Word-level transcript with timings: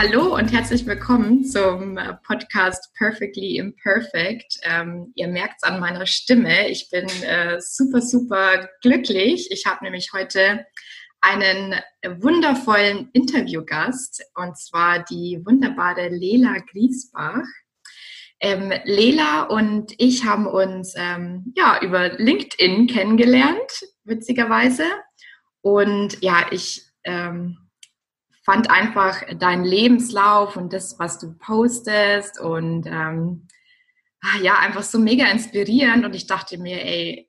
Hallo 0.00 0.36
und 0.36 0.52
herzlich 0.52 0.86
willkommen 0.86 1.44
zum 1.44 1.98
Podcast 2.24 2.94
Perfectly 2.96 3.56
Imperfect. 3.56 4.60
Ähm, 4.62 5.10
ihr 5.16 5.26
merkt 5.26 5.56
es 5.56 5.68
an 5.68 5.80
meiner 5.80 6.06
Stimme. 6.06 6.68
Ich 6.68 6.88
bin 6.88 7.08
äh, 7.24 7.60
super, 7.60 8.00
super 8.00 8.68
glücklich. 8.80 9.50
Ich 9.50 9.66
habe 9.66 9.82
nämlich 9.82 10.12
heute 10.12 10.64
einen 11.20 11.74
wundervollen 12.20 13.10
Interviewgast 13.12 14.22
und 14.36 14.56
zwar 14.56 15.02
die 15.02 15.42
wunderbare 15.44 16.10
Lela 16.10 16.58
Griesbach. 16.70 17.42
Ähm, 18.38 18.72
Lela 18.84 19.46
und 19.46 19.94
ich 19.98 20.24
haben 20.24 20.46
uns 20.46 20.94
ähm, 20.96 21.52
ja 21.56 21.80
über 21.82 22.10
LinkedIn 22.10 22.86
kennengelernt, 22.86 23.84
witzigerweise. 24.04 24.84
Und 25.60 26.22
ja, 26.22 26.46
ich 26.52 26.84
ähm, 27.02 27.67
fand 28.48 28.70
einfach 28.70 29.22
deinen 29.38 29.66
Lebenslauf 29.66 30.56
und 30.56 30.72
das, 30.72 30.98
was 30.98 31.18
du 31.18 31.36
postest 31.36 32.40
und 32.40 32.86
ähm, 32.86 33.46
ah, 34.22 34.38
ja, 34.40 34.58
einfach 34.58 34.82
so 34.82 34.98
mega 34.98 35.26
inspirierend 35.26 36.06
und 36.06 36.14
ich 36.14 36.26
dachte 36.26 36.56
mir, 36.56 36.82
ey, 36.82 37.28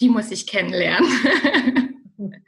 die 0.00 0.08
muss 0.08 0.32
ich 0.32 0.48
kennenlernen. 0.48 1.08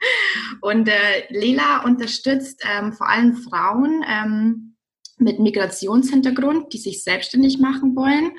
und 0.61 0.89
äh, 0.89 1.23
Lela 1.29 1.83
unterstützt 1.85 2.65
ähm, 2.69 2.91
vor 2.91 3.07
allem 3.07 3.37
Frauen 3.37 4.03
ähm, 4.05 4.75
mit 5.17 5.39
Migrationshintergrund, 5.39 6.73
die 6.73 6.79
sich 6.79 7.01
selbstständig 7.01 7.59
machen 7.59 7.95
wollen. 7.95 8.33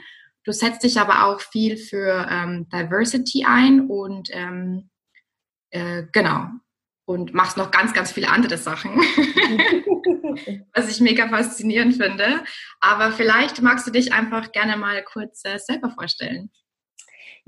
Du 0.45 0.53
setzt 0.53 0.85
dich 0.85 1.01
aber 1.01 1.25
auch 1.29 1.41
viel 1.41 1.79
für 1.79 2.29
ähm, 2.31 2.69
Diversity 2.69 3.47
ein 3.47 3.89
und 3.89 4.29
ähm, 4.33 4.91
äh, 5.71 6.03
genau, 6.13 6.49
und 7.07 7.33
machst 7.33 7.57
noch 7.57 7.71
ganz, 7.71 7.95
ganz 7.95 8.13
viele 8.13 8.29
andere 8.29 8.59
Sachen, 8.59 8.91
was 10.75 10.91
ich 10.91 11.01
mega 11.01 11.29
faszinierend 11.29 11.97
finde. 11.97 12.45
Aber 12.81 13.13
vielleicht 13.13 13.63
magst 13.63 13.87
du 13.87 13.93
dich 13.93 14.13
einfach 14.13 14.53
gerne 14.53 14.77
mal 14.77 15.03
kurz 15.05 15.43
äh, 15.45 15.59
selber 15.59 15.91
vorstellen. 15.91 16.51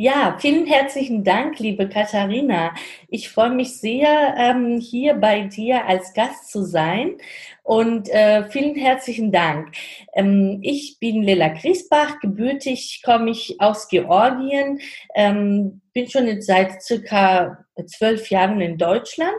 Ja, 0.00 0.36
vielen 0.38 0.64
herzlichen 0.64 1.24
Dank, 1.24 1.58
liebe 1.58 1.88
Katharina. 1.88 2.72
Ich 3.08 3.30
freue 3.30 3.50
mich 3.50 3.80
sehr, 3.80 4.36
ähm, 4.38 4.78
hier 4.78 5.14
bei 5.14 5.48
dir 5.48 5.86
als 5.86 6.14
Gast 6.14 6.52
zu 6.52 6.62
sein 6.62 7.16
und 7.64 8.08
äh, 8.10 8.48
vielen 8.48 8.76
herzlichen 8.76 9.32
Dank. 9.32 9.72
Ähm, 10.14 10.60
ich 10.62 10.98
bin 11.00 11.24
Lela 11.24 11.48
Griesbach, 11.48 12.20
gebürtig 12.20 13.02
komme 13.04 13.30
ich 13.32 13.60
aus 13.60 13.88
Georgien, 13.88 14.78
ähm, 15.16 15.80
bin 15.92 16.08
schon 16.08 16.42
seit 16.42 16.80
circa 16.80 17.66
zwölf 17.86 18.30
Jahren 18.30 18.60
in 18.60 18.78
Deutschland 18.78 19.34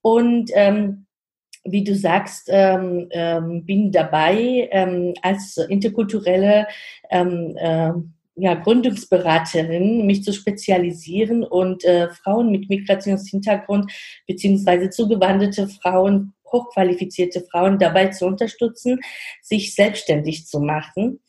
und 0.00 0.52
ähm, 0.54 1.06
wie 1.64 1.82
du 1.82 1.96
sagst, 1.96 2.48
ähm, 2.52 3.08
ähm, 3.10 3.64
bin 3.64 3.90
dabei 3.90 4.68
ähm, 4.70 5.14
als 5.22 5.56
interkulturelle 5.56 6.68
ähm, 7.10 7.56
äh, 7.56 7.90
ja, 8.38 8.54
Gründungsberaterin, 8.54 10.06
mich 10.06 10.22
zu 10.22 10.32
spezialisieren 10.32 11.42
und 11.44 11.84
äh, 11.84 12.08
Frauen 12.10 12.50
mit 12.50 12.68
Migrationshintergrund 12.68 13.90
beziehungsweise 14.26 14.90
zugewanderte 14.90 15.68
Frauen, 15.68 16.34
hochqualifizierte 16.50 17.44
Frauen 17.50 17.78
dabei 17.78 18.08
zu 18.08 18.26
unterstützen, 18.26 19.00
sich 19.42 19.74
selbstständig 19.74 20.46
zu 20.46 20.60
machen. 20.60 21.20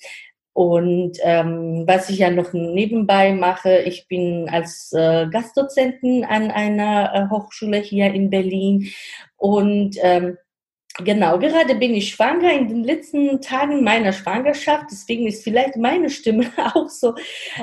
Und 0.54 1.18
ähm, 1.24 1.86
was 1.88 2.10
ich 2.10 2.20
ja 2.20 2.30
noch 2.30 2.54
nebenbei 2.54 3.34
mache, 3.34 3.80
ich 3.80 4.08
bin 4.08 4.50
als 4.50 4.92
äh, 4.94 5.28
Gastdozentin 5.32 6.26
an 6.26 6.52
einer 6.52 7.14
äh, 7.14 7.30
Hochschule 7.30 7.78
hier 7.78 8.14
in 8.14 8.30
Berlin 8.30 8.90
und 9.38 9.96
ähm, 10.02 10.38
Genau, 11.04 11.40
gerade 11.40 11.76
bin 11.76 11.94
ich 11.94 12.10
schwanger 12.10 12.52
in 12.52 12.68
den 12.68 12.84
letzten 12.84 13.42
Tagen 13.42 13.84
meiner 13.84 14.12
Schwangerschaft, 14.12 14.88
deswegen 14.92 15.28
ist 15.28 15.44
vielleicht 15.44 15.78
meine 15.78 16.10
Stimme 16.10 16.48
auch 16.74 16.90
so, 16.90 17.16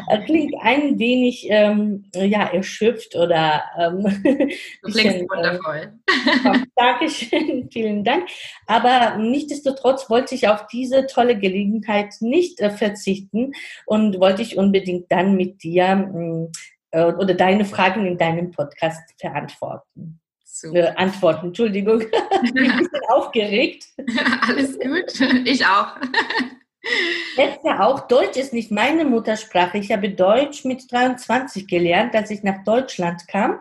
äh, 0.09 0.25
klingt 0.25 0.55
ein 0.61 0.99
wenig 0.99 1.47
ähm, 1.51 2.05
ja, 2.15 2.45
erschöpft 2.45 3.15
oder 3.15 3.63
ähm, 3.79 4.03
Du 4.23 4.91
klingst 4.91 5.19
bisschen, 5.19 5.29
wundervoll. 5.29 5.93
Äh, 6.09 6.59
Dankeschön, 6.75 7.69
vielen 7.73 8.05
Dank. 8.05 8.29
Aber 8.67 9.17
nichtsdestotrotz 9.19 10.09
wollte 10.09 10.35
ich 10.35 10.49
auf 10.49 10.67
diese 10.69 11.07
tolle 11.07 11.39
Gelegenheit 11.39 12.15
nicht 12.21 12.61
äh, 12.61 12.71
verzichten 12.71 13.53
und 13.85 14.19
wollte 14.19 14.43
ich 14.43 14.57
unbedingt 14.57 15.13
dann 15.13 15.37
mit 15.37 15.63
dir 15.63 16.49
äh, 16.91 17.05
oder 17.13 17.35
deine 17.35 17.65
Fragen 17.65 18.07
in 18.07 18.17
deinem 18.17 18.51
Podcast 18.51 19.15
verantworten. 19.21 20.21
Super. 20.61 20.99
antworten. 20.99 21.49
Entschuldigung, 21.49 22.01
ich 22.43 22.55
bin 22.55 22.71
ein 22.71 22.79
bisschen 22.79 23.01
aufgeregt. 23.09 23.87
Alles 24.49 24.79
gut, 24.79 25.21
ich 25.45 25.65
auch. 25.67 25.97
Jetzt 27.37 27.65
ja 27.65 27.81
auch, 27.85 28.07
Deutsch 28.07 28.37
ist 28.37 28.53
nicht 28.53 28.71
meine 28.71 29.05
Muttersprache. 29.05 29.77
Ich 29.79 29.91
habe 29.91 30.11
Deutsch 30.11 30.65
mit 30.65 30.91
23 30.91 31.67
gelernt, 31.67 32.15
als 32.15 32.31
ich 32.31 32.43
nach 32.45 32.63
Deutschland 32.65 33.27
kam. 33.27 33.59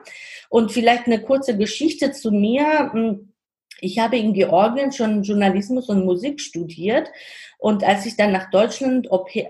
Und 0.50 0.72
vielleicht 0.72 1.08
eine 1.08 1.22
kurze 1.22 1.58
Geschichte 1.58 2.12
zu 2.12 2.32
mir. 2.32 2.92
Ich 3.82 4.00
habe 4.00 4.18
in 4.18 4.34
Georgien 4.34 4.92
schon 4.92 5.24
Journalismus 5.24 5.90
und 5.90 6.06
Musik 6.06 6.40
studiert 6.40 7.10
und 7.58 7.84
als 7.84 8.06
ich 8.06 8.16
dann 8.16 8.32
nach 8.32 8.52
Deutschland, 8.52 9.08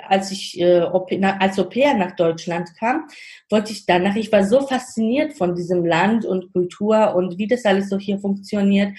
als 0.07 0.31
ich 0.31 0.59
äh, 0.59 0.79
als 0.79 1.59
Au 1.59 1.69
nach 1.97 2.15
Deutschland 2.15 2.69
kam, 2.77 3.07
wollte 3.49 3.71
ich 3.71 3.85
danach, 3.85 4.15
ich 4.15 4.31
war 4.31 4.45
so 4.45 4.61
fasziniert 4.61 5.33
von 5.33 5.55
diesem 5.55 5.85
Land 5.85 6.23
und 6.23 6.53
Kultur 6.53 7.13
und 7.15 7.37
wie 7.37 7.47
das 7.47 7.65
alles 7.65 7.89
so 7.89 7.97
hier 7.97 8.19
funktioniert, 8.19 8.97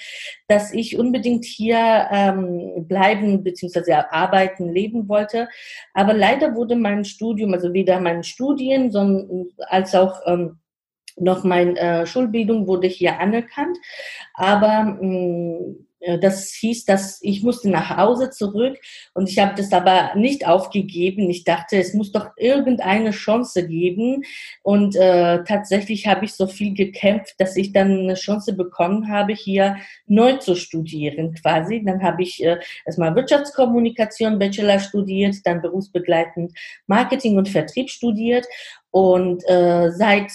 dass 0.49 0.73
ich 0.73 0.99
unbedingt 0.99 1.45
hier 1.45 2.09
ähm, 2.11 2.87
bleiben 2.87 3.43
bzw. 3.43 3.93
arbeiten, 4.11 4.69
leben 4.69 5.09
wollte. 5.09 5.49
Aber 5.95 6.13
leider 6.13 6.55
wurde 6.55 6.77
mein 6.77 7.05
Studium, 7.05 7.55
also 7.55 7.73
weder 7.73 8.01
mein 8.01 8.23
Studien 8.23 8.91
sondern, 8.91 9.47
als 9.69 9.95
auch 9.95 10.21
ähm, 10.27 10.59
noch 11.17 11.45
meine 11.45 11.79
äh, 11.79 12.07
Schulbildung 12.07 12.67
wurde 12.67 12.89
hier 12.89 13.19
anerkannt. 13.19 13.77
Aber 14.35 14.85
mh, 15.01 15.03
mm, 15.03 15.87
äh, 16.07 16.19
das 16.19 16.53
hieß, 16.53 16.85
dass 16.85 17.19
ich 17.23 17.43
musste 17.43 17.69
nach 17.71 17.97
Hause 17.97 18.31
zurück 18.31 18.79
und 19.15 19.29
ich 19.29 19.39
habe 19.39 19.55
das 19.57 19.73
aber 19.73 20.15
nicht 20.15 20.47
aufgegeben. 20.47 21.29
Ich 21.31 21.45
dachte, 21.45 21.77
es 21.77 21.95
muss 21.95 22.13
doch 22.13 22.31
irgendeine 22.37 23.11
Chance 23.11 23.67
geben 23.67 24.23
und 24.63 24.97
äh, 24.97 25.43
tatsächlich 25.45 26.07
habe 26.07 26.25
ich 26.25 26.35
so 26.35 26.47
viel 26.47 26.75
gekämpft, 26.75 27.35
dass 27.39 27.57
ich 27.57 27.73
dann 27.73 27.91
eine 27.91 28.15
Chance 28.15 28.55
bekommen 28.55 29.09
habe, 29.09 29.33
hier 29.33 29.77
neu 30.07 30.35
zu 30.35 30.55
studieren 30.55 31.35
quasi. 31.35 31.83
Dann 31.85 32.03
habe 32.03 32.23
ich 32.23 32.43
äh, 32.45 32.59
erstmal 32.85 33.15
Wirtschaftskommunikation 33.15 34.39
Bachelor 34.39 34.79
studiert, 34.81 35.37
dann 35.45 35.63
berufsbegleitend 35.63 36.53
Marketing 36.87 37.37
und 37.37 37.49
Vertrieb 37.49 37.91
studiert 37.91 38.47
und 38.91 39.43
äh, 39.49 39.91
seit 39.91 40.31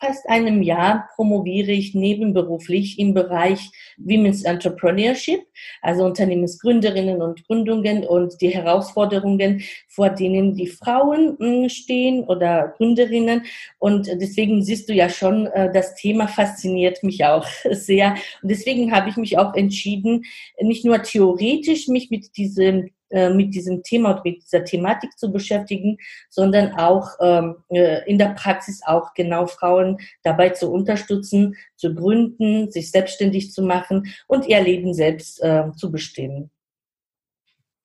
fast 0.00 0.28
einem 0.28 0.62
Jahr 0.62 1.08
promoviere 1.14 1.72
ich 1.72 1.94
nebenberuflich 1.94 2.98
im 2.98 3.12
Bereich 3.12 3.70
Women's 3.98 4.42
Entrepreneurship, 4.42 5.40
also 5.82 6.04
Unternehmensgründerinnen 6.04 7.20
und 7.20 7.46
Gründungen 7.46 8.04
und 8.04 8.40
die 8.40 8.48
Herausforderungen, 8.48 9.62
vor 9.88 10.08
denen 10.08 10.54
die 10.54 10.68
Frauen 10.68 11.36
hm, 11.38 11.68
stehen 11.68 12.24
oder 12.24 12.74
Gründerinnen. 12.78 13.44
Und 13.78 14.06
deswegen 14.06 14.62
siehst 14.62 14.88
du 14.88 14.94
ja 14.94 15.08
schon, 15.10 15.46
äh, 15.48 15.70
das 15.72 15.94
Thema 15.94 16.28
fasziniert 16.28 17.02
mich 17.02 17.24
auch 17.24 17.46
sehr. 17.70 18.14
Und 18.42 18.50
deswegen 18.50 18.92
habe 18.92 19.10
ich 19.10 19.16
mich 19.16 19.38
auch 19.38 19.54
entschieden, 19.54 20.24
nicht 20.60 20.84
nur 20.84 21.02
theoretisch 21.02 21.88
mich 21.88 22.10
mit 22.10 22.36
diesem 22.36 22.90
äh, 23.10 23.30
mit 23.30 23.54
diesem 23.54 23.82
Thema 23.82 24.12
und 24.12 24.24
mit 24.24 24.42
dieser 24.42 24.64
Thematik 24.64 25.18
zu 25.18 25.32
beschäftigen, 25.32 25.98
sondern 26.28 26.74
auch 26.74 27.08
ähm, 27.20 27.56
äh, 27.68 28.08
in 28.08 28.18
der 28.18 28.30
Praxis 28.30 28.82
auch 28.84 29.14
genau 29.14 29.46
Frauen 29.46 29.98
dabei 30.22 30.50
zu 30.50 30.70
unterstützen, 30.70 31.56
zu 31.76 31.94
gründen, 31.94 32.70
sich 32.70 32.90
selbstständig 32.90 33.52
zu 33.52 33.62
machen 33.62 34.14
und 34.26 34.46
ihr 34.46 34.60
Leben 34.60 34.94
selbst 34.94 35.42
äh, 35.42 35.72
zu 35.76 35.90
bestimmen. 35.90 36.50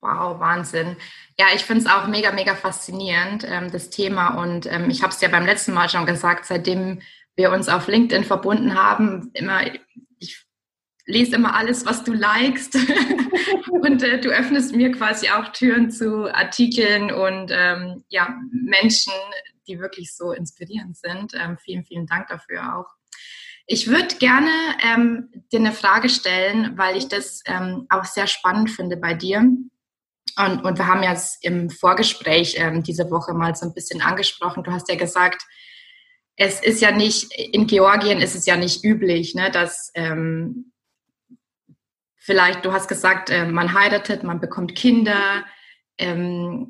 Wow, 0.01 0.39
Wahnsinn. 0.39 0.97
Ja, 1.39 1.47
ich 1.55 1.65
finde 1.65 1.83
es 1.83 1.89
auch 1.89 2.07
mega, 2.07 2.31
mega 2.31 2.53
faszinierend, 2.53 3.47
ähm, 3.49 3.71
das 3.71 3.89
Thema. 3.89 4.39
Und 4.41 4.71
ähm, 4.71 4.89
ich 4.89 5.01
habe 5.01 5.11
es 5.11 5.21
ja 5.21 5.29
beim 5.29 5.45
letzten 5.45 5.73
Mal 5.73 5.89
schon 5.89 6.05
gesagt, 6.05 6.45
seitdem 6.45 7.01
wir 7.35 7.51
uns 7.51 7.67
auf 7.67 7.87
LinkedIn 7.87 8.23
verbunden 8.23 8.75
haben, 8.75 9.31
immer, 9.33 9.61
lese 11.05 11.35
immer 11.35 11.55
alles, 11.55 11.85
was 11.85 12.03
du 12.03 12.13
likest. 12.13 12.75
und 13.71 14.03
äh, 14.03 14.19
du 14.19 14.29
öffnest 14.29 14.75
mir 14.75 14.91
quasi 14.91 15.29
auch 15.29 15.49
Türen 15.49 15.91
zu 15.91 16.33
Artikeln 16.33 17.11
und 17.11 17.51
ähm, 17.53 18.03
ja, 18.09 18.35
Menschen, 18.51 19.13
die 19.67 19.79
wirklich 19.79 20.15
so 20.15 20.31
inspirierend 20.31 20.97
sind. 20.97 21.33
Ähm, 21.33 21.57
vielen, 21.57 21.83
vielen 21.83 22.07
Dank 22.07 22.27
dafür 22.27 22.77
auch. 22.77 22.87
Ich 23.67 23.87
würde 23.87 24.15
gerne 24.17 24.51
ähm, 24.83 25.29
dir 25.51 25.59
eine 25.59 25.71
Frage 25.71 26.09
stellen, 26.09 26.77
weil 26.77 26.97
ich 26.97 27.07
das 27.07 27.41
ähm, 27.45 27.87
auch 27.89 28.05
sehr 28.05 28.27
spannend 28.27 28.69
finde 28.69 28.97
bei 28.97 29.15
dir. 29.15 29.39
Und, 30.37 30.63
und 30.63 30.77
wir 30.77 30.87
haben 30.87 31.01
ja 31.01 31.15
im 31.41 31.69
Vorgespräch 31.69 32.55
ähm, 32.59 32.83
diese 32.83 33.09
Woche 33.09 33.33
mal 33.33 33.55
so 33.55 33.65
ein 33.65 33.73
bisschen 33.73 34.01
angesprochen. 34.01 34.63
Du 34.63 34.71
hast 34.71 34.89
ja 34.89 34.95
gesagt, 34.95 35.43
es 36.35 36.61
ist 36.61 36.81
ja 36.81 36.91
nicht, 36.91 37.33
in 37.33 37.65
Georgien 37.65 38.19
ist 38.19 38.35
es 38.35 38.45
ja 38.45 38.57
nicht 38.57 38.83
üblich, 38.83 39.33
ne, 39.33 39.49
dass 39.49 39.91
ähm, 39.95 40.73
vielleicht, 42.25 42.65
du 42.65 42.73
hast 42.73 42.87
gesagt, 42.87 43.29
äh, 43.29 43.45
man 43.45 43.73
heiratet, 43.73 44.23
man 44.23 44.41
bekommt 44.41 44.75
Kinder. 44.75 45.45
Ähm, 45.99 46.67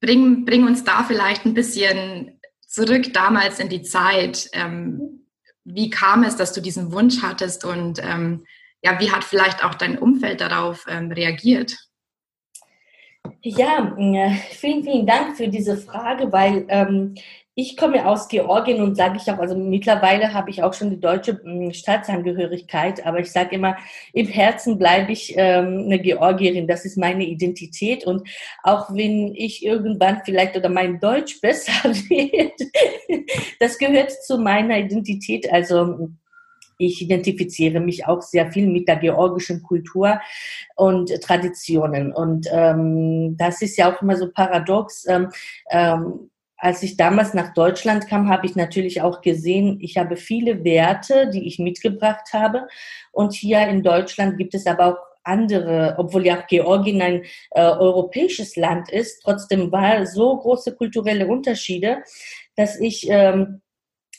bring, 0.00 0.44
bring 0.44 0.66
uns 0.66 0.82
da 0.82 1.04
vielleicht 1.04 1.46
ein 1.46 1.54
bisschen 1.54 2.40
zurück 2.66 3.12
damals 3.12 3.60
in 3.60 3.68
die 3.68 3.82
Zeit. 3.82 4.50
Ähm, 4.52 5.26
wie 5.64 5.88
kam 5.88 6.24
es, 6.24 6.36
dass 6.36 6.52
du 6.52 6.60
diesen 6.60 6.92
Wunsch 6.92 7.22
hattest 7.22 7.64
und 7.64 8.00
ähm, 8.02 8.44
ja, 8.82 8.98
wie 8.98 9.12
hat 9.12 9.24
vielleicht 9.24 9.64
auch 9.64 9.74
dein 9.74 9.98
Umfeld 9.98 10.40
darauf 10.40 10.86
reagiert? 10.86 11.76
Ja, 13.42 13.94
äh, 13.98 14.30
vielen, 14.50 14.82
vielen 14.82 15.06
Dank 15.06 15.36
für 15.36 15.48
diese 15.48 15.76
Frage, 15.76 16.32
weil 16.32 16.66
ich 17.54 17.76
komme 17.76 18.06
aus 18.06 18.28
Georgien 18.28 18.80
und 18.80 18.96
sage 18.96 19.18
ich 19.18 19.30
auch, 19.30 19.38
also 19.38 19.56
mittlerweile 19.56 20.32
habe 20.32 20.50
ich 20.50 20.62
auch 20.62 20.72
schon 20.72 20.90
die 20.90 21.00
deutsche 21.00 21.40
hm, 21.42 21.72
Staatsangehörigkeit, 21.72 23.04
aber 23.04 23.20
ich 23.20 23.32
sage 23.32 23.56
immer, 23.56 23.76
im 24.12 24.28
Herzen 24.28 24.78
bleibe 24.78 25.12
ich 25.12 25.34
ähm, 25.36 25.82
eine 25.86 25.98
Georgierin, 25.98 26.68
das 26.68 26.84
ist 26.84 26.96
meine 26.96 27.24
Identität 27.24 28.06
und 28.06 28.28
auch 28.62 28.94
wenn 28.94 29.34
ich 29.34 29.64
irgendwann 29.64 30.22
vielleicht 30.24 30.56
oder 30.56 30.68
mein 30.68 31.00
Deutsch 31.00 31.40
besser 31.42 31.72
wird, 31.84 32.60
das 33.58 33.78
gehört 33.78 34.12
zu 34.12 34.38
meiner 34.38 34.78
Identität, 34.78 35.52
also 35.52 36.10
ich 36.80 37.02
identifiziere 37.02 37.78
mich 37.78 38.06
auch 38.06 38.22
sehr 38.22 38.50
viel 38.50 38.66
mit 38.66 38.88
der 38.88 38.96
georgischen 38.96 39.62
Kultur 39.62 40.18
und 40.76 41.10
Traditionen. 41.20 42.10
Und 42.12 42.48
ähm, 42.50 43.36
das 43.36 43.60
ist 43.60 43.76
ja 43.76 43.92
auch 43.92 44.00
immer 44.00 44.16
so 44.16 44.30
paradox. 44.30 45.06
Ähm, 45.06 45.28
ähm, 45.70 46.29
als 46.60 46.82
ich 46.82 46.96
damals 46.96 47.32
nach 47.32 47.54
Deutschland 47.54 48.06
kam, 48.06 48.28
habe 48.28 48.46
ich 48.46 48.54
natürlich 48.54 49.00
auch 49.00 49.22
gesehen, 49.22 49.78
ich 49.80 49.96
habe 49.96 50.16
viele 50.16 50.62
Werte, 50.62 51.30
die 51.30 51.46
ich 51.46 51.58
mitgebracht 51.58 52.34
habe. 52.34 52.68
Und 53.12 53.32
hier 53.32 53.66
in 53.66 53.82
Deutschland 53.82 54.36
gibt 54.36 54.54
es 54.54 54.66
aber 54.66 54.86
auch 54.86 54.98
andere, 55.24 55.94
obwohl 55.98 56.26
ja 56.26 56.38
auch 56.38 56.46
Georgien 56.46 57.00
ein 57.00 57.22
äh, 57.52 57.62
europäisches 57.62 58.56
Land 58.56 58.90
ist, 58.90 59.22
trotzdem 59.22 59.72
war 59.72 60.06
so 60.06 60.36
große 60.36 60.76
kulturelle 60.76 61.26
Unterschiede, 61.26 62.02
dass 62.56 62.78
ich 62.78 63.06
ähm, 63.08 63.62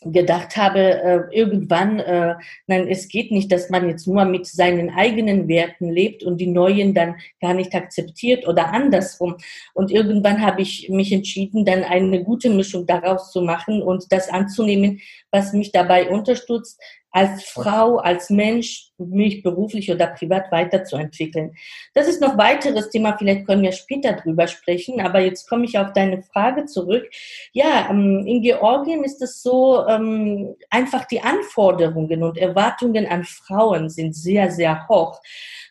gedacht 0.03 0.57
habe, 0.57 0.79
äh, 0.79 1.19
irgendwann, 1.31 1.99
äh, 1.99 2.35
nein, 2.65 2.87
es 2.87 3.07
geht 3.07 3.31
nicht, 3.31 3.51
dass 3.51 3.69
man 3.69 3.87
jetzt 3.87 4.07
nur 4.07 4.25
mit 4.25 4.47
seinen 4.47 4.89
eigenen 4.89 5.47
Werten 5.47 5.89
lebt 5.89 6.23
und 6.23 6.37
die 6.37 6.47
neuen 6.47 6.95
dann 6.95 7.15
gar 7.39 7.53
nicht 7.53 7.75
akzeptiert 7.75 8.47
oder 8.47 8.73
andersrum. 8.73 9.37
Und 9.73 9.91
irgendwann 9.91 10.41
habe 10.41 10.63
ich 10.63 10.89
mich 10.89 11.11
entschieden, 11.11 11.65
dann 11.65 11.83
eine 11.83 12.23
gute 12.23 12.49
Mischung 12.49 12.87
daraus 12.87 13.31
zu 13.31 13.41
machen 13.41 13.83
und 13.83 14.11
das 14.11 14.29
anzunehmen, 14.29 15.01
was 15.29 15.53
mich 15.53 15.71
dabei 15.71 16.09
unterstützt, 16.09 16.81
als 17.11 17.43
Frau, 17.43 17.97
als 17.97 18.29
Mensch, 18.29 18.91
mich 18.97 19.43
beruflich 19.43 19.91
oder 19.91 20.07
privat 20.07 20.51
weiterzuentwickeln. 20.51 21.53
Das 21.93 22.07
ist 22.07 22.21
noch 22.21 22.37
weiteres 22.37 22.89
Thema, 22.89 23.17
vielleicht 23.17 23.45
können 23.45 23.63
wir 23.63 23.71
später 23.71 24.13
drüber 24.13 24.47
sprechen, 24.47 25.01
aber 25.01 25.19
jetzt 25.19 25.49
komme 25.49 25.65
ich 25.65 25.77
auf 25.77 25.91
deine 25.93 26.21
Frage 26.21 26.65
zurück. 26.65 27.09
Ja, 27.51 27.87
ähm, 27.89 28.25
in 28.25 28.41
Georgien 28.41 29.03
ist 29.03 29.21
es 29.21 29.41
so, 29.41 29.85
ähm, 29.87 30.55
einfach 30.69 31.05
die 31.05 31.21
Anforderungen 31.21 32.23
und 32.23 32.37
Erwartungen 32.37 33.07
an 33.07 33.23
Frauen 33.23 33.89
sind 33.89 34.15
sehr, 34.15 34.51
sehr 34.51 34.87
hoch. 34.87 35.19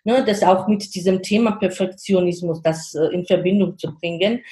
Ne, 0.03 0.25
das 0.25 0.43
auch 0.43 0.67
mit 0.67 0.95
diesem 0.95 1.23
Thema 1.23 1.53
Perfektionismus, 1.53 2.63
das 2.63 2.95
äh, 2.95 3.07
in 3.13 3.27
Verbindung 3.27 3.77
zu 3.77 3.95
bringen. 3.95 4.43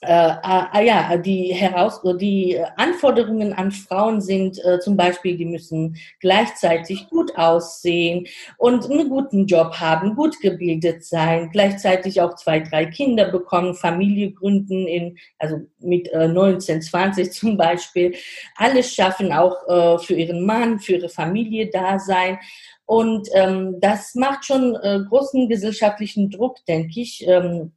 Äh, 0.00 0.12
ah, 0.12 0.80
ja, 0.80 1.16
die, 1.16 1.52
Heraus 1.52 2.00
die 2.20 2.56
Anforderungen 2.76 3.52
an 3.52 3.72
Frauen 3.72 4.20
sind 4.20 4.64
äh, 4.64 4.78
zum 4.78 4.96
Beispiel, 4.96 5.36
die 5.36 5.44
müssen 5.44 5.96
gleichzeitig 6.20 7.08
gut 7.10 7.36
aussehen 7.36 8.28
und 8.58 8.88
einen 8.88 9.08
guten 9.08 9.46
Job 9.46 9.74
haben, 9.74 10.14
gut 10.14 10.38
gebildet 10.40 11.04
sein, 11.04 11.50
gleichzeitig 11.50 12.20
auch 12.20 12.36
zwei, 12.36 12.60
drei 12.60 12.86
Kinder 12.86 13.28
bekommen, 13.32 13.74
Familie 13.74 14.30
gründen, 14.30 14.86
in, 14.86 15.18
also 15.40 15.66
mit 15.80 16.06
äh, 16.12 16.28
19, 16.28 16.80
20 16.80 17.32
zum 17.32 17.56
Beispiel, 17.56 18.14
alles 18.54 18.94
schaffen, 18.94 19.32
auch 19.32 19.56
äh, 19.66 19.98
für 19.98 20.14
ihren 20.14 20.46
Mann, 20.46 20.78
für 20.78 20.92
ihre 20.92 21.08
Familie 21.08 21.70
da 21.72 21.98
sein. 21.98 22.38
Und 22.86 23.28
ähm, 23.34 23.80
das 23.80 24.14
macht 24.14 24.44
schon 24.44 24.76
äh, 24.76 25.00
großen 25.08 25.48
gesellschaftlichen 25.48 26.30
Druck, 26.30 26.64
denke 26.66 27.00
ich. 27.00 27.26
Ähm, 27.26 27.72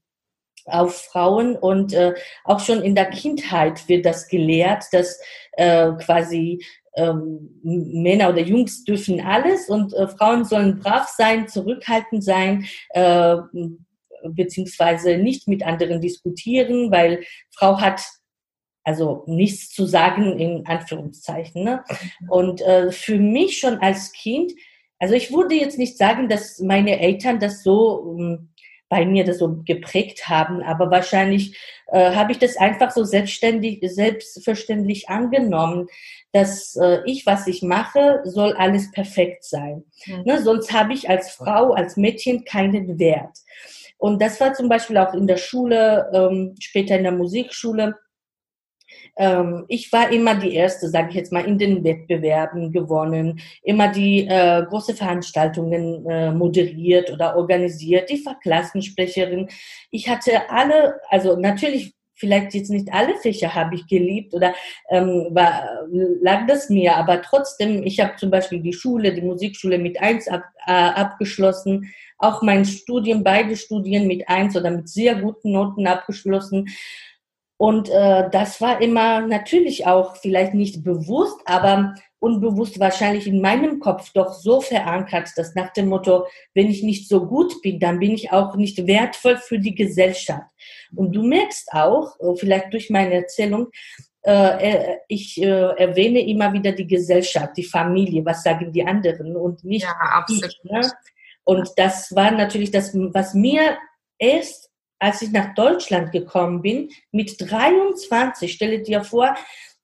auf 0.66 0.96
Frauen 0.96 1.56
und 1.56 1.94
äh, 1.94 2.14
auch 2.44 2.60
schon 2.60 2.82
in 2.82 2.96
der 2.96 3.10
Kindheit 3.10 3.88
wird 3.88 4.06
das 4.06 4.28
gelehrt, 4.28 4.86
dass 4.92 5.20
äh, 5.54 5.92
quasi 6.04 6.64
ähm, 6.96 7.60
Männer 7.64 8.30
oder 8.30 8.42
Jungs 8.42 8.84
dürfen 8.84 9.22
alles 9.22 9.70
und 9.70 9.94
äh, 9.94 10.08
Frauen 10.08 10.46
sollen 10.46 10.80
brav 10.80 11.08
sein, 11.08 11.48
zurückhaltend 11.48 12.24
sein, 12.24 12.66
äh, 12.90 13.38
beziehungsweise 14.24 15.18
nicht 15.18 15.48
mit 15.48 15.64
anderen 15.64 16.02
diskutieren, 16.02 16.92
weil 16.92 17.24
Frau 17.56 17.80
hat 17.80 18.02
also 18.84 19.24
nichts 19.28 19.70
zu 19.70 19.86
sagen 19.86 20.40
in 20.40 20.66
Anführungszeichen. 20.66 21.64
Ne? 21.64 21.84
Und 22.28 22.62
äh, 22.62 22.92
für 22.92 23.18
mich 23.18 23.60
schon 23.60 23.78
als 23.78 24.12
Kind, 24.12 24.52
also 25.00 25.14
ich 25.14 25.32
würde 25.32 25.56
jetzt 25.56 25.78
nicht 25.78 25.98
sagen, 25.98 26.30
dass 26.30 26.60
meine 26.60 27.00
Eltern 27.00 27.40
das 27.40 27.64
so 27.64 28.18
ähm, 28.20 28.51
bei 28.92 29.06
mir 29.06 29.24
das 29.24 29.38
so 29.38 29.64
geprägt 29.66 30.28
haben. 30.28 30.62
Aber 30.62 30.92
wahrscheinlich 30.92 31.58
äh, 31.88 32.14
habe 32.14 32.34
ich 32.34 32.40
das 32.40 32.58
einfach 32.58 32.92
so 32.92 33.06
selbstständig, 33.06 33.80
selbstverständlich 33.82 35.08
angenommen, 35.08 35.88
dass 36.34 36.76
äh, 36.76 37.00
ich, 37.06 37.26
was 37.26 37.48
ich 37.48 37.62
mache, 37.64 38.20
soll 38.26 38.52
alles 38.52 38.92
perfekt 38.92 39.46
sein. 39.46 39.86
Mhm. 40.06 40.24
Ne? 40.26 40.42
Sonst 40.44 40.74
habe 40.74 40.94
ich 40.94 41.10
als 41.10 41.32
Frau, 41.32 41.72
als 41.72 41.96
Mädchen 41.96 42.44
keinen 42.44 43.00
Wert. 43.00 43.38
Und 43.98 44.22
das 44.22 44.42
war 44.42 44.54
zum 44.54 44.68
Beispiel 44.68 44.98
auch 44.98 45.14
in 45.14 45.26
der 45.26 45.38
Schule, 45.38 46.12
ähm, 46.14 46.56
später 46.60 46.98
in 46.98 47.04
der 47.04 47.14
Musikschule 47.14 47.96
ähm, 49.18 49.66
ich 49.68 49.92
war 49.92 50.12
immer 50.12 50.36
die 50.36 50.54
Erste, 50.54 50.90
sage 50.90 51.10
ich 51.10 51.16
jetzt 51.16 51.32
mal, 51.32 51.46
in 51.46 51.58
den 51.58 51.84
Wettbewerben 51.84 52.72
gewonnen, 52.72 53.40
immer 53.64 53.90
die 53.90 54.28
äh, 54.28 54.64
große 54.68 54.96
Veranstaltungen 54.96 56.06
äh, 56.10 56.32
moderiert 56.32 57.12
oder 57.12 57.36
organisiert, 57.36 58.10
ich 58.10 58.26
war 58.26 58.40
Klassensprecherin. 58.40 59.50
Ich 59.90 60.10
hatte 60.10 60.50
alle, 60.50 61.00
also 61.10 61.36
natürlich 61.36 61.94
vielleicht 62.22 62.54
jetzt 62.54 62.70
nicht 62.70 62.94
alle 62.94 63.16
Fächer 63.18 63.56
habe 63.56 63.76
ich 63.76 63.88
geliebt 63.88 64.34
oder 64.34 64.54
ähm, 64.90 65.28
war, 65.32 65.68
lag 66.22 66.46
das 66.46 66.70
mir, 66.70 66.96
aber 66.96 67.22
trotzdem, 67.24 67.84
ich 67.84 68.00
habe 68.00 68.16
zum 68.16 68.30
Beispiel 68.30 68.60
die 68.60 68.74
Schule, 68.74 69.14
die 69.14 69.24
Musikschule 69.24 69.80
mit 69.80 70.00
eins 70.00 70.28
ab, 70.28 70.44
äh, 70.68 70.72
abgeschlossen, 70.72 71.92
auch 72.20 72.44
mein 72.44 72.64
Studium, 72.64 73.24
beide 73.24 73.58
Studien 73.58 74.06
mit 74.08 74.30
eins 74.30 74.56
oder 74.56 74.70
mit 74.70 74.88
sehr 74.88 75.16
guten 75.16 75.52
Noten 75.52 75.88
abgeschlossen. 75.88 76.70
Und 77.62 77.90
äh, 77.90 78.28
das 78.32 78.60
war 78.60 78.82
immer 78.82 79.22
natürlich 79.22 79.86
auch 79.86 80.16
vielleicht 80.16 80.56
nicht 80.56 80.84
bewusst, 80.84 81.40
aber 81.46 81.94
unbewusst 82.18 82.80
wahrscheinlich 82.80 83.28
in 83.28 83.40
meinem 83.40 83.80
Kopf 83.80 84.12
doch 84.14 84.34
so 84.34 84.62
verankert, 84.62 85.30
dass 85.36 85.54
nach 85.54 85.72
dem 85.72 85.90
Motto, 85.90 86.26
wenn 86.56 86.72
ich 86.72 86.82
nicht 86.82 87.08
so 87.08 87.28
gut 87.28 87.62
bin, 87.62 87.80
dann 87.80 88.00
bin 88.00 88.14
ich 88.14 88.32
auch 88.32 88.56
nicht 88.56 88.88
wertvoll 88.88 89.38
für 89.38 89.60
die 89.60 89.76
Gesellschaft. 89.76 90.50
Und 90.96 91.16
du 91.16 91.22
merkst 91.22 91.72
auch, 91.74 92.20
äh, 92.20 92.36
vielleicht 92.36 92.74
durch 92.74 92.90
meine 92.90 93.14
Erzählung, 93.14 93.68
äh, 94.24 94.72
äh, 94.72 94.98
ich 95.08 95.40
äh, 95.40 95.46
erwähne 95.46 96.28
immer 96.28 96.52
wieder 96.54 96.72
die 96.72 96.88
Gesellschaft, 96.88 97.56
die 97.58 97.64
Familie, 97.64 98.26
was 98.26 98.42
sagen 98.42 98.72
die 98.72 98.84
anderen 98.84 99.36
und 99.36 99.64
nicht 99.64 99.84
ja, 99.84 99.94
absolut. 100.00 100.46
ich. 100.46 100.64
Ne? 100.64 100.82
Und 101.44 101.70
das 101.76 102.16
war 102.16 102.32
natürlich 102.32 102.72
das, 102.72 102.92
was 102.96 103.36
mir 103.36 103.78
erst 104.18 104.71
als 105.02 105.22
ich 105.24 105.32
nach 105.32 105.56
Deutschland 105.56 106.12
gekommen 106.12 106.62
bin, 106.62 106.90
mit 107.12 107.36
23, 107.40 108.54
stelle 108.54 108.84
dir 108.84 109.04
vor, 109.04 109.36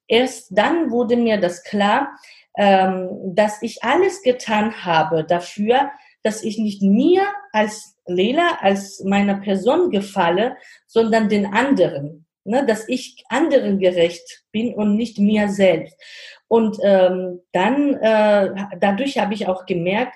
erst 0.08 0.50
dann 0.52 0.92
wurde 0.92 1.18
mir 1.18 1.40
das 1.40 1.64
klar, 1.64 2.16
ähm, 2.56 3.10
dass 3.34 3.62
ich 3.64 3.84
alles 3.84 4.22
getan 4.22 4.86
habe 4.86 5.26
dafür, 5.26 5.92
dass 6.22 6.44
ich 6.44 6.60
nicht 6.60 6.84
mir 6.84 7.24
als 7.52 7.96
Lela, 8.06 8.60
als 8.62 9.04
meiner 9.04 9.36
Person 9.40 9.90
gefalle, 9.90 10.56
sondern 10.86 11.30
den 11.30 11.48
anderen. 11.48 12.26
ne, 12.48 12.66
dass 12.66 12.88
ich 12.88 13.24
anderen 13.30 13.78
gerecht 13.78 14.44
bin 14.52 14.74
und 14.74 14.96
nicht 14.96 15.20
mir 15.20 15.50
selbst. 15.50 15.96
Und 16.48 16.78
ähm, 16.82 17.42
dann, 17.52 17.96
äh, 17.96 18.68
dadurch 18.80 19.18
habe 19.18 19.34
ich 19.34 19.48
auch 19.48 19.66
gemerkt, 19.66 20.16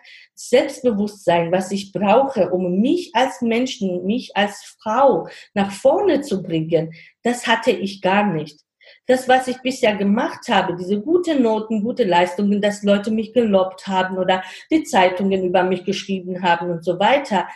Selbstbewusstsein, 0.50 1.51
was 1.51 1.71
ich 1.71 1.91
brauche, 1.91 2.50
um 2.50 2.79
mich 2.79 3.12
als 3.13 3.41
Menschen, 3.41 4.05
mich 4.05 4.36
als 4.36 4.75
Frau 4.79 5.27
nach 5.53 5.71
vorne 5.71 6.21
zu 6.21 6.41
bringen, 6.41 6.93
das 7.24 7.48
hatte 7.48 7.71
ich 7.71 8.01
gar 8.01 8.25
nicht. 8.31 8.60
Das, 9.07 9.27
was 9.27 9.48
ich 9.48 9.62
bisher 9.62 9.95
gemacht 9.95 10.48
habe, 10.50 10.75
diese 10.75 11.00
gute 11.00 11.39
Noten, 11.39 11.83
gute 11.83 12.03
Leistungen, 12.03 12.62
dass 12.62 12.83
Leute 12.83 13.12
mich 13.12 13.33
gelobt 13.33 13.88
haben 13.88 14.17
oder 14.17 14.43
die 14.71 14.83
Zeitungen 14.83 15.43
über 15.43 15.63
mich 15.63 15.86
geschrieben 15.86 16.41
haben 16.43 16.69
und 16.71 16.83
so 16.83 17.00
weiter, 17.00 17.48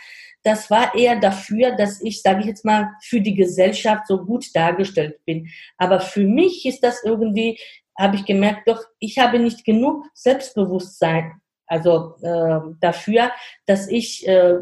das 0.46 0.70
war 0.70 0.94
eher 0.94 1.18
dafür, 1.18 1.72
dass 1.72 2.00
ich, 2.00 2.22
sage 2.22 2.40
ich 2.40 2.46
jetzt 2.46 2.64
mal, 2.64 2.92
für 3.02 3.20
die 3.20 3.34
Gesellschaft 3.34 4.06
so 4.06 4.24
gut 4.24 4.54
dargestellt 4.54 5.18
bin. 5.24 5.48
Aber 5.76 5.98
für 5.98 6.22
mich 6.22 6.64
ist 6.66 6.84
das 6.84 7.02
irgendwie, 7.04 7.58
habe 7.98 8.14
ich 8.14 8.24
gemerkt, 8.24 8.68
doch, 8.68 8.84
ich 9.00 9.18
habe 9.18 9.40
nicht 9.40 9.64
genug 9.64 10.06
Selbstbewusstsein, 10.14 11.40
also 11.66 12.16
äh, 12.22 12.60
dafür, 12.80 13.30
dass 13.66 13.88
ich 13.88 14.26
äh, 14.26 14.56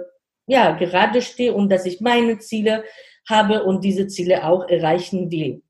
ja 0.47 0.73
gerade 0.73 1.23
stehe 1.23 1.55
und 1.55 1.71
dass 1.71 1.87
ich 1.87 2.01
meine 2.01 2.39
Ziele 2.39 2.85
habe 3.29 3.65
und 3.65 3.85
diese 3.85 4.07
Ziele 4.07 4.45
auch 4.45 4.69
erreichen 4.69 5.31
will. 5.31 5.63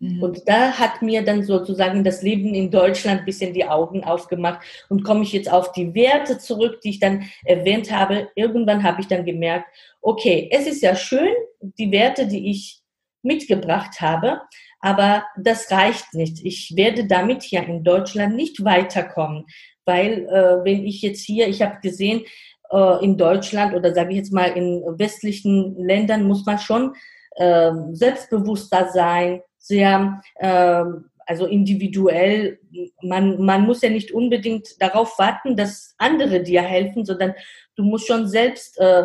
Mhm. 0.00 0.22
Und 0.22 0.48
da 0.48 0.78
hat 0.78 1.02
mir 1.02 1.22
dann 1.22 1.42
sozusagen 1.44 2.02
das 2.02 2.22
Leben 2.22 2.54
in 2.54 2.70
Deutschland 2.70 3.20
ein 3.20 3.26
bisschen 3.26 3.52
die 3.52 3.66
Augen 3.66 4.02
aufgemacht 4.02 4.60
und 4.88 5.04
komme 5.04 5.22
ich 5.22 5.32
jetzt 5.32 5.52
auf 5.52 5.72
die 5.72 5.94
Werte 5.94 6.38
zurück, 6.38 6.80
die 6.80 6.90
ich 6.90 7.00
dann 7.00 7.28
erwähnt 7.44 7.92
habe. 7.92 8.28
Irgendwann 8.34 8.82
habe 8.82 9.00
ich 9.00 9.06
dann 9.06 9.24
gemerkt, 9.24 9.66
okay, 10.00 10.48
es 10.50 10.66
ist 10.66 10.82
ja 10.82 10.96
schön, 10.96 11.32
die 11.60 11.92
Werte, 11.92 12.26
die 12.26 12.50
ich 12.50 12.80
mitgebracht 13.22 14.00
habe, 14.00 14.40
aber 14.80 15.26
das 15.36 15.70
reicht 15.70 16.14
nicht. 16.14 16.42
Ich 16.42 16.72
werde 16.74 17.06
damit 17.06 17.42
hier 17.42 17.62
in 17.62 17.84
Deutschland 17.84 18.34
nicht 18.34 18.64
weiterkommen, 18.64 19.44
weil 19.84 20.26
äh, 20.28 20.64
wenn 20.64 20.84
ich 20.84 21.02
jetzt 21.02 21.24
hier, 21.24 21.48
ich 21.48 21.62
habe 21.62 21.80
gesehen, 21.82 22.22
äh, 22.70 23.04
in 23.04 23.16
Deutschland 23.16 23.74
oder 23.74 23.94
sage 23.94 24.10
ich 24.10 24.16
jetzt 24.16 24.32
mal 24.32 24.50
in 24.50 24.82
westlichen 24.98 25.76
Ländern 25.76 26.24
muss 26.24 26.46
man 26.46 26.58
schon 26.58 26.94
äh, 27.36 27.72
selbstbewusster 27.92 28.90
sein, 28.92 29.42
sehr, 29.58 30.20
äh, 30.36 30.84
also 31.26 31.46
individuell. 31.46 32.58
Man, 33.02 33.42
man 33.42 33.62
muss 33.62 33.82
ja 33.82 33.90
nicht 33.90 34.12
unbedingt 34.12 34.80
darauf 34.80 35.18
warten, 35.18 35.56
dass 35.56 35.94
andere 35.98 36.42
dir 36.42 36.62
helfen, 36.62 37.04
sondern 37.04 37.34
du 37.76 37.84
musst 37.84 38.06
schon 38.06 38.26
selbst 38.26 38.78
äh, 38.80 39.04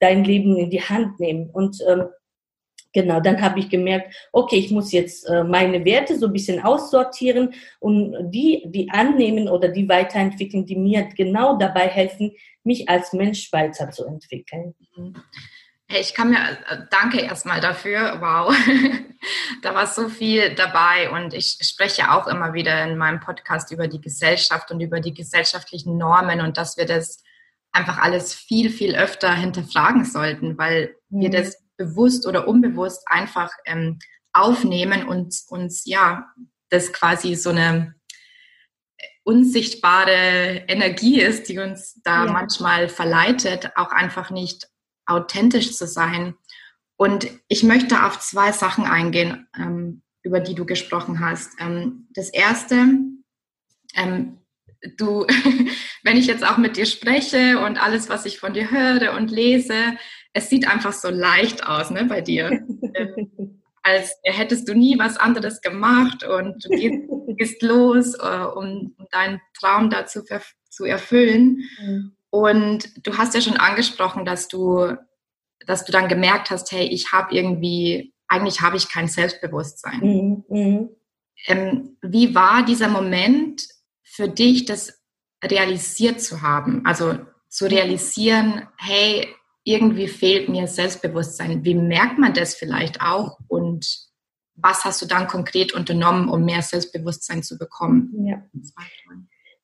dein 0.00 0.24
Leben 0.24 0.56
in 0.56 0.70
die 0.70 0.82
Hand 0.82 1.20
nehmen. 1.20 1.50
Und 1.50 1.78
ähm, 1.86 2.04
genau, 2.96 3.20
dann 3.20 3.42
habe 3.42 3.60
ich 3.60 3.68
gemerkt, 3.68 4.14
okay, 4.32 4.56
ich 4.56 4.70
muss 4.70 4.90
jetzt 4.90 5.28
äh, 5.28 5.44
meine 5.44 5.84
Werte 5.84 6.18
so 6.18 6.26
ein 6.26 6.32
bisschen 6.32 6.64
aussortieren 6.64 7.52
und 7.78 8.30
die, 8.30 8.64
die 8.68 8.90
annehmen 8.90 9.48
oder 9.48 9.68
die 9.68 9.86
weiterentwickeln, 9.86 10.64
die 10.64 10.76
mir 10.76 11.06
genau 11.14 11.58
dabei 11.58 11.88
helfen, 11.88 12.32
mich 12.64 12.88
als 12.88 13.12
Mensch 13.12 13.52
weiterzuentwickeln. 13.52 14.74
Mhm. 14.96 15.14
Hey, 15.88 16.00
ich 16.00 16.14
kann 16.14 16.30
mir, 16.30 16.38
äh, 16.38 16.78
danke 16.90 17.20
erstmal 17.20 17.60
dafür. 17.60 18.16
Wow. 18.18 18.56
da 19.62 19.74
war 19.74 19.86
so 19.86 20.08
viel 20.08 20.54
dabei 20.54 21.10
und 21.10 21.34
ich 21.34 21.58
spreche 21.60 22.10
auch 22.12 22.26
immer 22.26 22.54
wieder 22.54 22.82
in 22.82 22.96
meinem 22.96 23.20
Podcast 23.20 23.70
über 23.72 23.88
die 23.88 24.00
Gesellschaft 24.00 24.70
und 24.70 24.80
über 24.80 25.00
die 25.00 25.12
gesellschaftlichen 25.12 25.98
Normen 25.98 26.40
und 26.40 26.56
dass 26.56 26.78
wir 26.78 26.86
das 26.86 27.22
einfach 27.72 27.98
alles 27.98 28.32
viel, 28.32 28.70
viel 28.70 28.96
öfter 28.96 29.34
hinterfragen 29.34 30.06
sollten, 30.06 30.56
weil 30.56 30.96
mhm. 31.10 31.20
wir 31.20 31.30
das 31.30 31.65
bewusst 31.76 32.26
oder 32.26 32.48
unbewusst 32.48 33.02
einfach 33.06 33.50
ähm, 33.66 33.98
aufnehmen 34.32 35.06
und 35.06 35.34
uns, 35.48 35.84
ja, 35.86 36.26
das 36.70 36.92
quasi 36.92 37.34
so 37.34 37.50
eine 37.50 37.94
unsichtbare 39.24 40.64
Energie 40.68 41.20
ist, 41.20 41.48
die 41.48 41.58
uns 41.58 42.00
da 42.04 42.26
ja. 42.26 42.32
manchmal 42.32 42.88
verleitet, 42.88 43.70
auch 43.76 43.90
einfach 43.90 44.30
nicht 44.30 44.68
authentisch 45.04 45.76
zu 45.76 45.86
sein. 45.86 46.34
Und 46.96 47.28
ich 47.48 47.62
möchte 47.62 48.04
auf 48.04 48.20
zwei 48.20 48.52
Sachen 48.52 48.84
eingehen, 48.84 49.48
ähm, 49.56 50.02
über 50.22 50.40
die 50.40 50.54
du 50.54 50.64
gesprochen 50.64 51.20
hast. 51.20 51.60
Ähm, 51.60 52.08
das 52.14 52.30
erste, 52.30 52.86
ähm, 53.94 54.38
du, 54.96 55.26
wenn 56.04 56.16
ich 56.16 56.26
jetzt 56.26 56.44
auch 56.44 56.56
mit 56.56 56.76
dir 56.76 56.86
spreche 56.86 57.58
und 57.60 57.82
alles, 57.82 58.08
was 58.08 58.26
ich 58.26 58.38
von 58.38 58.54
dir 58.54 58.70
höre 58.70 59.12
und 59.14 59.30
lese, 59.30 59.96
es 60.36 60.50
sieht 60.50 60.68
einfach 60.68 60.92
so 60.92 61.08
leicht 61.08 61.66
aus, 61.66 61.90
ne, 61.90 62.04
bei 62.04 62.20
dir. 62.20 62.60
Ähm, 62.94 63.62
als 63.82 64.16
hättest 64.24 64.68
du 64.68 64.74
nie 64.74 64.98
was 64.98 65.16
anderes 65.18 65.60
gemacht 65.60 66.24
und 66.24 66.64
du 66.64 66.70
gehst, 66.70 67.02
gehst 67.36 67.62
los, 67.62 68.14
äh, 68.14 68.44
um, 68.54 68.94
um, 68.98 69.06
deinen 69.10 69.40
Traum 69.58 69.90
dazu 69.90 70.22
zu 70.70 70.84
erfüllen. 70.84 71.62
Mhm. 71.78 72.16
Und 72.30 73.06
du 73.06 73.18
hast 73.18 73.34
ja 73.34 73.40
schon 73.40 73.58
angesprochen, 73.58 74.24
dass 74.24 74.48
du, 74.48 74.94
dass 75.66 75.84
du 75.84 75.92
dann 75.92 76.08
gemerkt 76.08 76.50
hast, 76.50 76.72
hey, 76.72 76.86
ich 76.86 77.12
habe 77.12 77.34
irgendwie, 77.34 78.14
eigentlich 78.28 78.62
habe 78.62 78.76
ich 78.76 78.88
kein 78.88 79.08
Selbstbewusstsein. 79.08 80.00
Mhm. 80.00 80.44
mhm. 80.48 80.88
Ähm, 81.46 81.98
wie 82.00 82.34
war 82.34 82.64
dieser 82.64 82.88
Moment 82.88 83.62
für 84.02 84.28
dich, 84.28 84.64
das 84.64 85.00
realisiert 85.44 86.20
zu 86.20 86.40
haben? 86.40 86.82
Also 86.86 87.18
zu 87.48 87.66
realisieren, 87.66 88.66
hey, 88.78 89.28
irgendwie 89.66 90.06
fehlt 90.06 90.48
mir 90.48 90.68
Selbstbewusstsein. 90.68 91.64
Wie 91.64 91.74
merkt 91.74 92.18
man 92.18 92.32
das 92.32 92.54
vielleicht 92.54 93.00
auch? 93.00 93.40
Und 93.48 93.98
was 94.54 94.84
hast 94.84 95.02
du 95.02 95.06
dann 95.06 95.26
konkret 95.26 95.74
unternommen, 95.74 96.28
um 96.28 96.44
mehr 96.44 96.62
Selbstbewusstsein 96.62 97.42
zu 97.42 97.58
bekommen? 97.58 98.26
Ja. 98.26 98.42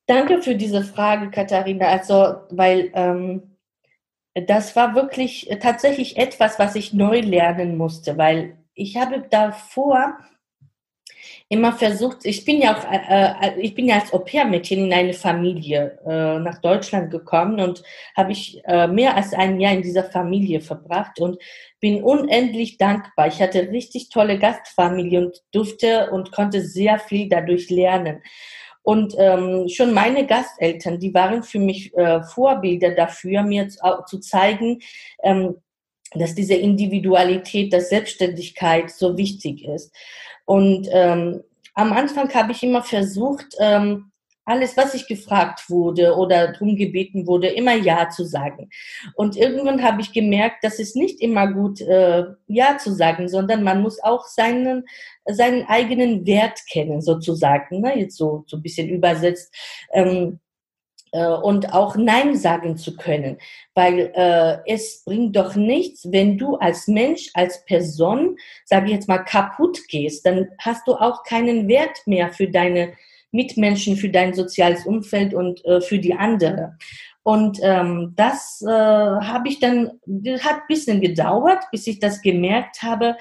Danke 0.05 0.41
für 0.41 0.55
diese 0.55 0.83
Frage, 0.83 1.31
Katharina. 1.31 1.87
Also, 1.87 2.35
weil 2.49 2.91
ähm, 2.93 3.55
das 4.33 4.75
war 4.75 4.93
wirklich 4.93 5.49
tatsächlich 5.61 6.17
etwas, 6.17 6.59
was 6.59 6.75
ich 6.75 6.93
neu 6.93 7.21
lernen 7.21 7.77
musste, 7.77 8.17
weil 8.17 8.57
ich 8.73 8.97
habe 8.97 9.25
davor 9.29 10.17
immer 11.53 11.71
versucht, 11.73 12.25
ich 12.25 12.43
bin 12.45 12.61
ja 12.61 12.75
auch, 12.75 12.91
äh, 12.91 13.47
äh 13.47 13.59
ich 13.59 13.75
bin 13.75 13.87
ja 13.87 13.99
als 13.99 14.11
Au-pair-Mädchen 14.11 14.85
in 14.85 14.93
eine 14.93 15.13
Familie 15.13 15.99
äh, 16.05 16.39
nach 16.39 16.59
Deutschland 16.61 17.11
gekommen 17.11 17.59
und 17.59 17.83
habe 18.17 18.31
ich 18.31 18.59
äh, 18.65 18.87
mehr 18.87 19.15
als 19.15 19.33
ein 19.33 19.59
Jahr 19.59 19.73
in 19.73 19.83
dieser 19.83 20.03
Familie 20.03 20.61
verbracht 20.61 21.19
und 21.19 21.37
bin 21.79 22.03
unendlich 22.03 22.77
dankbar. 22.77 23.27
Ich 23.27 23.39
hatte 23.39 23.69
richtig 23.71 24.09
tolle 24.09 24.39
Gastfamilie 24.39 25.19
und 25.19 25.43
durfte 25.51 26.09
und 26.11 26.31
konnte 26.31 26.61
sehr 26.61 26.97
viel 26.97 27.29
dadurch 27.29 27.69
lernen. 27.69 28.23
Und 28.81 29.15
ähm, 29.17 29.69
schon 29.69 29.93
meine 29.93 30.25
Gasteltern, 30.25 30.99
die 30.99 31.13
waren 31.13 31.43
für 31.43 31.59
mich 31.59 31.95
äh, 31.95 32.21
Vorbilder 32.23 32.93
dafür, 32.95 33.43
mir 33.43 33.69
zu, 33.69 33.79
zu 34.07 34.19
zeigen, 34.19 34.79
ähm, 35.23 35.55
dass 36.15 36.35
diese 36.35 36.55
Individualität, 36.55 37.73
dass 37.73 37.89
Selbstständigkeit 37.89 38.91
so 38.91 39.17
wichtig 39.17 39.65
ist. 39.65 39.93
Und 40.45 40.87
ähm, 40.91 41.41
am 41.73 41.93
Anfang 41.93 42.33
habe 42.33 42.51
ich 42.51 42.63
immer 42.63 42.83
versucht, 42.83 43.55
ähm, 43.59 44.11
alles, 44.45 44.75
was 44.75 44.93
ich 44.93 45.07
gefragt 45.07 45.69
wurde 45.69 46.15
oder 46.15 46.51
drum 46.51 46.75
gebeten 46.75 47.27
wurde, 47.27 47.47
immer 47.47 47.75
Ja 47.75 48.09
zu 48.09 48.25
sagen. 48.25 48.69
Und 49.15 49.37
irgendwann 49.37 49.81
habe 49.81 50.01
ich 50.01 50.11
gemerkt, 50.11 50.63
dass 50.63 50.79
es 50.79 50.95
nicht 50.95 51.21
immer 51.21 51.47
gut 51.51 51.81
äh, 51.81 52.25
Ja 52.47 52.77
zu 52.77 52.93
sagen, 52.93 53.29
sondern 53.29 53.63
man 53.63 53.81
muss 53.81 54.03
auch 54.03 54.25
seinen, 54.25 54.85
seinen 55.25 55.65
eigenen 55.67 56.25
Wert 56.25 56.59
kennen, 56.69 57.01
sozusagen. 57.01 57.81
Ne? 57.81 57.99
Jetzt 57.99 58.17
so, 58.17 58.43
so 58.47 58.57
ein 58.57 58.63
bisschen 58.63 58.89
übersetzt. 58.89 59.53
Ähm, 59.93 60.39
äh, 60.41 60.42
und 61.17 61.73
auch 61.73 61.95
Nein 61.95 62.35
sagen 62.35 62.77
zu 62.77 62.95
können. 62.95 63.37
Weil 63.75 64.11
äh, 64.15 64.57
es 64.65 65.03
bringt 65.05 65.35
doch 65.35 65.55
nichts, 65.55 66.11
wenn 66.11 66.37
du 66.37 66.55
als 66.55 66.87
Mensch, 66.87 67.29
als 67.33 67.63
Person, 67.65 68.37
sage 68.65 68.87
ich 68.87 68.93
jetzt 68.93 69.07
mal, 69.07 69.19
kaputt 69.19 69.79
gehst, 69.89 70.25
dann 70.25 70.47
hast 70.59 70.87
du 70.87 70.93
auch 70.95 71.23
keinen 71.23 71.67
Wert 71.67 72.01
mehr 72.05 72.31
für 72.31 72.47
deine 72.47 72.93
Mitmenschen, 73.31 73.97
für 73.97 74.09
dein 74.09 74.33
soziales 74.33 74.85
Umfeld 74.85 75.33
und 75.33 75.63
äh, 75.65 75.81
für 75.81 75.99
die 75.99 76.13
andere. 76.13 76.77
Und 77.23 77.59
ähm, 77.63 78.13
das 78.15 78.61
äh, 78.61 78.69
habe 78.69 79.47
ich 79.47 79.59
dann, 79.59 79.99
das 80.05 80.43
hat 80.43 80.55
ein 80.55 80.67
bisschen 80.67 81.01
gedauert, 81.01 81.63
bis 81.71 81.87
ich 81.87 81.99
das 81.99 82.21
gemerkt 82.21 82.83
habe. 82.83 83.17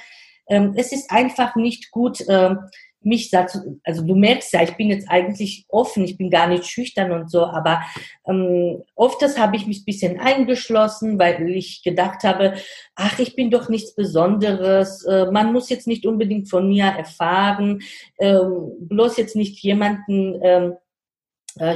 Ähm, 0.49 0.75
es 0.77 0.93
ist 0.93 1.11
einfach 1.11 1.55
nicht 1.55 1.91
gut, 1.93 2.21
äh, 2.29 2.55
mich 3.05 3.31
dazu, 3.31 3.81
also 3.85 4.05
du 4.07 4.15
merkst 4.15 4.53
ja, 4.53 4.63
ich 4.63 4.77
bin 4.77 4.91
jetzt 4.91 5.09
eigentlich 5.11 5.67
offen, 5.69 6.05
ich 6.05 6.17
bin 6.17 6.31
gar 6.31 6.47
nicht 6.47 6.67
schüchtern 6.67 7.13
und 7.13 7.31
so, 7.31 7.47
aber 7.47 7.83
ähm, 8.27 8.83
oft 8.95 9.23
habe 9.39 9.57
ich 9.57 9.67
mich 9.67 9.83
ein 9.83 9.85
bisschen 9.85 10.21
eingeschlossen, 10.21 11.19
weil 11.19 11.51
ich 11.51 11.83
gedacht 11.83 12.25
habe, 12.25 12.55
ach, 12.95 13.19
ich 13.19 13.37
bin 13.37 13.51
doch 13.51 13.69
nichts 13.69 13.95
Besonderes, 13.95 15.05
äh, 15.05 15.31
man 15.31 15.53
muss 15.53 15.69
jetzt 15.69 15.87
nicht 15.87 16.07
unbedingt 16.07 16.49
von 16.51 16.69
mir 16.69 16.85
erfahren, 16.85 17.83
ähm, 18.19 18.73
bloß 18.81 19.17
jetzt 19.17 19.37
nicht 19.37 19.63
jemanden 19.63 20.41
ähm, 20.43 20.73
äh, 20.73 20.77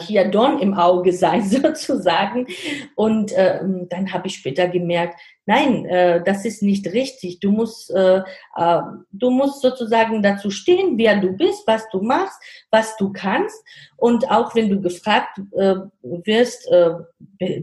hier 0.00 0.30
Dorn 0.30 0.58
im 0.60 0.74
Auge 0.74 1.12
sein 1.12 1.44
sozusagen. 1.48 2.46
Und 2.94 3.32
äh, 3.32 3.60
dann 3.88 4.12
habe 4.12 4.28
ich 4.28 4.36
später 4.36 4.68
gemerkt, 4.68 5.20
nein, 5.46 5.86
äh, 5.86 6.22
das 6.22 6.44
ist 6.44 6.62
nicht 6.62 6.86
richtig. 6.92 7.40
Du 7.40 7.52
musst, 7.52 7.90
äh, 7.90 8.22
äh, 8.56 8.80
du 9.12 9.30
musst 9.30 9.62
sozusagen 9.62 10.22
dazu 10.22 10.50
stehen, 10.50 10.98
wer 10.98 11.20
du 11.20 11.32
bist, 11.32 11.66
was 11.66 11.88
du 11.90 12.02
machst, 12.02 12.38
was 12.70 12.96
du 12.96 13.12
kannst. 13.12 13.64
Und 13.96 14.30
auch 14.30 14.54
wenn 14.54 14.68
du 14.68 14.80
gefragt 14.80 15.38
äh, 15.56 15.76
wirst 16.02 16.68
äh, 16.70 17.62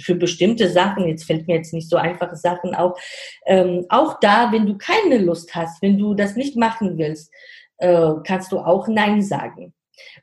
für 0.00 0.14
bestimmte 0.14 0.68
Sachen, 0.70 1.08
jetzt 1.08 1.24
fällt 1.24 1.48
mir 1.48 1.56
jetzt 1.56 1.72
nicht 1.72 1.88
so 1.88 1.96
einfache 1.96 2.36
Sachen 2.36 2.74
auf, 2.74 3.00
ähm, 3.46 3.86
auch 3.88 4.20
da, 4.20 4.52
wenn 4.52 4.66
du 4.66 4.76
keine 4.76 5.18
Lust 5.18 5.54
hast, 5.54 5.82
wenn 5.82 5.98
du 5.98 6.14
das 6.14 6.36
nicht 6.36 6.56
machen 6.56 6.98
willst, 6.98 7.32
äh, 7.78 8.12
kannst 8.24 8.52
du 8.52 8.58
auch 8.58 8.86
Nein 8.88 9.22
sagen. 9.22 9.72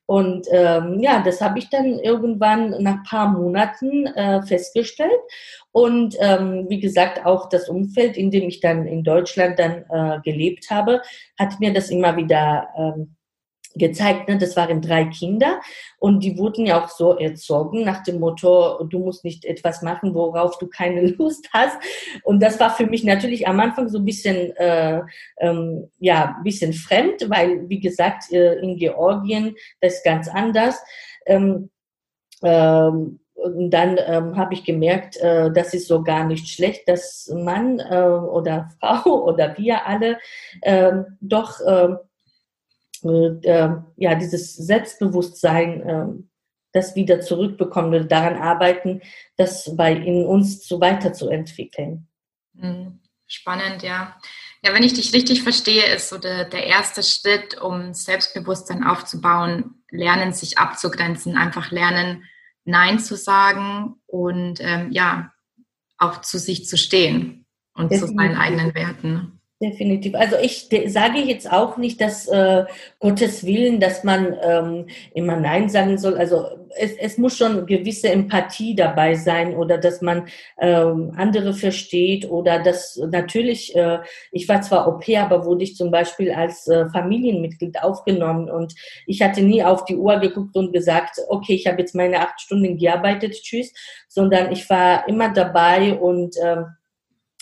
Und 0.06 0.48
ähm, 0.52 1.00
ja, 1.00 1.22
das 1.22 1.42
habe 1.42 1.60
ich 1.60 1.70
dann 1.70 2.00
irgendwann 2.00 2.72
nach 2.82 2.98
ein 2.98 3.04
paar 3.04 3.28
Monaten 3.28 4.08
äh, 4.08 4.42
festgestellt. 4.42 5.20
Und 5.72 6.16
ähm, 6.20 6.66
wie 6.70 6.80
gesagt, 6.80 7.26
auch 7.26 7.50
das 7.50 7.70
Umfeld, 7.70 8.18
in 8.18 8.32
dem 8.32 8.48
ich 8.48 8.60
dann 8.60 8.88
in 8.88 9.04
Deutschland 9.04 9.60
dann 9.60 9.86
äh, 9.90 10.20
gelebt 10.24 10.70
habe, 10.72 11.02
hat 11.38 11.60
mir 11.60 11.74
das 11.74 11.90
immer 11.90 12.18
wieder 12.18 12.70
ähm, 12.78 13.16
gezeigt, 13.76 14.28
ne? 14.28 14.38
das 14.38 14.56
waren 14.56 14.82
drei 14.82 15.06
Kinder 15.06 15.60
und 16.00 16.24
die 16.24 16.38
wurden 16.38 16.66
ja 16.66 16.84
auch 16.84 16.90
so 16.90 17.18
erzogen 17.18 17.84
nach 17.84 18.04
dem 18.04 18.20
Motto, 18.20 18.84
du 18.84 19.00
musst 19.00 19.24
nicht 19.24 19.46
etwas 19.46 19.82
machen, 19.82 20.14
worauf 20.14 20.58
du 20.58 20.68
keine 20.68 21.08
Lust 21.18 21.50
hast. 21.54 21.78
Und 22.24 22.42
das 22.42 22.60
war 22.60 22.72
für 22.72 22.86
mich 22.86 23.04
natürlich 23.04 23.48
am 23.48 23.60
Anfang 23.60 23.90
so 23.90 24.00
ein 24.00 24.06
bisschen, 24.06 24.56
äh, 24.58 25.02
ähm, 25.38 25.90
ja, 26.00 26.38
bisschen 26.44 26.74
fremd, 26.74 27.30
weil, 27.30 27.70
wie 27.70 27.80
gesagt, 27.80 28.32
äh, 28.32 28.56
in 28.56 28.78
Georgien, 28.78 29.56
das 29.82 29.96
ist 29.96 30.06
ganz 30.06 30.28
anders. 30.28 30.82
Ähm, 31.26 31.70
ähm, 32.44 33.20
und 33.40 33.70
dann 33.72 33.98
ähm, 34.06 34.36
habe 34.36 34.54
ich 34.54 34.66
gemerkt, 34.66 35.18
äh, 35.18 35.52
das 35.52 35.74
ist 35.74 35.88
so 35.88 36.04
gar 36.04 36.26
nicht 36.26 36.50
schlecht, 36.50 36.88
dass 36.90 37.32
Mann 37.34 37.80
äh, 37.80 38.02
oder 38.02 38.70
Frau 38.80 39.24
oder 39.26 39.58
wir 39.58 39.86
alle 39.86 40.18
äh, 40.62 40.92
doch 41.22 41.62
äh, 41.62 41.96
äh, 43.04 43.70
ja, 43.96 44.16
dieses 44.16 44.56
Selbstbewusstsein, 44.56 45.82
äh, 45.82 46.06
das 46.72 46.96
wieder 46.96 47.22
zurückbekommen 47.22 47.94
und 48.02 48.12
daran 48.12 48.38
arbeiten, 48.38 49.02
das 49.38 49.76
bei 49.76 49.94
in 49.94 50.26
uns 50.26 50.68
so 50.68 50.80
weiterzuentwickeln. 50.80 52.08
Mhm. 52.54 53.00
Spannend, 53.26 53.84
ja. 53.84 54.18
Ja, 54.64 54.74
wenn 54.74 54.84
ich 54.84 54.94
dich 54.94 55.14
richtig 55.14 55.44
verstehe, 55.44 55.86
ist 55.96 56.10
so 56.10 56.18
der, 56.18 56.46
der 56.46 56.66
erste 56.66 57.04
Schritt, 57.04 57.62
um 57.62 57.94
Selbstbewusstsein 57.94 58.84
aufzubauen, 58.84 59.84
lernen, 59.90 60.34
sich 60.34 60.58
abzugrenzen, 60.58 61.38
einfach 61.38 61.72
lernen, 61.72 62.26
Nein 62.66 63.00
zu 63.00 63.16
sagen 63.16 63.96
und 64.06 64.60
ähm, 64.62 64.92
ja, 64.92 65.32
auch 65.98 66.22
zu 66.22 66.38
sich 66.38 66.68
zu 66.68 66.78
stehen 66.78 67.46
und 67.74 67.92
Definitiv. 67.92 68.10
zu 68.10 68.16
seinen 68.16 68.38
eigenen 68.38 68.76
Werten. 68.76 69.39
Definitiv. 69.62 70.16
Also 70.16 70.38
ich 70.42 70.70
sage 70.88 71.20
jetzt 71.20 71.52
auch 71.52 71.76
nicht, 71.76 72.00
dass 72.00 72.30
äh, 72.30 72.64
Gottes 73.02 73.46
Willen, 73.46 73.82
dass 73.82 74.06
man 74.06 74.38
ähm, 74.42 74.88
immer 75.14 75.36
Nein 75.36 75.68
sagen 75.68 75.98
soll. 75.98 76.18
Also 76.18 76.46
es, 76.78 76.94
es 76.94 77.18
muss 77.18 77.38
schon 77.38 77.66
gewisse 77.66 78.08
Empathie 78.08 78.74
dabei 78.74 79.16
sein 79.16 79.54
oder 79.58 79.78
dass 79.78 80.02
man 80.02 80.30
ähm, 80.62 81.12
andere 81.18 81.54
versteht 81.54 82.30
oder 82.30 82.64
dass 82.64 82.96
natürlich, 83.12 83.76
äh, 83.76 84.00
ich 84.32 84.48
war 84.48 84.62
zwar 84.62 84.98
pair, 84.98 85.24
aber 85.24 85.44
wurde 85.44 85.66
ich 85.66 85.76
zum 85.76 85.92
Beispiel 85.92 86.32
als 86.32 86.66
äh, 86.70 86.88
Familienmitglied 86.92 87.84
aufgenommen 87.84 88.50
und 88.50 88.74
ich 89.08 89.22
hatte 89.22 89.42
nie 89.42 89.62
auf 89.62 89.84
die 89.84 89.98
Uhr 89.98 90.20
geguckt 90.20 90.56
und 90.56 90.72
gesagt, 90.72 91.18
okay, 91.28 91.56
ich 91.56 91.68
habe 91.68 91.82
jetzt 91.82 91.96
meine 91.96 92.22
acht 92.22 92.40
Stunden 92.40 92.78
gearbeitet, 92.78 93.34
tschüss, 93.34 93.74
sondern 94.08 94.54
ich 94.54 94.70
war 94.70 95.06
immer 95.10 95.34
dabei 95.34 96.00
und 96.00 96.36
ähm, 96.42 96.66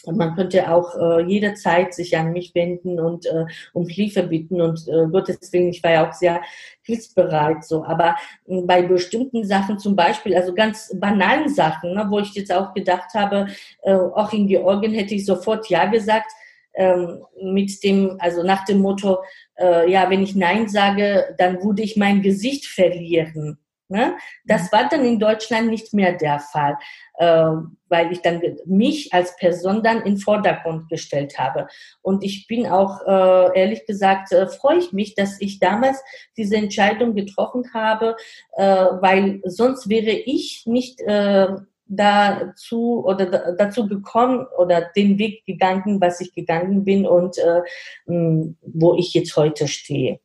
und 0.07 0.17
man 0.17 0.35
könnte 0.35 0.71
auch 0.71 0.95
äh, 0.95 1.21
jederzeit 1.23 1.93
sich 1.93 2.17
an 2.17 2.31
mich 2.31 2.55
wenden 2.55 2.99
und 2.99 3.25
äh, 3.25 3.45
um 3.73 3.87
Hilfe 3.87 4.23
bitten. 4.23 4.61
Und 4.61 4.87
äh, 4.87 5.07
Gottes 5.11 5.51
Willen, 5.51 5.69
ich 5.69 5.83
war 5.83 5.91
ja 5.91 6.07
auch 6.07 6.13
sehr 6.13 6.41
hilfsbereit. 6.81 7.63
So. 7.63 7.83
Aber 7.83 8.15
äh, 8.47 8.61
bei 8.61 8.81
bestimmten 8.81 9.45
Sachen 9.45 9.79
zum 9.79 9.95
Beispiel, 9.95 10.35
also 10.35 10.53
ganz 10.53 10.95
banalen 10.99 11.49
Sachen, 11.49 11.93
ne, 11.93 12.05
wo 12.09 12.19
ich 12.19 12.33
jetzt 12.33 12.51
auch 12.51 12.73
gedacht 12.73 13.13
habe, 13.13 13.47
äh, 13.83 13.93
auch 13.93 14.31
in 14.33 14.47
Georgien 14.47 14.93
hätte 14.93 15.15
ich 15.15 15.25
sofort 15.25 15.69
Ja 15.69 15.85
gesagt, 15.85 16.31
ähm, 16.73 17.23
mit 17.41 17.83
dem, 17.83 18.17
also 18.19 18.43
nach 18.43 18.63
dem 18.65 18.79
Motto, 18.79 19.17
äh, 19.59 19.91
ja, 19.91 20.09
wenn 20.09 20.21
ich 20.21 20.35
Nein 20.35 20.69
sage, 20.69 21.35
dann 21.37 21.61
würde 21.63 21.81
ich 21.81 21.97
mein 21.97 22.21
Gesicht 22.21 22.67
verlieren. 22.67 23.57
Ne? 23.89 24.17
Das 24.45 24.63
mhm. 24.63 24.67
war 24.75 24.89
dann 24.89 25.05
in 25.05 25.19
Deutschland 25.19 25.69
nicht 25.69 25.93
mehr 25.93 26.13
der 26.13 26.39
Fall, 26.39 26.77
äh, 27.19 27.51
weil 27.87 28.11
ich 28.11 28.21
dann 28.21 28.41
mich 28.65 29.13
als 29.13 29.35
Person 29.37 29.81
dann 29.81 30.01
in 30.01 30.17
Vordergrund 30.17 30.89
gestellt 30.89 31.39
habe. 31.39 31.67
Und 32.01 32.23
ich 32.23 32.47
bin 32.47 32.67
auch, 32.67 33.01
äh, 33.07 33.59
ehrlich 33.59 33.85
gesagt, 33.85 34.33
äh, 34.33 34.47
freue 34.47 34.79
ich 34.79 34.91
mich, 34.91 35.15
dass 35.15 35.39
ich 35.39 35.59
damals 35.59 36.03
diese 36.35 36.57
Entscheidung 36.57 37.15
getroffen 37.15 37.73
habe, 37.73 38.17
äh, 38.57 38.65
weil 38.65 39.41
sonst 39.45 39.87
wäre 39.87 40.11
ich 40.11 40.63
nicht 40.65 40.99
äh, 41.01 41.47
dazu 41.85 43.05
oder 43.05 43.55
dazu 43.55 43.87
gekommen 43.87 44.45
oder 44.57 44.89
den 44.97 45.17
Weg 45.17 45.45
gegangen, 45.45 46.01
was 46.01 46.19
ich 46.19 46.33
gegangen 46.33 46.83
bin 46.83 47.05
und 47.07 47.37
äh, 47.37 47.61
wo 48.05 48.95
ich 48.95 49.13
jetzt 49.13 49.37
heute 49.37 49.69
stehe. 49.69 50.19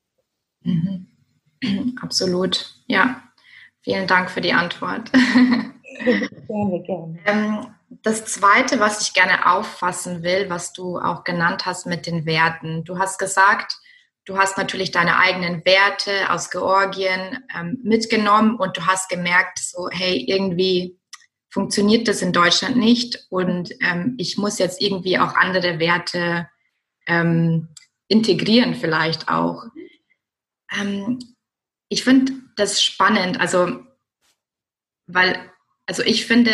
Mhm. 0.62 1.06
Absolut, 2.02 2.74
ja. 2.88 3.22
Vielen 3.82 4.06
Dank 4.06 4.30
für 4.30 4.40
die 4.40 4.52
Antwort. 4.52 5.10
gerne, 6.04 6.82
gerne. 6.82 7.18
Ähm, 7.26 7.66
das 8.02 8.24
Zweite, 8.24 8.80
was 8.80 9.02
ich 9.02 9.12
gerne 9.12 9.50
auffassen 9.52 10.22
will, 10.22 10.48
was 10.48 10.72
du 10.72 10.98
auch 10.98 11.24
genannt 11.24 11.66
hast 11.66 11.86
mit 11.86 12.06
den 12.06 12.24
Werten. 12.24 12.84
Du 12.84 12.98
hast 12.98 13.18
gesagt, 13.18 13.76
du 14.24 14.38
hast 14.38 14.56
natürlich 14.56 14.90
deine 14.90 15.18
eigenen 15.18 15.64
Werte 15.64 16.30
aus 16.30 16.50
Georgien 16.50 17.44
ähm, 17.54 17.78
mitgenommen 17.82 18.56
und 18.56 18.76
du 18.76 18.86
hast 18.86 19.08
gemerkt, 19.08 19.58
so, 19.58 19.88
hey, 19.90 20.24
irgendwie 20.26 20.98
funktioniert 21.50 22.08
das 22.08 22.22
in 22.22 22.32
Deutschland 22.32 22.76
nicht 22.76 23.26
und 23.28 23.72
ähm, 23.82 24.14
ich 24.18 24.38
muss 24.38 24.58
jetzt 24.58 24.80
irgendwie 24.80 25.18
auch 25.18 25.34
andere 25.34 25.78
Werte 25.78 26.48
ähm, 27.06 27.68
integrieren 28.08 28.74
vielleicht 28.74 29.28
auch. 29.28 29.64
Ich 31.92 32.04
finde 32.04 32.32
das 32.56 32.82
spannend, 32.82 33.38
also 33.38 33.80
weil, 35.06 35.36
also 35.84 36.02
ich 36.02 36.24
finde, 36.24 36.50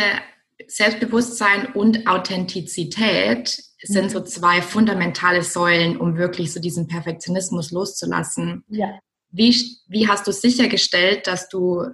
Selbstbewusstsein 0.67 1.75
und 1.75 2.09
Authentizität 2.09 3.57
sind 3.81 4.11
so 4.11 4.19
mhm. 4.19 4.27
zwei 4.27 4.61
fundamentale 4.61 5.45
Säulen, 5.45 5.97
um 5.97 6.17
wirklich 6.17 6.53
so 6.53 6.59
diesen 6.59 6.89
Perfektionismus 6.89 7.71
loszulassen. 7.71 8.65
Ja. 8.67 8.99
Wie, 9.31 9.55
wie 9.87 10.09
hast 10.09 10.27
du 10.27 10.33
sichergestellt, 10.33 11.29
dass 11.29 11.49
du 11.49 11.85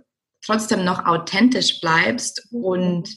trotzdem 0.43 0.83
noch 0.83 1.05
authentisch 1.05 1.83
bleibst 1.83 2.49
mhm. 2.51 2.65
und 2.65 3.17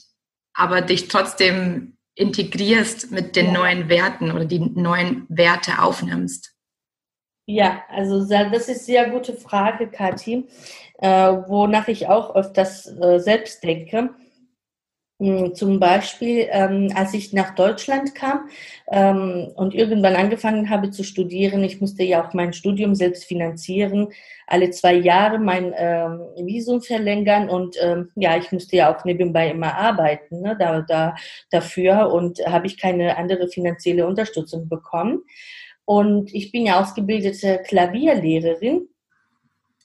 aber 0.52 0.82
dich 0.82 1.08
trotzdem 1.08 1.96
integrierst 2.16 3.12
mit 3.12 3.34
den 3.34 3.46
ja. 3.46 3.52
neuen 3.52 3.88
Werten 3.88 4.30
oder 4.32 4.44
die 4.44 4.60
neuen 4.60 5.24
Werte 5.30 5.80
aufnimmst? 5.80 6.52
Ja, 7.50 7.82
also 7.88 8.26
das 8.28 8.68
ist 8.68 8.84
sehr 8.84 9.08
gute 9.08 9.32
Frage, 9.32 9.88
Kathi, 9.88 10.46
äh, 10.98 11.08
wonach 11.08 11.88
ich 11.88 12.06
auch 12.06 12.36
öfters 12.36 12.86
äh, 13.00 13.18
selbst 13.20 13.64
denke. 13.64 14.10
Hm, 15.20 15.54
zum 15.54 15.80
Beispiel, 15.80 16.46
ähm, 16.50 16.92
als 16.94 17.14
ich 17.14 17.32
nach 17.32 17.54
Deutschland 17.54 18.14
kam 18.14 18.50
ähm, 18.88 19.50
und 19.56 19.74
irgendwann 19.74 20.14
angefangen 20.14 20.68
habe 20.68 20.90
zu 20.90 21.02
studieren, 21.04 21.64
ich 21.64 21.80
musste 21.80 22.02
ja 22.04 22.22
auch 22.22 22.34
mein 22.34 22.52
Studium 22.52 22.94
selbst 22.94 23.24
finanzieren, 23.24 24.08
alle 24.46 24.70
zwei 24.70 24.94
Jahre 24.94 25.38
mein 25.38 25.74
ähm, 25.74 26.20
Visum 26.36 26.82
verlängern 26.82 27.48
und 27.48 27.76
ähm, 27.80 28.10
ja, 28.14 28.36
ich 28.36 28.52
musste 28.52 28.76
ja 28.76 28.94
auch 28.94 29.06
nebenbei 29.06 29.50
immer 29.50 29.74
arbeiten 29.74 30.42
ne, 30.42 30.54
da, 30.58 30.82
da, 30.82 31.14
dafür 31.50 32.12
und 32.12 32.40
habe 32.46 32.66
ich 32.66 32.76
keine 32.78 33.16
andere 33.16 33.48
finanzielle 33.48 34.06
Unterstützung 34.06 34.68
bekommen. 34.68 35.22
Und 35.88 36.34
ich 36.34 36.52
bin 36.52 36.66
ja 36.66 36.82
ausgebildete 36.82 37.62
Klavierlehrerin. 37.66 38.90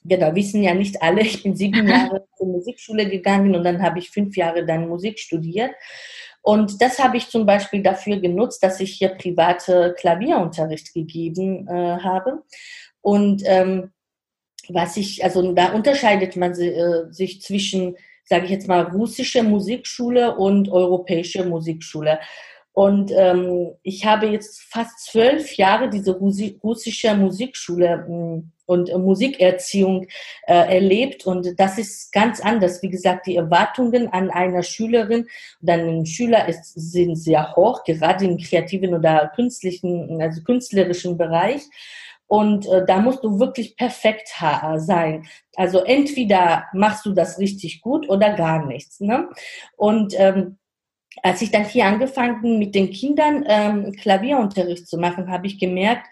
Genau, 0.04 0.34
wissen 0.34 0.62
ja 0.62 0.74
nicht 0.74 1.00
alle. 1.00 1.22
Ich 1.22 1.42
bin 1.42 1.56
sieben 1.56 1.88
Jahre 1.88 2.26
zur 2.36 2.46
Musikschule 2.46 3.08
gegangen 3.08 3.56
und 3.56 3.64
dann 3.64 3.82
habe 3.82 4.00
ich 4.00 4.10
fünf 4.10 4.36
Jahre 4.36 4.66
dann 4.66 4.86
Musik 4.86 5.18
studiert. 5.18 5.70
Und 6.42 6.82
das 6.82 6.98
habe 6.98 7.16
ich 7.16 7.30
zum 7.30 7.46
Beispiel 7.46 7.82
dafür 7.82 8.20
genutzt, 8.20 8.62
dass 8.62 8.80
ich 8.80 8.92
hier 8.92 9.14
private 9.16 9.94
Klavierunterricht 9.98 10.92
gegeben 10.92 11.66
äh, 11.68 11.72
habe. 11.72 12.42
Und 13.00 13.42
ähm, 13.46 13.90
was 14.68 14.98
ich, 14.98 15.24
also 15.24 15.54
da 15.54 15.72
unterscheidet 15.72 16.36
man 16.36 16.52
äh, 16.52 17.10
sich 17.12 17.40
zwischen, 17.40 17.96
sage 18.24 18.44
ich 18.44 18.50
jetzt 18.50 18.68
mal, 18.68 18.82
russische 18.82 19.42
Musikschule 19.42 20.36
und 20.36 20.68
europäische 20.68 21.46
Musikschule. 21.46 22.18
Und 22.74 23.12
ähm, 23.16 23.70
ich 23.84 24.04
habe 24.04 24.26
jetzt 24.26 24.60
fast 24.62 24.98
zwölf 25.06 25.56
Jahre 25.56 25.88
diese 25.88 26.18
russische 26.18 27.14
Musikschule 27.14 28.04
hm, 28.04 28.50
und 28.66 28.88
äh, 28.90 28.98
Musikerziehung 28.98 30.08
äh, 30.48 30.74
erlebt 30.74 31.24
und 31.24 31.54
das 31.56 31.78
ist 31.78 32.12
ganz 32.12 32.40
anders. 32.40 32.82
Wie 32.82 32.90
gesagt, 32.90 33.28
die 33.28 33.36
Erwartungen 33.36 34.08
an 34.08 34.28
einer 34.28 34.64
Schülerin 34.64 35.28
oder 35.62 35.74
einen 35.74 36.04
Schüler 36.04 36.48
ist, 36.48 36.74
sind 36.74 37.14
sehr 37.14 37.54
hoch, 37.54 37.84
gerade 37.84 38.24
im 38.24 38.38
kreativen 38.38 38.92
oder 38.92 39.30
künstlichen, 39.36 40.20
also 40.20 40.42
künstlerischen 40.42 41.16
Bereich. 41.16 41.62
Und 42.26 42.66
äh, 42.66 42.84
da 42.84 42.98
musst 42.98 43.22
du 43.22 43.38
wirklich 43.38 43.76
perfekt 43.76 44.34
sein. 44.78 45.26
Also 45.54 45.84
entweder 45.84 46.64
machst 46.72 47.06
du 47.06 47.12
das 47.12 47.38
richtig 47.38 47.82
gut 47.82 48.08
oder 48.08 48.32
gar 48.32 48.66
nichts. 48.66 48.98
Ne? 48.98 49.28
Und 49.76 50.14
ähm, 50.18 50.58
als 51.22 51.42
ich 51.42 51.50
dann 51.50 51.64
hier 51.64 51.86
angefangen 51.86 52.58
mit 52.58 52.74
den 52.74 52.90
Kindern 52.90 53.44
ähm, 53.46 53.92
Klavierunterricht 53.92 54.88
zu 54.88 54.98
machen, 54.98 55.30
habe 55.30 55.46
ich 55.46 55.58
gemerkt, 55.58 56.06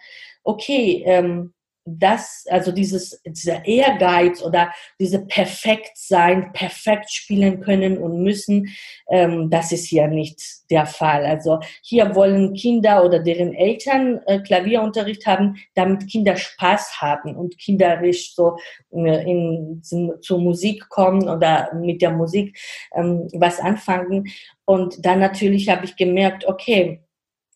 okay, 0.45 1.03
ähm, 1.07 1.53
das, 1.85 2.45
also 2.49 2.71
dieses, 2.71 3.21
dieser 3.25 3.65
Ehrgeiz 3.65 4.43
oder 4.43 4.73
diese 5.01 5.27
perfekt 5.27 5.93
sein, 5.95 6.53
perfekt 6.53 7.11
spielen 7.11 7.61
können 7.61 7.99
und 7.99 8.23
müssen, 8.23 8.69
ähm, 9.11 9.51
das 9.51 9.73
ist 9.73 9.87
hier 9.87 10.07
nicht 10.07 10.41
der 10.71 10.87
Fall. 10.87 11.25
Also 11.27 11.59
hier 11.83 12.15
wollen 12.15 12.55
Kinder 12.55 13.05
oder 13.05 13.19
deren 13.19 13.53
Eltern 13.53 14.21
äh, 14.27 14.41
Klavierunterricht 14.41 15.27
haben, 15.27 15.57
damit 15.75 16.09
Kinder 16.09 16.37
Spaß 16.37 17.01
haben 17.01 17.37
und 17.37 17.59
kinderisch 17.59 18.35
so 18.35 18.57
äh, 18.93 19.31
in, 19.31 19.83
zur 19.83 20.41
Musik 20.41 20.89
kommen 20.89 21.29
oder 21.29 21.75
mit 21.75 22.01
der 22.01 22.13
Musik 22.13 22.59
ähm, 22.95 23.29
was 23.35 23.59
anfangen. 23.59 24.29
Und 24.65 25.05
dann 25.05 25.19
natürlich 25.19 25.69
habe 25.69 25.85
ich 25.85 25.97
gemerkt, 25.97 26.47
okay, 26.47 27.01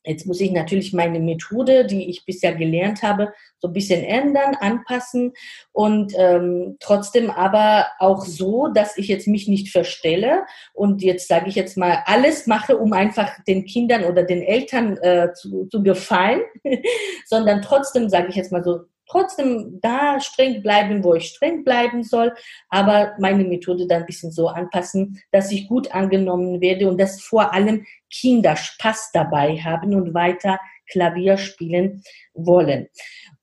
Jetzt 0.07 0.27
muss 0.27 0.41
ich 0.41 0.53
natürlich 0.53 0.93
meine 0.93 1.21
Methode, 1.21 1.85
die 1.85 2.09
ich 2.09 2.25
bisher 2.25 2.55
gelernt 2.55 3.03
habe, 3.03 3.33
so 3.59 3.69
ein 3.69 3.75
bisschen 3.75 4.05
ändern, 4.05 4.55
anpassen 4.55 5.33
und 5.73 6.13
ähm, 6.17 6.77
trotzdem 6.81 7.31
aber 7.31 7.87
auch 7.99 8.25
so, 8.25 8.69
dass 8.69 8.97
ich 8.97 9.09
jetzt 9.09 9.27
mich 9.27 9.49
nicht 9.49 9.71
verstelle 9.71 10.47
und 10.73 11.03
jetzt 11.03 11.29
sage 11.29 11.49
ich 11.49 11.57
jetzt 11.57 11.77
mal 11.77 12.03
alles 12.07 12.47
mache, 12.47 12.77
um 12.77 12.93
einfach 12.93 13.33
den 13.49 13.65
Kindern 13.65 14.05
oder 14.05 14.23
den 14.23 14.43
Eltern 14.43 14.97
äh, 14.99 15.33
zu, 15.35 15.67
zu 15.67 15.83
gefallen, 15.83 16.43
sondern 17.27 17.63
trotzdem 17.63 18.09
sage 18.09 18.29
ich 18.29 18.37
jetzt 18.37 18.53
mal 18.53 18.63
so 18.63 18.81
trotzdem 19.09 19.79
da 19.81 20.21
streng 20.21 20.63
bleiben, 20.63 21.03
wo 21.05 21.15
ich 21.15 21.29
streng 21.29 21.65
bleiben 21.65 22.03
soll, 22.03 22.33
aber 22.69 23.15
meine 23.19 23.45
Methode 23.45 23.87
dann 23.87 24.01
ein 24.03 24.07
bisschen 24.07 24.33
so 24.33 24.49
anpassen, 24.49 25.21
dass 25.33 25.53
ich 25.53 25.69
gut 25.69 25.95
angenommen 25.95 26.61
werde 26.61 26.89
und 26.89 26.99
dass 26.99 27.21
vor 27.23 27.53
allem 27.53 27.85
Kinder 28.11 28.57
Spaß 28.57 29.11
dabei 29.13 29.57
haben 29.59 29.95
und 29.95 30.15
weiter 30.15 30.59
Klavier 30.89 31.37
spielen 31.37 32.03
wollen. 32.35 32.89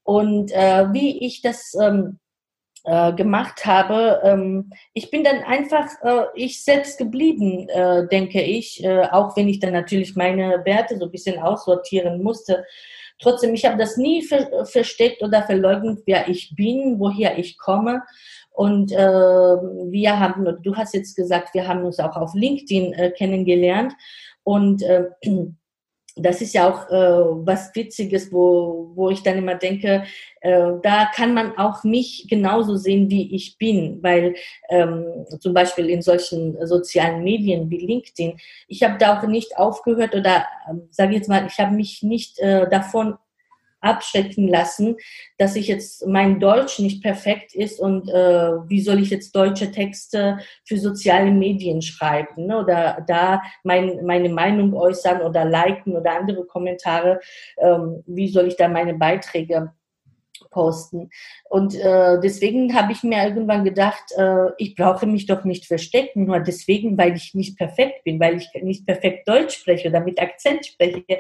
Und 0.04 0.52
äh, 0.52 0.92
wie 0.94 1.26
ich 1.26 1.42
das 1.42 1.74
ähm, 1.82 2.20
äh, 2.84 3.14
gemacht 3.14 3.66
habe, 3.66 4.22
ähm, 4.24 4.72
ich 4.94 5.10
bin 5.10 5.24
dann 5.24 5.44
einfach 5.44 5.88
äh, 6.04 6.26
ich 6.36 6.64
selbst 6.64 6.98
geblieben, 6.98 7.70
äh, 7.70 8.08
denke 8.08 8.42
ich, 8.42 8.84
äh, 8.84 9.04
auch 9.04 9.38
wenn 9.38 9.48
ich 9.48 9.60
dann 9.60 9.72
natürlich 9.72 10.16
meine 10.16 10.66
Werte 10.66 10.98
so 10.98 11.06
ein 11.06 11.12
bisschen 11.12 11.40
aussortieren 11.40 12.22
musste. 12.22 12.66
Trotzdem, 13.24 13.54
ich 13.54 13.66
habe 13.66 13.78
das 13.78 13.98
nie 13.98 14.22
ver 14.22 14.66
versteckt 14.66 15.24
oder 15.24 15.44
verleugnet, 15.44 16.04
wer 16.06 16.28
ich 16.28 16.54
bin, 16.56 17.00
woher 17.00 17.38
ich 17.38 17.58
komme. 17.58 18.04
Und 18.52 18.92
äh, 18.92 18.98
wir 18.98 20.20
haben, 20.20 20.62
du 20.62 20.76
hast 20.76 20.94
jetzt 20.94 21.16
gesagt, 21.16 21.54
wir 21.54 21.68
haben 21.68 21.84
uns 21.86 22.00
auch 22.00 22.18
auf 22.18 22.34
LinkedIn 22.36 22.94
äh, 22.94 23.12
kennengelernt. 23.12 23.94
Und 24.44 24.84
äh, 24.84 25.06
das 26.16 26.42
ist 26.42 26.54
ja 26.54 26.70
auch 26.70 26.90
äh, 26.90 27.46
was 27.46 27.76
Witziges, 27.76 28.32
wo, 28.32 28.92
wo 28.94 29.10
ich 29.10 29.24
dann 29.24 29.38
immer 29.38 29.56
denke, 29.56 30.04
äh, 30.42 30.72
da 30.82 31.10
kann 31.14 31.34
man 31.34 31.58
auch 31.58 31.84
mich 31.84 32.28
genauso 32.30 32.76
sehen, 32.76 33.10
wie 33.10 33.36
ich 33.36 33.58
bin, 33.58 34.00
weil 34.02 34.36
ähm, 34.70 35.26
zum 35.40 35.54
Beispiel 35.54 35.90
in 35.90 36.02
solchen 36.02 36.56
sozialen 36.68 37.24
Medien 37.24 37.70
wie 37.70 37.86
LinkedIn, 37.86 38.38
ich 38.68 38.84
habe 38.84 38.98
da 39.00 39.18
auch 39.18 39.28
nicht 39.28 39.58
aufgehört 39.58 40.14
oder 40.14 40.46
äh, 40.70 40.76
sage 40.92 41.16
jetzt 41.16 41.30
mal, 41.30 41.48
ich 41.48 41.58
habe 41.60 41.76
mich 41.76 42.04
nicht 42.04 42.40
äh, 42.40 42.70
davon 42.70 43.16
abschrecken 43.84 44.48
lassen, 44.48 44.96
dass 45.38 45.56
ich 45.56 45.68
jetzt 45.68 46.06
mein 46.08 46.40
Deutsch 46.40 46.80
nicht 46.80 47.04
perfekt 47.04 47.54
ist 47.54 47.80
und 47.80 48.10
äh, 48.10 48.52
wie 48.68 48.82
soll 48.82 49.00
ich 49.00 49.10
jetzt 49.10 49.36
deutsche 49.36 49.72
Texte 49.72 50.40
für 50.66 50.78
soziale 50.78 51.32
Medien 51.32 51.82
schreiben 51.82 52.48
ne? 52.48 52.60
oder 52.60 53.04
da 53.08 53.42
mein, 53.64 54.06
meine 54.06 54.30
Meinung 54.30 54.74
äußern 54.74 55.22
oder 55.22 55.46
liken 55.46 55.96
oder 55.96 56.20
andere 56.20 56.46
Kommentare, 56.46 57.20
ähm, 57.58 58.04
wie 58.08 58.30
soll 58.30 58.48
ich 58.48 58.56
da 58.56 58.68
meine 58.68 58.94
Beiträge 58.94 59.72
posten. 60.54 61.10
Und 61.50 61.76
äh, 61.76 62.20
deswegen 62.22 62.74
habe 62.76 62.94
ich 62.94 63.04
mir 63.04 63.24
irgendwann 63.24 63.66
gedacht, 63.66 64.04
äh, 64.16 64.50
ich 64.58 64.76
brauche 64.76 65.06
mich 65.06 65.26
doch 65.26 65.44
nicht 65.44 65.66
verstecken, 65.66 66.26
nur 66.26 66.40
deswegen, 66.40 66.98
weil 66.98 67.16
ich 67.16 67.34
nicht 67.34 67.58
perfekt 67.58 68.04
bin, 68.06 68.20
weil 68.20 68.38
ich 68.38 68.50
nicht 68.62 68.86
perfekt 68.86 69.28
Deutsch 69.28 69.58
spreche 69.58 69.90
oder 69.90 70.00
mit 70.00 70.22
Akzent 70.22 70.66
spreche, 70.66 71.18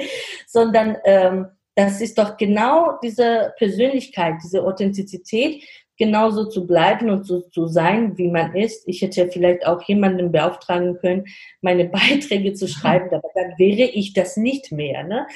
sondern 0.47 0.97
ähm, 1.03 1.47
das 1.75 2.01
ist 2.01 2.17
doch 2.17 2.37
genau 2.37 2.99
diese 3.03 3.53
Persönlichkeit, 3.57 4.35
diese 4.43 4.63
Authentizität, 4.63 5.63
genauso 5.97 6.45
zu 6.45 6.65
bleiben 6.65 7.09
und 7.09 7.25
so 7.25 7.41
zu 7.41 7.67
sein, 7.67 8.17
wie 8.17 8.29
man 8.29 8.55
ist. 8.55 8.87
Ich 8.87 9.01
hätte 9.01 9.29
vielleicht 9.29 9.65
auch 9.65 9.81
jemanden 9.83 10.31
beauftragen 10.31 10.97
können, 10.97 11.25
meine 11.61 11.85
Beiträge 11.89 12.53
zu 12.53 12.67
schreiben, 12.67 13.07
aber 13.13 13.29
dann 13.35 13.57
wäre 13.57 13.89
ich 13.89 14.13
das 14.13 14.37
nicht 14.37 14.71
mehr. 14.71 15.03
Ne? 15.03 15.27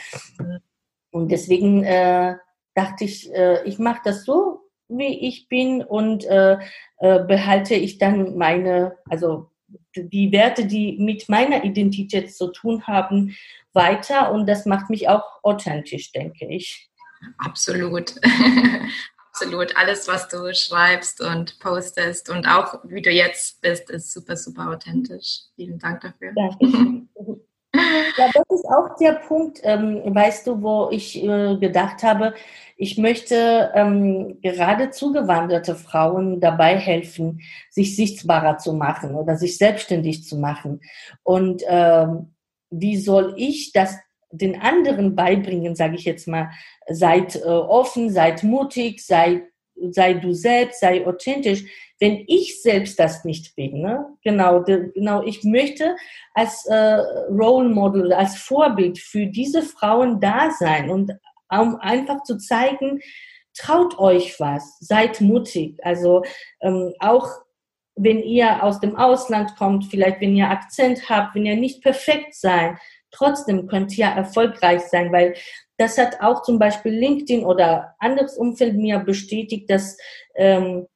Und 1.11 1.31
deswegen 1.31 1.83
äh, 1.83 2.35
dachte 2.73 3.05
ich, 3.05 3.33
äh, 3.33 3.63
ich 3.67 3.79
mache 3.79 4.01
das 4.03 4.25
so, 4.25 4.61
wie 4.89 5.27
ich 5.27 5.47
bin 5.49 5.83
und 5.83 6.25
äh, 6.25 6.57
äh, 6.99 7.19
behalte 7.23 7.75
ich 7.75 7.97
dann 7.97 8.37
meine, 8.37 8.97
also 9.09 9.49
die 9.95 10.31
Werte, 10.31 10.65
die 10.65 10.97
mit 10.99 11.29
meiner 11.29 11.63
Identität 11.63 12.33
zu 12.35 12.51
tun 12.51 12.85
haben, 12.87 13.35
weiter 13.73 14.31
und 14.31 14.47
das 14.47 14.65
macht 14.65 14.89
mich 14.89 15.07
auch 15.07 15.23
authentisch, 15.43 16.11
denke 16.11 16.47
ich. 16.47 16.89
Absolut. 17.37 18.15
Absolut. 19.31 19.77
Alles, 19.77 20.07
was 20.07 20.27
du 20.29 20.51
schreibst 20.55 21.21
und 21.21 21.59
postest 21.59 22.29
und 22.29 22.47
auch 22.47 22.79
wie 22.85 23.03
du 23.03 23.11
jetzt 23.11 23.61
bist, 23.61 23.89
ist 23.91 24.11
super, 24.11 24.35
super 24.35 24.71
authentisch. 24.71 25.41
Vielen 25.55 25.77
Dank 25.77 26.01
dafür. 26.01 26.33
Danke. 26.33 26.96
Ja, 27.75 28.29
das 28.33 28.45
ist 28.49 28.65
auch 28.65 28.95
der 28.97 29.13
Punkt, 29.13 29.59
ähm, 29.63 30.01
weißt 30.05 30.47
du, 30.47 30.61
wo 30.61 30.89
ich 30.91 31.21
äh, 31.23 31.57
gedacht 31.57 32.01
habe, 32.03 32.33
ich 32.77 32.97
möchte 32.97 33.71
ähm, 33.75 34.39
gerade 34.41 34.91
zugewanderte 34.91 35.75
Frauen 35.75 36.39
dabei 36.39 36.77
helfen, 36.77 37.41
sich 37.69 37.95
sichtbarer 37.95 38.57
zu 38.57 38.73
machen 38.73 39.15
oder 39.15 39.35
sich 39.37 39.57
selbstständig 39.57 40.23
zu 40.23 40.37
machen. 40.37 40.81
Und 41.23 41.63
ähm, 41.67 42.33
wie 42.69 42.97
soll 42.97 43.33
ich 43.37 43.71
das 43.73 43.97
den 44.31 44.59
anderen 44.61 45.15
beibringen, 45.15 45.75
sage 45.75 45.95
ich 45.95 46.05
jetzt 46.05 46.27
mal, 46.27 46.49
seid 46.89 47.35
äh, 47.35 47.45
offen, 47.45 48.09
seid 48.09 48.43
mutig, 48.43 49.05
sei, 49.05 49.43
sei 49.91 50.13
du 50.15 50.33
selbst, 50.33 50.79
sei 50.81 51.05
authentisch, 51.05 51.63
wenn 51.99 52.23
ich 52.27 52.61
selbst 52.61 52.99
das 52.99 53.25
nicht 53.25 53.55
bin. 53.55 53.81
Ne? 53.81 54.05
Genau, 54.23 54.59
de, 54.59 54.91
genau, 54.93 55.23
ich 55.23 55.43
möchte 55.43 55.95
als 56.33 56.65
äh, 56.67 56.99
Role 57.29 57.69
Model, 57.69 58.13
als 58.13 58.37
Vorbild 58.37 58.99
für 58.99 59.25
diese 59.25 59.63
Frauen 59.63 60.19
da 60.19 60.51
sein 60.51 60.89
und 60.89 61.11
um 61.49 61.75
einfach 61.77 62.23
zu 62.23 62.37
zeigen, 62.37 62.99
traut 63.55 63.97
euch 63.97 64.39
was, 64.39 64.77
seid 64.79 65.21
mutig. 65.21 65.79
Also 65.83 66.23
ähm, 66.61 66.93
auch 66.99 67.27
wenn 67.95 68.19
ihr 68.21 68.63
aus 68.63 68.79
dem 68.79 68.95
Ausland 68.95 69.55
kommt, 69.57 69.85
vielleicht 69.85 70.21
wenn 70.21 70.35
ihr 70.35 70.49
Akzent 70.49 71.09
habt, 71.09 71.33
wenn 71.33 71.45
ihr 71.45 71.55
nicht 71.55 71.81
perfekt 71.81 72.35
seid, 72.35 72.77
trotzdem 73.09 73.67
könnt 73.67 73.97
ihr 73.97 74.05
erfolgreich 74.05 74.81
sein, 74.83 75.11
weil 75.11 75.35
das 75.77 75.97
hat 75.97 76.21
auch 76.21 76.43
zum 76.43 76.59
Beispiel 76.59 76.91
LinkedIn 76.91 77.43
oder 77.43 77.95
anderes 77.99 78.37
Umfeld 78.37 78.75
mir 78.75 78.99
bestätigt, 78.99 79.69
dass 79.69 79.97
ähm, 80.35 80.87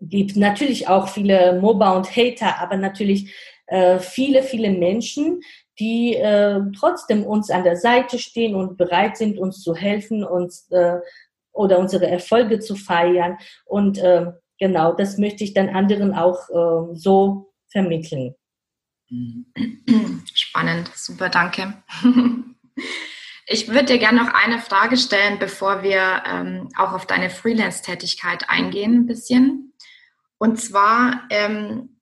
gibt 0.00 0.36
natürlich 0.36 0.88
auch 0.88 1.08
viele 1.08 1.60
Mobber 1.60 1.96
und 1.96 2.14
Hater, 2.16 2.58
aber 2.60 2.76
natürlich 2.76 3.34
äh, 3.66 3.98
viele, 3.98 4.42
viele 4.42 4.70
Menschen, 4.70 5.40
die 5.78 6.14
äh, 6.14 6.60
trotzdem 6.78 7.24
uns 7.24 7.50
an 7.50 7.64
der 7.64 7.76
Seite 7.76 8.18
stehen 8.18 8.54
und 8.54 8.76
bereit 8.76 9.16
sind, 9.16 9.38
uns 9.38 9.62
zu 9.62 9.74
helfen, 9.74 10.24
uns 10.24 10.70
äh, 10.70 10.98
oder 11.52 11.78
unsere 11.78 12.06
Erfolge 12.06 12.60
zu 12.60 12.76
feiern. 12.76 13.38
Und 13.64 13.98
äh, 13.98 14.26
genau, 14.58 14.92
das 14.92 15.18
möchte 15.18 15.44
ich 15.44 15.54
dann 15.54 15.68
anderen 15.70 16.14
auch 16.14 16.48
äh, 16.50 16.94
so 16.94 17.52
vermitteln. 17.70 18.34
Spannend, 20.34 20.90
super, 20.94 21.28
danke. 21.28 21.74
Ich 23.52 23.66
würde 23.66 23.86
dir 23.86 23.98
gerne 23.98 24.22
noch 24.22 24.32
eine 24.32 24.60
Frage 24.60 24.96
stellen, 24.96 25.40
bevor 25.40 25.82
wir 25.82 26.22
ähm, 26.24 26.68
auch 26.76 26.92
auf 26.92 27.04
deine 27.04 27.30
Freelance-Tätigkeit 27.30 28.48
eingehen, 28.48 28.94
ein 28.94 29.06
bisschen. 29.06 29.69
Und 30.40 30.58
zwar, 30.58 31.26
ähm, 31.28 32.00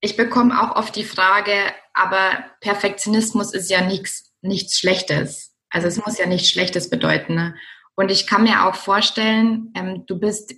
ich 0.00 0.16
bekomme 0.16 0.62
auch 0.62 0.76
oft 0.76 0.94
die 0.96 1.04
Frage, 1.04 1.52
aber 1.94 2.44
Perfektionismus 2.60 3.54
ist 3.54 3.70
ja 3.70 3.80
nichts. 3.80 4.32
nichts 4.42 4.78
Schlechtes. 4.78 5.56
Also 5.70 5.88
es 5.88 5.96
muss 6.04 6.18
ja 6.18 6.26
nichts 6.26 6.50
Schlechtes 6.50 6.90
bedeuten. 6.90 7.34
Ne? 7.34 7.56
Und 7.96 8.10
ich 8.10 8.26
kann 8.26 8.42
mir 8.42 8.66
auch 8.66 8.74
vorstellen, 8.74 9.72
ähm, 9.74 10.04
du 10.06 10.18
bist 10.18 10.54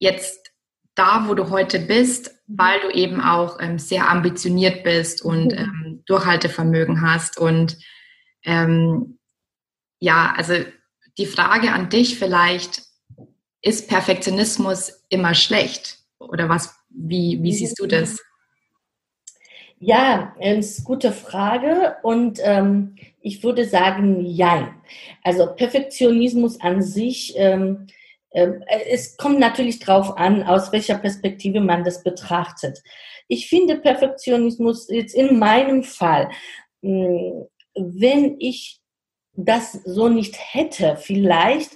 jetzt 0.00 0.50
da, 0.96 1.28
wo 1.28 1.34
du 1.34 1.50
heute 1.50 1.78
bist, 1.78 2.34
weil 2.48 2.80
du 2.80 2.90
eben 2.90 3.20
auch 3.20 3.60
ähm, 3.60 3.78
sehr 3.78 4.10
ambitioniert 4.10 4.82
bist 4.82 5.22
und 5.22 5.52
mhm. 5.52 5.58
ähm, 5.58 6.02
Durchhaltevermögen 6.06 7.00
hast. 7.00 7.38
Und 7.38 7.78
ähm, 8.42 9.20
ja, 10.00 10.34
also 10.36 10.54
die 11.16 11.26
Frage 11.26 11.72
an 11.72 11.88
dich 11.88 12.18
vielleicht, 12.18 12.82
ist 13.62 13.88
Perfektionismus 13.88 15.04
immer 15.08 15.34
schlecht? 15.34 15.97
Oder 16.18 16.48
was, 16.48 16.74
wie, 16.90 17.42
wie 17.42 17.52
siehst 17.52 17.78
du 17.78 17.86
das? 17.86 18.18
Ja, 19.80 20.34
ist 20.40 20.78
eine 20.78 20.84
gute 20.84 21.12
Frage 21.12 21.96
und 22.02 22.40
ähm, 22.42 22.96
ich 23.20 23.44
würde 23.44 23.64
sagen, 23.64 24.24
ja. 24.24 24.74
Also 25.22 25.54
Perfektionismus 25.54 26.60
an 26.60 26.82
sich, 26.82 27.34
ähm, 27.36 27.86
äh, 28.30 28.50
es 28.90 29.16
kommt 29.16 29.38
natürlich 29.38 29.78
darauf 29.78 30.16
an, 30.16 30.42
aus 30.42 30.72
welcher 30.72 30.98
Perspektive 30.98 31.60
man 31.60 31.84
das 31.84 32.02
betrachtet. 32.02 32.82
Ich 33.28 33.48
finde 33.48 33.76
Perfektionismus 33.76 34.88
jetzt 34.90 35.14
in 35.14 35.38
meinem 35.38 35.84
Fall, 35.84 36.28
mh, 36.82 37.06
hm, 37.06 37.46
wenn 37.76 38.36
ich 38.40 38.80
das 39.34 39.72
so 39.84 40.08
nicht 40.08 40.36
hätte, 40.36 40.96
vielleicht 40.96 41.70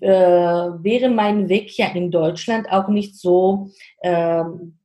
äh, 0.00 0.08
wäre 0.08 1.08
mein 1.08 1.48
Weg 1.48 1.76
ja 1.76 1.88
in 1.88 2.10
Deutschland 2.10 2.70
auch 2.70 2.88
nicht 2.88 3.16
so 3.16 3.70
äh, 4.00 4.44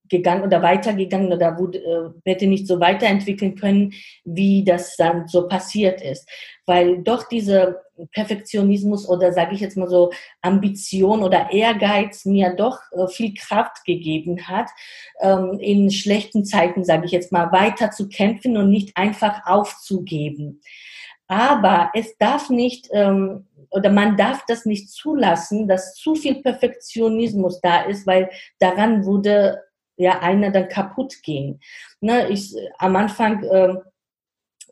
gegangen 0.10 0.44
oder 0.44 0.62
weitergegangen 0.62 1.32
oder 1.32 1.58
wurde, 1.58 1.78
äh, 1.80 2.30
hätte 2.30 2.48
nicht 2.48 2.68
so 2.68 2.80
weiterentwickeln 2.80 3.56
können, 3.56 3.94
wie 4.26 4.64
das 4.64 4.98
dann 4.98 5.28
so 5.28 5.48
passiert 5.48 6.02
ist. 6.02 6.28
Weil 6.66 7.02
doch 7.04 7.28
dieser 7.28 7.82
Perfektionismus 8.14 9.08
oder 9.08 9.32
sage 9.34 9.56
ich 9.56 9.62
jetzt 9.62 9.78
mal 9.78 9.88
so 9.88 10.12
Ambition 10.42 11.24
oder 11.24 11.52
Ehrgeiz 11.52 12.26
mir 12.26 12.56
doch 12.56 12.80
äh, 12.92 13.08
viel 13.08 13.34
Kraft 13.34 13.86
gegeben 13.86 14.48
hat, 14.48 14.70
ähm, 15.22 15.58
in 15.60 15.92
schlechten 15.92 16.46
Zeiten, 16.46 16.84
sage 16.84 17.06
ich 17.06 17.12
jetzt 17.12 17.32
mal, 17.32 17.52
weiter 17.52 17.92
zu 17.92 18.10
kämpfen 18.10 18.58
und 18.58 18.70
nicht 18.70 18.96
einfach 18.98 19.46
aufzugeben. 19.46 20.62
Aber 21.28 21.92
es 21.94 22.18
darf 22.18 22.50
nicht, 22.50 22.90
ähm, 22.92 23.46
oder 23.72 23.92
man 23.92 24.18
darf 24.18 24.46
das 24.48 24.66
nicht 24.66 24.90
zulassen, 24.90 25.68
dass 25.68 25.96
zu 25.96 26.16
viel 26.16 26.42
Perfektionismus 26.42 27.62
da 27.62 27.82
ist, 27.84 28.08
weil 28.08 28.30
daran 28.60 29.06
wurde 29.06 29.62
ja 29.98 30.20
einer 30.20 30.50
dann 30.50 30.70
kaputt 30.70 31.22
gehen. 31.24 31.60
Ne, 32.00 32.30
ich, 32.30 32.56
am 32.78 32.96
Anfang, 32.96 33.44
äh, 33.44 33.76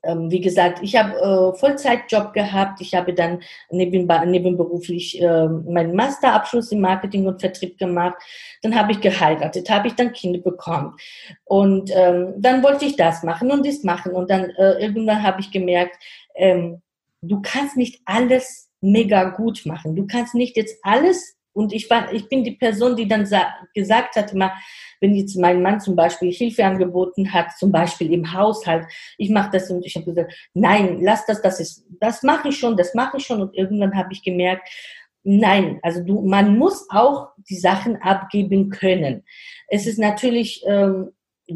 wie 0.04 0.40
gesagt, 0.40 0.80
ich 0.82 0.96
habe 0.96 1.16
äh, 1.16 1.60
Vollzeitjob 1.60 2.34
gehabt. 2.34 2.82
Ich 2.82 2.96
habe 2.96 3.14
dann 3.14 3.42
neben, 3.70 4.08
nebenberuflich 4.30 5.22
äh, 5.22 5.48
meinen 5.48 5.96
Masterabschluss 5.96 6.72
im 6.72 6.82
Marketing 6.82 7.28
und 7.28 7.42
Vertrieb 7.42 7.78
gemacht. 7.78 8.16
Dann 8.62 8.76
habe 8.76 8.94
ich 8.94 9.02
geheiratet, 9.02 9.70
habe 9.70 9.88
ich 9.88 9.96
dann 9.96 10.14
Kinder 10.14 10.40
bekommen. 10.40 10.96
Und 11.44 11.92
ähm, 11.94 12.34
dann 12.38 12.64
wollte 12.64 12.86
ich 12.86 12.96
das 12.96 13.24
machen 13.24 13.52
und 13.52 13.66
das 13.66 13.84
machen. 13.84 14.14
Und 14.14 14.30
dann 14.30 14.50
äh, 14.52 14.82
irgendwann 14.82 15.24
habe 15.24 15.42
ich 15.42 15.52
gemerkt, 15.52 15.98
ähm, 16.36 16.82
du 17.22 17.42
kannst 17.42 17.76
nicht 17.76 18.02
alles 18.06 18.67
mega 18.82 19.26
gut 19.32 19.66
machen. 19.66 19.96
Du 19.96 20.06
kannst 20.08 20.36
nicht 20.36 20.56
jetzt 20.58 20.78
alles 20.84 21.38
und 21.58 21.74
ich 21.74 21.90
war, 21.90 22.14
ich 22.14 22.30
bin 22.30 22.44
die 22.44 22.52
Person, 22.52 22.96
die 22.96 23.08
dann 23.08 23.28
gesagt 23.74 24.16
hat, 24.16 24.32
immer, 24.32 24.54
wenn 25.02 25.16
jetzt 25.16 25.36
mein 25.38 25.64
Mann 25.64 25.80
zum 25.80 25.96
Beispiel 25.96 26.32
Hilfe 26.32 26.64
angeboten 26.64 27.34
hat, 27.34 27.58
zum 27.58 27.72
Beispiel 27.72 28.14
im 28.14 28.32
Haushalt, 28.32 28.86
ich 29.18 29.32
mache 29.32 29.50
das 29.52 29.72
und 29.72 29.84
ich 29.84 29.96
habe 29.96 30.06
gesagt, 30.06 30.34
nein, 30.54 31.00
lass 31.02 31.26
das, 31.26 31.42
das 31.42 31.60
ist, 31.60 31.84
das 32.00 32.22
mache 32.22 32.50
ich 32.50 32.60
schon, 32.60 32.78
das 32.78 32.94
mache 32.94 33.18
ich 33.18 33.26
schon. 33.26 33.42
Und 33.42 33.56
irgendwann 33.56 33.96
habe 33.96 34.10
ich 34.12 34.22
gemerkt, 34.22 34.70
nein, 35.24 35.80
also 35.82 36.04
du, 36.04 36.22
man 36.22 36.58
muss 36.58 36.88
auch 36.92 37.30
die 37.50 37.58
Sachen 37.58 38.02
abgeben 38.04 38.70
können. 38.70 39.24
Es 39.68 39.88
ist 39.88 39.98
natürlich 39.98 40.64
ähm, 40.68 41.10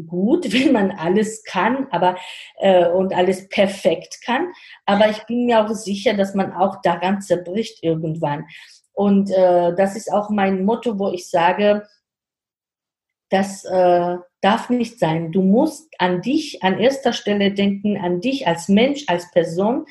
gut, 0.06 0.52
wenn 0.52 0.72
man 0.72 0.90
alles 0.90 1.42
kann, 1.44 1.86
aber 1.90 2.16
äh, 2.58 2.88
und 2.88 3.14
alles 3.14 3.48
perfekt 3.48 4.20
kann. 4.24 4.52
Aber 4.86 5.08
ich 5.08 5.22
bin 5.24 5.46
mir 5.46 5.64
auch 5.64 5.74
sicher, 5.74 6.14
dass 6.14 6.34
man 6.34 6.52
auch 6.52 6.80
daran 6.82 7.20
zerbricht 7.20 7.82
irgendwann. 7.82 8.46
Und 8.92 9.30
äh, 9.30 9.74
das 9.74 9.96
ist 9.96 10.12
auch 10.12 10.30
mein 10.30 10.64
Motto, 10.64 10.98
wo 10.98 11.10
ich 11.10 11.28
sage, 11.28 11.86
das 13.30 13.64
äh, 13.64 14.16
darf 14.42 14.68
nicht 14.68 14.98
sein. 14.98 15.32
Du 15.32 15.40
musst 15.40 15.88
an 15.98 16.20
dich 16.20 16.62
an 16.62 16.78
erster 16.78 17.14
Stelle 17.14 17.52
denken, 17.52 17.96
an 17.96 18.20
dich 18.20 18.46
als 18.46 18.68
Mensch, 18.68 19.04
als 19.06 19.30
Person. 19.30 19.86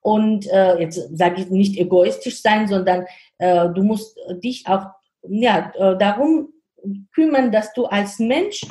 Und 0.00 0.46
äh, 0.46 0.78
jetzt 0.80 1.16
sage 1.16 1.40
ich 1.40 1.50
nicht 1.50 1.76
egoistisch 1.76 2.40
sein, 2.40 2.68
sondern 2.68 3.06
äh, 3.38 3.68
du 3.70 3.82
musst 3.82 4.16
dich 4.42 4.68
auch 4.68 4.86
ja, 5.28 5.72
äh, 5.74 5.98
darum 5.98 6.52
kümmern, 7.12 7.50
dass 7.50 7.72
du 7.72 7.86
als 7.86 8.18
Mensch 8.18 8.64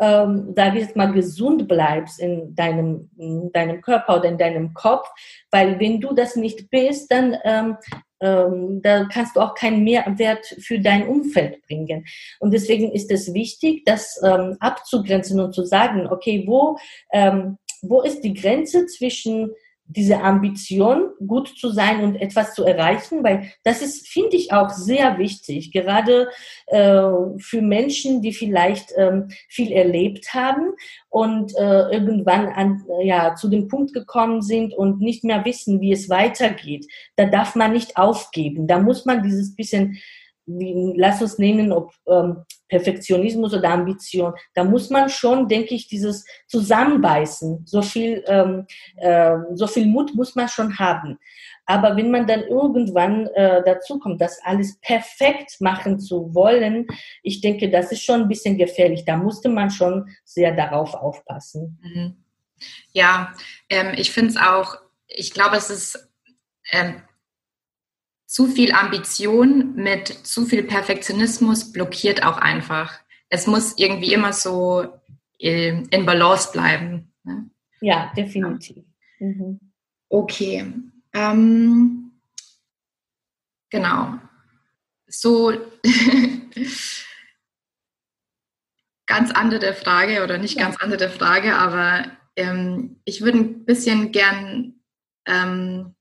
ähm, 0.00 0.52
sage 0.56 0.80
ich 0.80 0.94
mal, 0.96 1.12
gesund 1.12 1.68
bleibst 1.68 2.20
in 2.20 2.54
deinem, 2.54 3.10
in 3.18 3.52
deinem 3.52 3.80
Körper 3.80 4.18
oder 4.18 4.28
in 4.28 4.38
deinem 4.38 4.74
Kopf, 4.74 5.08
weil 5.50 5.78
wenn 5.78 6.00
du 6.00 6.14
das 6.14 6.36
nicht 6.36 6.70
bist, 6.70 7.12
dann 7.12 7.36
ähm, 7.44 7.76
ähm, 8.22 8.80
da 8.82 9.04
kannst 9.04 9.36
du 9.36 9.40
auch 9.40 9.54
keinen 9.54 9.82
Mehrwert 9.82 10.44
für 10.60 10.78
dein 10.78 11.06
Umfeld 11.06 11.62
bringen. 11.62 12.04
Und 12.38 12.52
deswegen 12.52 12.92
ist 12.92 13.10
es 13.10 13.32
wichtig, 13.32 13.84
das 13.86 14.20
ähm, 14.22 14.56
abzugrenzen 14.60 15.40
und 15.40 15.54
zu 15.54 15.64
sagen, 15.64 16.06
okay, 16.06 16.44
wo, 16.46 16.76
ähm, 17.12 17.56
wo 17.82 18.02
ist 18.02 18.22
die 18.22 18.34
Grenze 18.34 18.86
zwischen 18.86 19.52
diese 19.96 20.20
Ambition, 20.20 21.10
gut 21.26 21.48
zu 21.48 21.70
sein 21.70 22.02
und 22.02 22.16
etwas 22.16 22.54
zu 22.54 22.64
erreichen, 22.64 23.24
weil 23.24 23.50
das 23.64 23.82
ist, 23.82 24.08
finde 24.08 24.36
ich, 24.36 24.52
auch 24.52 24.70
sehr 24.70 25.18
wichtig, 25.18 25.72
gerade 25.72 26.28
äh, 26.66 27.02
für 27.38 27.60
Menschen, 27.60 28.22
die 28.22 28.32
vielleicht 28.32 28.92
ähm, 28.96 29.28
viel 29.48 29.72
erlebt 29.72 30.32
haben 30.32 30.72
und 31.08 31.52
äh, 31.56 31.92
irgendwann 31.92 32.48
an, 32.48 32.84
ja, 33.02 33.34
zu 33.34 33.48
dem 33.48 33.68
Punkt 33.68 33.92
gekommen 33.92 34.42
sind 34.42 34.74
und 34.74 35.00
nicht 35.00 35.24
mehr 35.24 35.44
wissen, 35.44 35.80
wie 35.80 35.92
es 35.92 36.08
weitergeht. 36.08 36.86
Da 37.16 37.26
darf 37.26 37.56
man 37.56 37.72
nicht 37.72 37.96
aufgeben. 37.96 38.66
Da 38.66 38.78
muss 38.78 39.04
man 39.04 39.22
dieses 39.22 39.56
bisschen 39.56 39.98
wie, 40.58 40.94
lass 40.96 41.20
uns 41.22 41.38
nennen, 41.38 41.72
ob 41.72 41.92
ähm, 42.08 42.44
Perfektionismus 42.68 43.52
oder 43.54 43.70
Ambition, 43.70 44.32
da 44.54 44.64
muss 44.64 44.90
man 44.90 45.08
schon, 45.08 45.48
denke 45.48 45.74
ich, 45.74 45.88
dieses 45.88 46.24
Zusammenbeißen, 46.46 47.62
so 47.66 47.82
viel, 47.82 48.24
ähm, 48.26 48.66
äh, 48.96 49.36
so 49.54 49.66
viel 49.66 49.86
Mut 49.86 50.14
muss 50.14 50.34
man 50.34 50.48
schon 50.48 50.78
haben. 50.78 51.18
Aber 51.66 51.96
wenn 51.96 52.10
man 52.10 52.26
dann 52.26 52.42
irgendwann 52.42 53.26
äh, 53.28 53.62
dazu 53.64 53.98
kommt, 53.98 54.20
das 54.20 54.40
alles 54.42 54.78
perfekt 54.80 55.60
machen 55.60 56.00
zu 56.00 56.34
wollen, 56.34 56.86
ich 57.22 57.40
denke, 57.40 57.70
das 57.70 57.92
ist 57.92 58.02
schon 58.02 58.22
ein 58.22 58.28
bisschen 58.28 58.58
gefährlich. 58.58 59.04
Da 59.04 59.16
musste 59.16 59.48
man 59.48 59.70
schon 59.70 60.08
sehr 60.24 60.54
darauf 60.54 60.94
aufpassen. 60.94 61.78
Mhm. 61.82 62.24
Ja, 62.92 63.32
ähm, 63.68 63.94
ich 63.96 64.10
finde 64.10 64.30
es 64.30 64.36
auch, 64.36 64.76
ich 65.06 65.32
glaube, 65.32 65.56
es 65.56 65.70
ist 65.70 66.08
ähm, 66.72 67.02
zu 68.30 68.46
viel 68.46 68.72
Ambition 68.72 69.74
mit 69.74 70.06
zu 70.06 70.46
viel 70.46 70.62
Perfektionismus 70.62 71.72
blockiert 71.72 72.22
auch 72.22 72.36
einfach. 72.36 73.00
Es 73.28 73.48
muss 73.48 73.76
irgendwie 73.76 74.12
immer 74.12 74.32
so 74.32 74.86
äh, 75.40 75.82
in 75.90 76.06
Balance 76.06 76.52
bleiben. 76.52 77.12
Ne? 77.24 77.50
Ja, 77.80 78.12
definitiv. 78.16 78.84
Mhm. 79.18 79.58
Okay. 80.08 80.72
Ähm, 81.12 82.12
genau. 83.68 84.14
So 85.08 85.52
ganz 89.06 89.32
andere 89.32 89.74
Frage 89.74 90.22
oder 90.22 90.38
nicht 90.38 90.56
ganz 90.56 90.76
andere 90.76 91.08
Frage, 91.10 91.56
aber 91.56 92.04
ähm, 92.36 93.00
ich 93.04 93.22
würde 93.22 93.38
ein 93.38 93.64
bisschen 93.64 94.12
gern 94.12 94.74
ähm, 95.26 95.96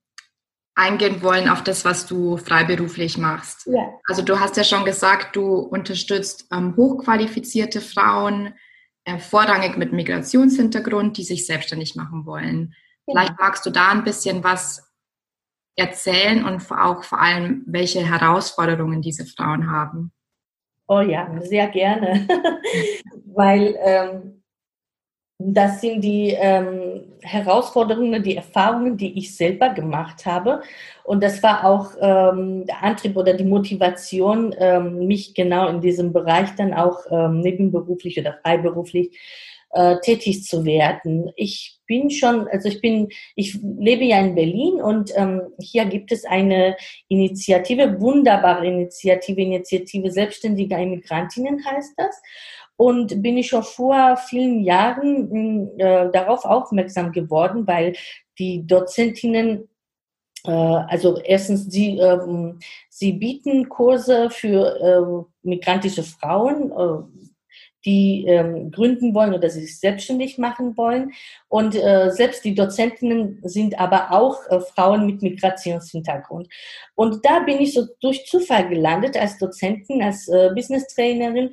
eingehen 0.79 1.21
wollen 1.21 1.49
auf 1.49 1.63
das, 1.63 1.83
was 1.83 2.07
du 2.07 2.37
freiberuflich 2.37 3.17
machst. 3.17 3.67
Ja. 3.67 3.93
Also 4.07 4.21
du 4.21 4.39
hast 4.39 4.55
ja 4.55 4.63
schon 4.63 4.85
gesagt, 4.85 5.35
du 5.35 5.55
unterstützt 5.57 6.47
ähm, 6.51 6.75
hochqualifizierte 6.77 7.81
Frauen, 7.81 8.53
äh, 9.03 9.19
vorrangig 9.19 9.77
mit 9.77 9.91
Migrationshintergrund, 9.91 11.17
die 11.17 11.23
sich 11.23 11.45
selbstständig 11.45 11.95
machen 11.95 12.25
wollen. 12.25 12.73
Ja. 13.05 13.13
Vielleicht 13.13 13.39
magst 13.39 13.65
du 13.65 13.69
da 13.69 13.89
ein 13.89 14.03
bisschen 14.03 14.43
was 14.43 14.89
erzählen 15.75 16.45
und 16.45 16.71
auch 16.71 17.03
vor 17.03 17.19
allem, 17.19 17.63
welche 17.65 18.05
Herausforderungen 18.05 19.01
diese 19.01 19.25
Frauen 19.25 19.69
haben. 19.69 20.11
Oh 20.87 21.01
ja, 21.01 21.29
sehr 21.41 21.67
gerne, 21.67 22.27
weil 23.25 23.77
ähm, 23.79 24.38
das 25.41 25.79
sind 25.79 26.01
die 26.01 26.35
ähm, 26.37 27.05
Herausforderungen, 27.21 28.21
die 28.21 28.35
Erfahrungen, 28.35 28.97
die 28.97 29.17
ich 29.17 29.37
selber 29.37 29.69
gemacht 29.69 30.25
habe. 30.25 30.61
Und 31.05 31.23
das 31.23 31.41
war 31.41 31.63
auch 31.63 31.91
ähm, 32.01 32.65
der 32.65 32.83
Antrieb 32.83 33.15
oder 33.15 33.33
die 33.33 33.45
Motivation, 33.45 34.53
ähm, 34.59 35.07
mich 35.07 35.33
genau 35.33 35.69
in 35.69 35.79
diesem 35.79 36.11
Bereich 36.11 36.49
dann 36.57 36.73
auch 36.73 37.05
ähm, 37.09 37.39
nebenberuflich 37.39 38.19
oder 38.19 38.37
freiberuflich 38.43 39.17
äh, 39.71 39.95
tätig 40.01 40.43
zu 40.43 40.65
werden. 40.65 41.31
Ich 41.37 41.79
bin 41.87 42.09
schon, 42.09 42.49
also 42.49 42.67
ich 42.67 42.81
bin, 42.81 43.07
ich 43.35 43.57
lebe 43.61 44.03
ja 44.03 44.19
in 44.19 44.35
Berlin 44.35 44.81
und 44.81 45.11
ähm, 45.15 45.41
hier 45.59 45.85
gibt 45.85 46.11
es 46.11 46.25
eine 46.25 46.75
Initiative, 47.07 48.01
wunderbare 48.01 48.67
Initiative, 48.67 49.39
Initiative 49.39 50.11
Selbstständiger 50.11 50.77
Immigrantinnen 50.77 51.63
heißt 51.63 51.93
das. 51.95 52.21
Und 52.79 53.21
bin 53.21 53.37
ich 53.37 53.49
schon 53.49 53.63
vor 53.63 54.15
vielen 54.15 54.63
Jahren 54.63 55.77
äh, 55.77 56.09
darauf 56.13 56.45
aufmerksam 56.45 57.11
geworden, 57.11 57.67
weil 57.67 57.93
die 58.37 58.65
Dozentinnen 58.65 59.67
äh, 60.45 60.51
also 60.51 61.19
erstens, 61.19 61.65
sie, 61.65 61.97
ähm, 61.97 62.59
sie 62.87 63.11
bieten 63.11 63.67
Kurse 63.67 64.29
für 64.29 65.27
äh, 65.43 65.45
migrantische 65.45 66.03
Frauen, 66.03 66.71
äh, 66.71 67.27
die 67.85 68.25
ähm, 68.27 68.71
gründen 68.71 69.13
wollen 69.13 69.33
oder 69.33 69.49
sich 69.49 69.77
selbstständig 69.77 70.37
machen 70.37 70.77
wollen. 70.77 71.11
Und 71.49 71.75
äh, 71.75 72.11
selbst 72.11 72.45
die 72.45 72.55
Dozentinnen 72.55 73.41
sind 73.43 73.77
aber 73.77 74.13
auch 74.13 74.37
äh, 74.47 74.61
Frauen 74.61 75.05
mit 75.05 75.21
Migrationshintergrund. 75.21 76.47
Und 76.95 77.25
da 77.25 77.39
bin 77.41 77.59
ich 77.59 77.73
so 77.73 77.87
durch 77.99 78.25
Zufall 78.25 78.69
gelandet 78.69 79.17
als 79.17 79.37
Dozentin, 79.37 80.01
als 80.01 80.29
äh, 80.29 80.51
Business 80.55 80.87
Trainerin 80.87 81.51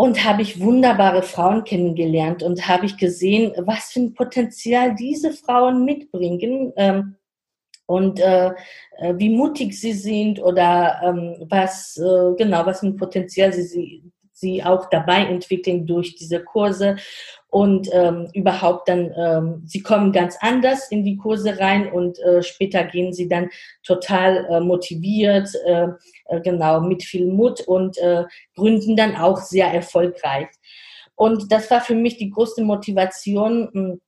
und 0.00 0.24
habe 0.24 0.40
ich 0.40 0.60
wunderbare 0.60 1.22
Frauen 1.22 1.62
kennengelernt 1.62 2.42
und 2.42 2.66
habe 2.66 2.86
ich 2.86 2.96
gesehen, 2.96 3.52
was 3.58 3.92
für 3.92 4.00
ein 4.00 4.14
Potenzial 4.14 4.94
diese 4.94 5.30
Frauen 5.30 5.84
mitbringen. 5.84 6.72
Ähm, 6.76 7.16
und 7.84 8.18
äh, 8.18 8.46
äh 8.96 9.14
wie 9.18 9.28
mutig 9.28 9.78
sie 9.78 9.92
sind 9.92 10.40
oder 10.40 11.02
ähm, 11.04 11.44
was 11.50 11.98
äh, 11.98 12.34
genau 12.38 12.64
was 12.64 12.80
für 12.80 12.86
ein 12.86 12.96
Potenzial 12.96 13.52
sie, 13.52 13.62
sie 13.62 14.02
sie 14.40 14.64
auch 14.64 14.88
dabei 14.90 15.26
entwickeln 15.26 15.86
durch 15.86 16.16
diese 16.16 16.42
Kurse 16.42 16.96
und 17.48 17.88
ähm, 17.92 18.28
überhaupt 18.32 18.88
dann, 18.88 19.12
ähm, 19.16 19.62
sie 19.66 19.82
kommen 19.82 20.12
ganz 20.12 20.36
anders 20.40 20.90
in 20.90 21.04
die 21.04 21.16
Kurse 21.16 21.58
rein 21.58 21.90
und 21.90 22.18
äh, 22.20 22.42
später 22.42 22.84
gehen 22.84 23.12
sie 23.12 23.28
dann 23.28 23.50
total 23.82 24.46
äh, 24.46 24.60
motiviert, 24.60 25.48
äh, 25.66 25.88
äh 26.26 26.40
genau, 26.42 26.80
mit 26.80 27.02
viel 27.02 27.26
Mut 27.26 27.60
und 27.60 27.98
äh, 27.98 28.24
gründen 28.54 28.96
dann 28.96 29.16
auch 29.16 29.38
sehr 29.38 29.66
erfolgreich. 29.66 30.48
Und 31.16 31.52
das 31.52 31.70
war 31.70 31.80
für 31.80 31.94
mich 31.94 32.16
die 32.16 32.30
größte 32.30 32.62
Motivation, 32.62 33.68
hm, 33.72 34.00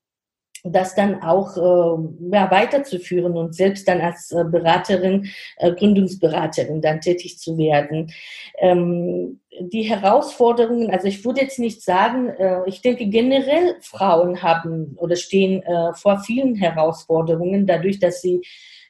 das 0.64 0.94
dann 0.94 1.22
auch 1.22 1.57
äh, 1.57 2.37
ja, 2.37 2.51
weiterzuführen 2.51 3.37
und 3.37 3.55
selbst 3.55 3.88
dann 3.88 4.01
als 4.01 4.31
äh, 4.31 4.44
Beraterin, 4.44 5.29
äh, 5.57 5.72
Gründungsberaterin 5.72 6.81
dann 6.81 7.01
tätig 7.01 7.38
zu 7.38 7.59
werden. 7.59 8.12
Ähm, 8.59 9.40
die 9.61 9.83
Herausforderungen, 9.83 10.90
also 10.90 11.09
ich 11.09 11.25
würde 11.25 11.40
jetzt 11.40 11.59
nicht 11.59 11.83
sagen, 11.83 12.29
äh, 12.29 12.61
ich 12.66 12.81
denke 12.81 13.07
generell 13.07 13.77
Frauen 13.81 14.42
haben 14.42 14.94
oder 14.96 15.16
stehen 15.16 15.62
äh, 15.62 15.94
vor 15.94 16.20
vielen 16.20 16.55
Herausforderungen, 16.55 17.66
dadurch, 17.66 17.98
dass 17.98 18.22
sie 18.22 18.42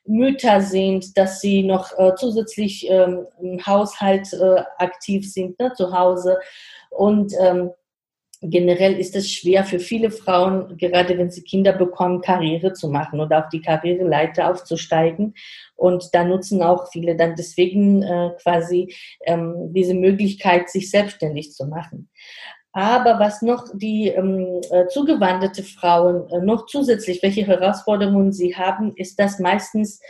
Mütter 0.04 0.60
sind, 0.60 1.16
dass 1.16 1.40
sie 1.40 1.62
noch 1.62 1.96
äh, 1.96 2.12
zusätzlich 2.16 2.88
ähm, 2.90 3.26
im 3.40 3.64
Haushalt 3.64 4.32
äh, 4.32 4.62
aktiv 4.78 5.32
sind, 5.32 5.58
ne, 5.58 5.72
zu 5.74 5.96
Hause. 5.96 6.38
Und 6.90 7.32
ähm, 7.40 7.70
generell 8.42 8.98
ist 8.98 9.16
es 9.16 9.30
schwer 9.30 9.64
für 9.64 9.78
viele 9.78 10.10
Frauen, 10.10 10.76
gerade 10.76 11.16
wenn 11.16 11.30
sie 11.30 11.42
Kinder 11.42 11.72
bekommen, 11.72 12.20
Karriere 12.20 12.72
zu 12.72 12.88
machen 12.88 13.20
oder 13.20 13.38
auf 13.38 13.48
die 13.50 13.60
Karriereleiter 13.60 14.50
aufzusteigen. 14.50 15.34
Und 15.76 16.10
da 16.12 16.24
nutzen 16.24 16.62
auch 16.62 16.90
viele 16.90 17.16
dann 17.16 17.34
deswegen 17.36 18.02
äh, 18.02 18.30
quasi 18.42 18.94
ähm, 19.24 19.72
diese 19.72 19.94
Möglichkeit, 19.94 20.68
sich 20.68 20.90
selbstständig 20.90 21.52
zu 21.52 21.66
machen. 21.66 22.08
Aber 22.74 23.20
was 23.20 23.42
noch 23.42 23.66
die 23.74 24.08
ähm, 24.08 24.62
äh, 24.70 24.86
zugewanderte 24.86 25.62
Frauen 25.62 26.28
äh, 26.30 26.40
noch 26.40 26.64
zusätzlich, 26.66 27.22
welche 27.22 27.46
Herausforderungen 27.46 28.32
sie 28.32 28.56
haben, 28.56 28.94
ist 28.96 29.18
das 29.18 29.38
meistens, 29.38 30.00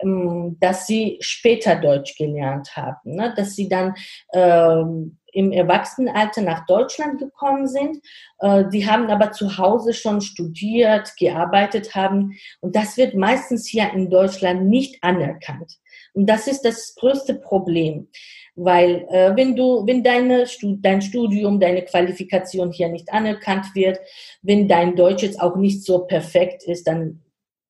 ähm, 0.00 0.56
dass 0.60 0.86
sie 0.86 1.18
später 1.20 1.74
Deutsch 1.74 2.16
gelernt 2.16 2.76
haben, 2.76 3.16
ne? 3.16 3.34
dass 3.36 3.56
sie 3.56 3.68
dann 3.68 3.94
ähm, 4.32 5.18
im 5.32 5.50
Erwachsenenalter 5.50 6.42
nach 6.42 6.66
Deutschland 6.66 7.18
gekommen 7.18 7.66
sind. 7.66 7.98
Äh, 8.38 8.64
die 8.72 8.86
haben 8.86 9.10
aber 9.10 9.32
zu 9.32 9.58
Hause 9.58 9.94
schon 9.94 10.20
studiert, 10.20 11.12
gearbeitet 11.18 11.94
haben. 11.94 12.38
Und 12.60 12.76
das 12.76 12.96
wird 12.96 13.14
meistens 13.14 13.66
hier 13.66 13.90
in 13.92 14.10
Deutschland 14.10 14.66
nicht 14.66 15.02
anerkannt. 15.02 15.78
Und 16.12 16.26
das 16.26 16.46
ist 16.46 16.62
das 16.62 16.94
größte 16.94 17.34
Problem. 17.34 18.08
Weil 18.54 19.06
äh, 19.10 19.34
wenn 19.34 19.56
du, 19.56 19.86
wenn 19.86 20.04
deine, 20.04 20.46
dein 20.60 21.00
Studium, 21.00 21.58
deine 21.58 21.82
Qualifikation 21.82 22.70
hier 22.70 22.88
nicht 22.88 23.10
anerkannt 23.10 23.74
wird, 23.74 23.98
wenn 24.42 24.68
dein 24.68 24.94
Deutsch 24.94 25.22
jetzt 25.22 25.40
auch 25.40 25.56
nicht 25.56 25.84
so 25.84 26.00
perfekt 26.00 26.62
ist, 26.64 26.86
dann 26.86 27.22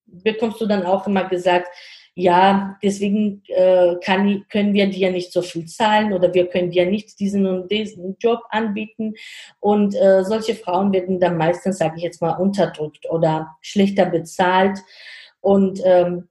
bekommst 0.07 0.61
du 0.61 0.67
dann 0.67 0.85
auch 0.85 1.07
immer 1.07 1.29
gesagt, 1.29 1.69
ja, 2.15 2.79
deswegen 2.83 3.43
äh, 3.47 3.95
kann, 4.05 4.45
können 4.51 4.75
wir 4.75 4.91
dir 4.91 5.11
nicht 5.11 5.33
so 5.33 5.41
viel 5.41 5.65
zahlen 5.65 6.13
oder 6.13 6.35
wir 6.35 6.47
können 6.47 6.71
dir 6.71 6.85
nicht 6.85 7.19
diesen 7.19 7.47
und 7.47 7.71
diesen 7.71 8.17
Job 8.19 8.41
anbieten. 8.51 9.15
Und 9.61 9.95
äh, 9.95 10.23
solche 10.23 10.55
Frauen 10.55 10.93
werden 10.93 11.21
dann 11.21 11.39
meistens, 11.39 11.79
sage 11.79 11.95
ich 11.97 12.03
jetzt 12.03 12.21
mal, 12.21 12.35
unterdrückt 12.35 13.09
oder 13.09 13.57
schlechter 13.63 14.05
bezahlt. 14.07 14.79
Und 15.41 15.81
ähm, 15.85 16.29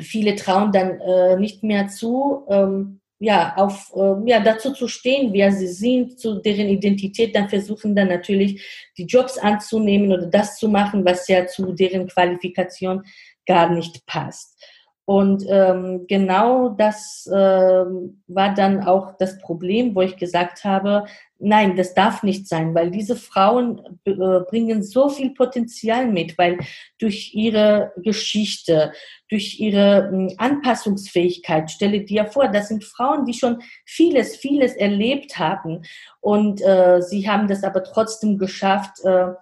viele 0.00 0.34
trauen 0.34 0.72
dann 0.72 1.00
äh, 1.00 1.36
nicht 1.36 1.62
mehr 1.62 1.86
zu, 1.86 2.44
ähm, 2.48 3.00
ja, 3.20 3.54
auf, 3.56 3.92
äh, 3.94 4.28
ja, 4.28 4.40
dazu 4.40 4.72
zu 4.72 4.88
stehen, 4.88 5.32
wer 5.32 5.52
sie 5.52 5.68
sind, 5.68 6.18
zu 6.18 6.40
deren 6.40 6.68
Identität, 6.68 7.36
dann 7.36 7.48
versuchen 7.48 7.94
dann 7.94 8.08
natürlich 8.08 8.90
die 8.98 9.06
Jobs 9.06 9.38
anzunehmen 9.38 10.10
oder 10.10 10.26
das 10.26 10.58
zu 10.58 10.68
machen, 10.68 11.04
was 11.04 11.28
ja 11.28 11.46
zu 11.46 11.72
deren 11.72 12.08
Qualifikation 12.08 13.04
gar 13.46 13.70
nicht 13.70 14.04
passt. 14.06 14.60
Und 15.06 15.44
ähm, 15.48 16.06
genau 16.08 16.70
das 16.70 17.28
äh, 17.30 17.34
war 17.34 18.54
dann 18.54 18.84
auch 18.84 19.18
das 19.18 19.38
Problem, 19.38 19.94
wo 19.94 20.00
ich 20.00 20.16
gesagt 20.16 20.64
habe, 20.64 21.04
nein, 21.38 21.76
das 21.76 21.92
darf 21.92 22.22
nicht 22.22 22.48
sein, 22.48 22.74
weil 22.74 22.90
diese 22.90 23.14
Frauen 23.14 23.82
äh, 24.06 24.12
bringen 24.48 24.82
so 24.82 25.10
viel 25.10 25.34
Potenzial 25.34 26.06
mit, 26.06 26.38
weil 26.38 26.58
durch 26.98 27.34
ihre 27.34 27.92
Geschichte, 27.98 28.92
durch 29.28 29.60
ihre 29.60 30.10
äh, 30.10 30.34
Anpassungsfähigkeit, 30.38 31.70
stelle 31.70 32.00
dir 32.00 32.24
vor, 32.24 32.48
das 32.48 32.68
sind 32.68 32.82
Frauen, 32.82 33.26
die 33.26 33.34
schon 33.34 33.60
vieles, 33.84 34.36
vieles 34.36 34.74
erlebt 34.74 35.38
haben. 35.38 35.82
Und 36.20 36.62
äh, 36.62 37.02
sie 37.02 37.28
haben 37.28 37.46
das 37.46 37.62
aber 37.62 37.84
trotzdem 37.84 38.38
geschafft, 38.38 39.04
äh, 39.04 39.32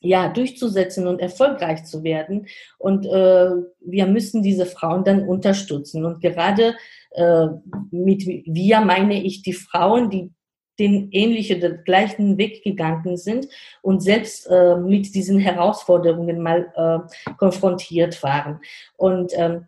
ja, 0.00 0.28
durchzusetzen 0.28 1.06
und 1.06 1.20
erfolgreich 1.20 1.84
zu 1.84 2.02
werden. 2.02 2.46
Und 2.78 3.06
äh, 3.06 3.50
wir 3.80 4.06
müssen 4.06 4.42
diese 4.42 4.66
Frauen 4.66 5.04
dann 5.04 5.28
unterstützen. 5.28 6.04
Und 6.04 6.20
gerade 6.20 6.74
äh, 7.12 7.46
mit 7.90 8.26
wir 8.26 8.80
meine 8.80 9.22
ich 9.22 9.42
die 9.42 9.52
Frauen, 9.52 10.10
die 10.10 10.30
den 10.78 11.10
ähnlichen, 11.12 11.60
den 11.60 11.84
gleichen 11.84 12.38
Weg 12.38 12.64
gegangen 12.64 13.18
sind 13.18 13.46
und 13.82 14.02
selbst 14.02 14.46
äh, 14.50 14.76
mit 14.76 15.14
diesen 15.14 15.38
Herausforderungen 15.38 16.40
mal 16.40 16.72
äh, 16.74 17.34
konfrontiert 17.36 18.22
waren. 18.22 18.60
Und 18.96 19.32
ähm, 19.36 19.66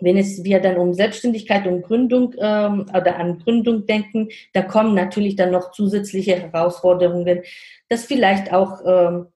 wenn 0.00 0.16
es 0.16 0.42
wir 0.42 0.58
dann 0.58 0.78
um 0.78 0.94
Selbstständigkeit 0.94 1.64
und 1.68 1.82
Gründung 1.82 2.34
ähm, 2.38 2.86
oder 2.92 3.16
an 3.18 3.38
Gründung 3.38 3.86
denken, 3.86 4.30
da 4.52 4.62
kommen 4.62 4.94
natürlich 4.94 5.36
dann 5.36 5.52
noch 5.52 5.70
zusätzliche 5.70 6.34
Herausforderungen, 6.34 7.42
dass 7.88 8.04
vielleicht 8.04 8.52
auch 8.52 8.80
ähm, 8.84 9.26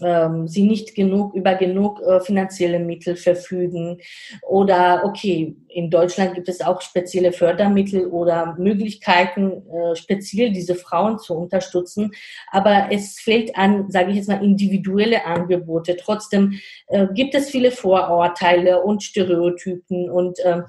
ähm, 0.00 0.48
sie 0.48 0.62
nicht 0.62 0.94
genug 0.94 1.34
über 1.34 1.54
genug 1.54 2.00
äh, 2.00 2.20
finanzielle 2.20 2.78
Mittel 2.78 3.16
verfügen 3.16 3.98
oder 4.42 5.02
okay, 5.04 5.54
in 5.68 5.90
Deutschland 5.90 6.34
gibt 6.34 6.48
es 6.48 6.62
auch 6.62 6.80
spezielle 6.80 7.32
Fördermittel 7.32 8.06
oder 8.06 8.56
Möglichkeiten, 8.58 9.62
äh, 9.70 9.94
speziell 9.94 10.50
diese 10.50 10.76
Frauen 10.76 11.18
zu 11.18 11.34
unterstützen, 11.34 12.12
aber 12.50 12.88
es 12.90 13.20
fehlt 13.20 13.54
an, 13.56 13.90
sage 13.90 14.10
ich 14.10 14.16
jetzt 14.16 14.28
mal, 14.28 14.42
individuelle 14.42 15.26
Angebote. 15.26 15.96
Trotzdem 15.96 16.58
äh, 16.86 17.06
gibt 17.12 17.34
es 17.34 17.50
viele 17.50 17.70
Vorurteile 17.70 18.82
und 18.82 19.02
Stereotypen 19.02 20.10
und 20.10 20.38
äh, 20.40 20.62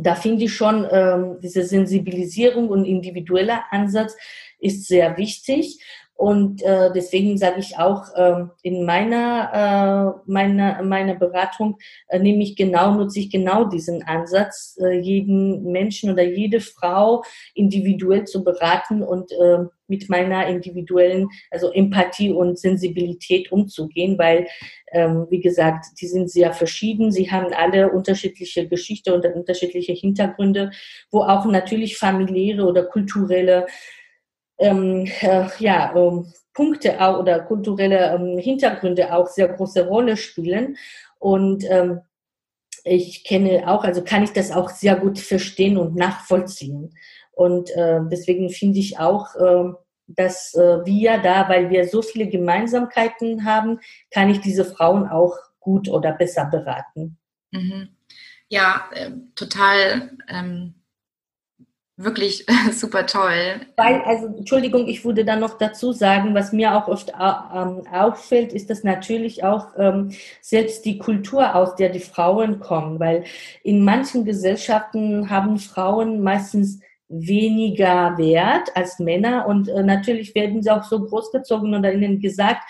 da 0.00 0.14
finde 0.14 0.44
ich 0.44 0.54
schon, 0.54 0.86
ähm, 0.90 1.38
diese 1.42 1.64
Sensibilisierung 1.64 2.68
und 2.68 2.84
individueller 2.84 3.64
Ansatz 3.70 4.16
ist 4.60 4.86
sehr 4.86 5.16
wichtig. 5.16 5.80
Und 6.18 6.62
äh, 6.62 6.90
deswegen 6.92 7.38
sage 7.38 7.60
ich 7.60 7.78
auch, 7.78 8.12
äh, 8.16 8.44
in 8.62 8.84
meiner, 8.84 10.16
äh, 10.26 10.30
meiner, 10.30 10.82
meiner 10.82 11.14
Beratung 11.14 11.78
äh, 12.08 12.18
nehme 12.18 12.42
ich 12.42 12.56
genau, 12.56 12.92
nutze 12.92 13.20
ich 13.20 13.30
genau 13.30 13.66
diesen 13.66 14.02
Ansatz, 14.02 14.76
äh, 14.82 14.98
jeden 14.98 15.70
Menschen 15.70 16.10
oder 16.10 16.24
jede 16.24 16.58
Frau 16.58 17.22
individuell 17.54 18.24
zu 18.24 18.42
beraten 18.42 19.04
und 19.04 19.30
äh, 19.30 19.66
mit 19.86 20.08
meiner 20.10 20.48
individuellen, 20.48 21.28
also 21.52 21.70
Empathie 21.72 22.32
und 22.32 22.58
Sensibilität 22.58 23.52
umzugehen, 23.52 24.18
weil, 24.18 24.48
ähm, 24.90 25.28
wie 25.30 25.40
gesagt, 25.40 25.86
die 26.00 26.08
sind 26.08 26.32
sehr 26.32 26.52
verschieden. 26.52 27.12
Sie 27.12 27.30
haben 27.30 27.52
alle 27.54 27.92
unterschiedliche 27.92 28.66
Geschichte 28.66 29.14
und 29.14 29.24
unterschiedliche 29.24 29.92
Hintergründe, 29.92 30.72
wo 31.12 31.22
auch 31.22 31.46
natürlich 31.46 31.96
familiäre 31.96 32.66
oder 32.66 32.82
kulturelle 32.82 33.66
ähm, 34.58 35.06
äh, 35.20 35.46
ja, 35.58 35.94
ähm, 35.96 36.32
Punkte 36.52 37.00
auch 37.00 37.20
oder 37.20 37.40
kulturelle 37.40 38.14
ähm, 38.14 38.38
Hintergründe 38.38 39.14
auch 39.14 39.28
sehr 39.28 39.48
große 39.48 39.86
Rolle 39.86 40.16
spielen. 40.16 40.76
Und 41.18 41.64
ähm, 41.68 42.00
ich 42.84 43.24
kenne 43.24 43.68
auch, 43.68 43.84
also 43.84 44.02
kann 44.02 44.24
ich 44.24 44.32
das 44.32 44.50
auch 44.50 44.70
sehr 44.70 44.96
gut 44.96 45.18
verstehen 45.18 45.76
und 45.76 45.94
nachvollziehen. 45.94 46.94
Und 47.32 47.70
äh, 47.70 48.00
deswegen 48.10 48.50
finde 48.50 48.78
ich 48.78 48.98
auch, 48.98 49.34
äh, 49.36 49.72
dass 50.10 50.54
wir 50.54 51.18
da, 51.18 51.50
weil 51.50 51.68
wir 51.68 51.86
so 51.86 52.00
viele 52.00 52.28
Gemeinsamkeiten 52.28 53.44
haben, 53.44 53.78
kann 54.10 54.30
ich 54.30 54.40
diese 54.40 54.64
Frauen 54.64 55.06
auch 55.06 55.36
gut 55.60 55.90
oder 55.90 56.12
besser 56.12 56.46
beraten. 56.46 57.18
Mhm. 57.50 57.90
Ja, 58.48 58.88
äh, 58.94 59.10
total. 59.34 60.16
Wirklich 62.00 62.46
super 62.72 63.06
toll. 63.06 63.60
Weil, 63.76 64.00
also 64.02 64.26
Entschuldigung, 64.28 64.86
ich 64.86 65.04
würde 65.04 65.24
dann 65.24 65.40
noch 65.40 65.58
dazu 65.58 65.90
sagen, 65.90 66.32
was 66.32 66.52
mir 66.52 66.76
auch 66.76 66.86
oft 66.86 67.10
ähm, 67.10 67.82
auffällt, 67.92 68.52
ist 68.52 68.70
dass 68.70 68.84
natürlich 68.84 69.42
auch 69.42 69.72
ähm, 69.76 70.12
selbst 70.40 70.84
die 70.84 70.98
Kultur, 70.98 71.56
aus 71.56 71.74
der 71.74 71.88
die 71.88 71.98
Frauen 71.98 72.60
kommen, 72.60 73.00
weil 73.00 73.24
in 73.64 73.82
manchen 73.84 74.24
Gesellschaften 74.24 75.28
haben 75.28 75.58
Frauen 75.58 76.22
meistens 76.22 76.78
weniger 77.08 78.16
Wert 78.16 78.76
als 78.76 79.00
Männer 79.00 79.46
und 79.48 79.68
äh, 79.68 79.82
natürlich 79.82 80.36
werden 80.36 80.62
sie 80.62 80.70
auch 80.70 80.84
so 80.84 81.04
großgezogen 81.04 81.74
oder 81.74 81.92
ihnen 81.92 82.20
gesagt, 82.20 82.62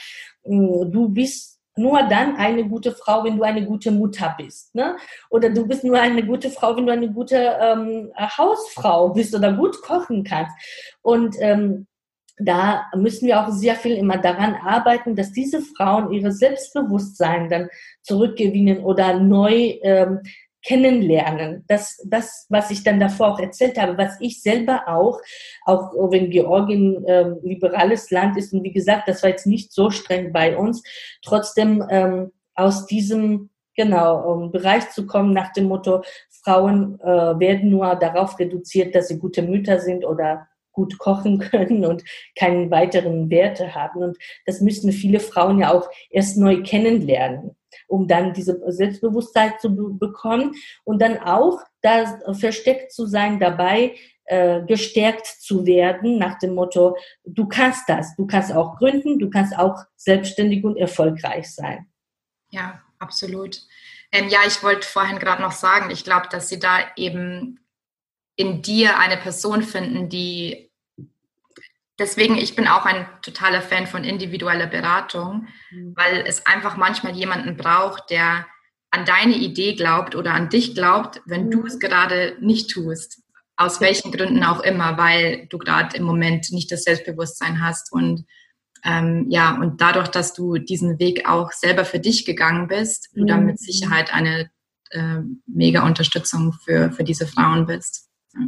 du 0.45 1.11
bist 1.11 1.58
nur 1.79 2.03
dann 2.09 2.37
eine 2.37 2.69
gute 2.69 2.93
Frau, 2.93 3.25
wenn 3.25 3.37
du 3.37 3.43
eine 3.43 3.65
gute 3.65 3.91
Mutter 3.91 4.35
bist. 4.37 4.75
Ne? 4.75 4.97
Oder 5.31 5.51
du 5.51 5.67
bist 5.67 5.85
nur 5.85 5.99
eine 5.99 6.25
gute 6.25 6.51
Frau, 6.51 6.77
wenn 6.77 6.87
du 6.87 6.93
eine 6.93 7.11
gute 7.11 7.57
ähm, 7.61 8.13
Hausfrau 8.17 9.11
bist 9.11 9.35
oder 9.35 9.53
gut 9.53 9.81
kochen 9.83 10.25
kannst. 10.25 10.53
Und 11.03 11.37
ähm, 11.41 11.87
da 12.41 12.87
müssen 12.95 13.27
wir 13.27 13.41
auch 13.41 13.51
sehr 13.51 13.75
viel 13.75 13.97
immer 13.97 14.19
daran 14.19 14.55
arbeiten, 14.55 15.17
dass 15.17 15.33
diese 15.33 15.61
Frauen 15.61 16.13
ihre 16.13 16.33
Selbstbewusstsein 16.33 17.49
dann 17.49 17.69
zurückgewinnen 18.03 18.85
oder 18.85 19.19
neu 19.19 19.79
ähm, 19.83 20.21
kennenlernen. 20.63 21.65
Das, 21.69 22.03
das, 22.07 22.47
was 22.49 22.71
ich 22.71 22.83
dann 22.83 23.01
davor 23.01 23.35
auch 23.35 23.41
erzählt 23.41 23.79
habe, 23.79 23.97
was 23.97 24.17
ich 24.21 24.43
selber 24.43 24.83
auch, 24.87 25.21
auch 25.65 25.93
wenn 26.11 26.31
Georgien 26.31 27.05
ähm, 27.07 27.39
liberales 27.43 28.11
Land 28.11 28.37
ist 28.37 28.53
und 28.53 28.63
wie 28.65 28.73
gesagt, 28.73 29.09
das 29.09 29.23
war 29.23 29.31
jetzt 29.31 29.47
nicht 29.47 29.73
so 29.73 29.91
streng 29.91 30.33
bei 30.33 30.57
uns, 30.57 30.83
trotzdem 31.23 31.85
ähm, 31.91 32.33
aus 32.55 32.87
diesem 32.87 33.51
genau 33.77 34.33
um, 34.33 34.51
Bereich 34.51 34.91
zu 34.91 35.07
kommen 35.07 35.33
nach 35.33 35.53
dem 35.53 35.67
Motto, 35.67 36.03
Frauen 36.43 37.01
äh, 37.01 37.39
werden 37.39 37.71
nur 37.71 37.95
darauf 37.95 38.39
reduziert, 38.39 38.95
dass 38.95 39.09
sie 39.09 39.19
gute 39.19 39.43
Mütter 39.43 39.79
sind 39.79 40.05
oder 40.05 40.49
gut 40.73 40.99
kochen 40.99 41.39
können 41.51 41.85
und 41.85 42.03
keinen 42.37 42.71
weiteren 42.71 43.31
Werte 43.31 43.75
haben. 43.75 44.03
Und 44.03 44.19
das 44.47 44.61
müssen 44.61 44.93
viele 44.93 45.21
Frauen 45.21 45.61
ja 45.61 45.73
auch 45.73 45.89
erst 46.11 46.37
neu 46.37 46.63
kennenlernen 46.63 47.58
um 47.87 48.07
dann 48.09 48.33
diese 48.33 48.61
Selbstbewusstsein 48.67 49.55
zu 49.61 49.99
bekommen 49.99 50.55
und 50.85 51.01
dann 51.01 51.19
auch 51.19 51.61
da 51.83 52.19
versteckt 52.33 52.93
zu 52.93 53.07
sein 53.07 53.39
dabei, 53.39 53.95
äh, 54.25 54.63
gestärkt 54.67 55.27
zu 55.27 55.65
werden 55.65 56.19
nach 56.19 56.39
dem 56.39 56.55
Motto, 56.55 56.97
du 57.25 57.47
kannst 57.49 57.89
das, 57.89 58.15
du 58.17 58.27
kannst 58.27 58.53
auch 58.53 58.77
gründen, 58.77 59.19
du 59.19 59.31
kannst 59.31 59.57
auch 59.57 59.77
selbstständig 59.97 60.65
und 60.65 60.77
erfolgreich 60.77 61.55
sein. 61.55 61.91
Ja, 62.51 62.83
absolut. 62.99 63.63
Ähm, 64.13 64.29
ja, 64.29 64.41
ich 64.47 64.63
wollte 64.63 64.87
vorhin 64.87 65.19
gerade 65.19 65.43
noch 65.43 65.53
sagen, 65.53 65.91
ich 65.91 66.05
glaube, 66.05 66.29
dass 66.31 66.49
sie 66.49 66.59
da 66.59 66.79
eben 66.97 67.61
in 68.37 68.63
dir 68.63 68.99
eine 68.99 69.17
Person 69.17 69.63
finden, 69.63 70.09
die 70.09 70.68
deswegen, 71.99 72.37
ich 72.37 72.57
bin 72.57 72.67
auch 72.67 72.85
ein 72.85 73.07
totaler 73.23 73.63
Fan 73.63 73.87
von 73.87 74.05
individueller 74.05 74.67
Beratung, 74.67 75.49
mhm. 75.71 75.95
weil 75.97 76.25
es 76.27 76.47
einfach 76.47 76.77
manchmal 76.77 77.15
jemanden 77.17 77.57
braucht, 77.57 78.11
der 78.11 78.47
an 78.91 79.05
deine 79.05 79.35
Idee 79.35 79.75
glaubt 79.75 80.15
oder 80.15 80.33
an 80.33 80.49
dich 80.49 80.75
glaubt, 80.75 81.21
wenn 81.27 81.47
mhm. 81.47 81.51
du 81.51 81.67
es 81.67 81.79
gerade 81.79 82.37
nicht 82.41 82.71
tust. 82.71 83.23
Aus 83.57 83.81
welchen 83.81 84.13
Gründen 84.13 84.45
auch 84.45 84.61
immer, 84.61 84.97
weil 84.99 85.47
du 85.49 85.59
gerade 85.59 85.97
im 85.97 86.05
Moment 86.05 86.53
nicht 86.53 86.71
das 86.71 86.85
Selbstbewusstsein 86.85 87.61
hast. 87.61 87.93
Und 87.93 88.25
ähm, 88.85 89.27
ja, 89.29 89.59
und 89.61 89.81
dadurch, 89.81 90.09
dass 90.09 90.33
du 90.33 90.59
diesen 90.59 91.01
Weg 91.01 91.29
auch 91.29 91.51
selber 91.51 91.85
für 91.85 91.99
dich 91.99 92.25
gegangen 92.25 92.69
bist, 92.69 93.11
mhm. 93.13 93.21
du 93.21 93.27
dann 93.27 93.47
mit 93.47 93.59
Sicherheit 93.59 94.15
eine 94.15 94.51
äh, 94.91 95.21
mega 95.47 95.85
Unterstützung 95.85 96.53
für, 96.65 96.93
für 96.93 97.05
diese 97.05 97.27
Frauen 97.27 97.67
bist. 97.67 98.09
Ja. 98.35 98.41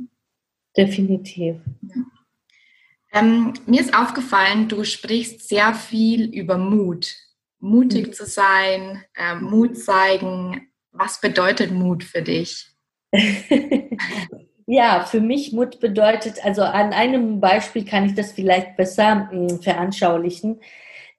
Definitiv. 0.77 1.57
Ja. 1.83 2.03
Ähm, 3.13 3.55
mir 3.67 3.81
ist 3.81 3.97
aufgefallen, 3.97 4.69
du 4.69 4.85
sprichst 4.85 5.49
sehr 5.49 5.75
viel 5.75 6.33
über 6.33 6.59
Mut. 6.59 7.15
Mutig 7.59 8.09
mhm. 8.09 8.13
zu 8.13 8.27
sein, 8.27 9.05
äh, 9.15 9.35
Mut 9.35 9.77
zeigen. 9.77 10.69
Was 10.93 11.21
bedeutet 11.21 11.73
Mut 11.73 12.05
für 12.05 12.23
dich? 12.23 12.67
ja, 14.67 15.05
für 15.05 15.21
mich 15.21 15.53
Mut 15.53 15.81
bedeutet, 15.81 16.45
also 16.45 16.63
an 16.63 16.93
einem 16.93 17.41
Beispiel 17.41 17.85
kann 17.85 18.07
ich 18.07 18.15
das 18.15 18.33
vielleicht 18.33 18.77
besser 18.77 19.29
mh, 19.31 19.31
hm, 19.31 19.63
veranschaulichen. 19.63 20.61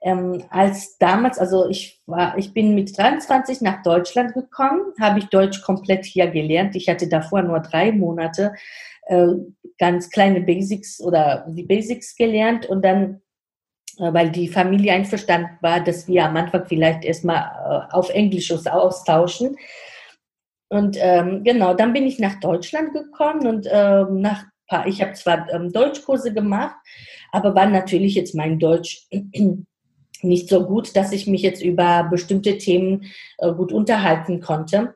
Ähm, 0.03 0.43
als 0.49 0.97
damals, 0.97 1.37
also 1.37 1.69
ich 1.69 2.01
war, 2.07 2.35
ich 2.37 2.53
bin 2.53 2.73
mit 2.73 2.97
23 2.97 3.61
nach 3.61 3.83
Deutschland 3.83 4.33
gekommen, 4.33 4.93
habe 4.99 5.19
ich 5.19 5.25
Deutsch 5.25 5.61
komplett 5.61 6.05
hier 6.05 6.27
gelernt. 6.27 6.75
Ich 6.75 6.89
hatte 6.89 7.07
davor 7.07 7.43
nur 7.43 7.59
drei 7.59 7.91
Monate 7.91 8.53
äh, 9.03 9.27
ganz 9.81 10.11
kleine 10.11 10.41
Basics 10.41 11.01
oder 11.01 11.43
die 11.49 11.63
Basics 11.63 12.15
gelernt 12.15 12.67
und 12.67 12.85
dann, 12.85 13.21
äh, 13.97 14.13
weil 14.13 14.29
die 14.29 14.47
Familie 14.47 14.93
einverstanden 14.93 15.57
war, 15.61 15.79
dass 15.83 16.07
wir 16.07 16.23
am 16.23 16.37
Anfang 16.37 16.67
vielleicht 16.67 17.03
erstmal 17.03 17.41
äh, 17.89 17.93
auf 17.93 18.11
Englisch 18.11 18.51
uns 18.51 18.67
austauschen. 18.67 19.57
Und 20.69 20.97
ähm, 21.01 21.43
genau, 21.43 21.73
dann 21.73 21.93
bin 21.93 22.05
ich 22.05 22.19
nach 22.19 22.39
Deutschland 22.39 22.93
gekommen 22.93 23.47
und 23.47 23.67
ähm, 23.69 24.21
nach 24.21 24.45
ich 24.85 25.01
habe 25.01 25.11
zwar 25.13 25.51
ähm, 25.51 25.73
Deutschkurse 25.73 26.31
gemacht, 26.33 26.77
aber 27.33 27.55
war 27.55 27.65
natürlich 27.65 28.15
jetzt 28.15 28.35
mein 28.35 28.57
Deutsch 28.57 29.05
nicht 30.21 30.47
so 30.47 30.65
gut, 30.65 30.95
dass 30.95 31.11
ich 31.11 31.27
mich 31.27 31.41
jetzt 31.41 31.61
über 31.61 32.07
bestimmte 32.09 32.57
Themen 32.57 33.11
äh, 33.39 33.51
gut 33.51 33.73
unterhalten 33.73 34.39
konnte. 34.39 34.95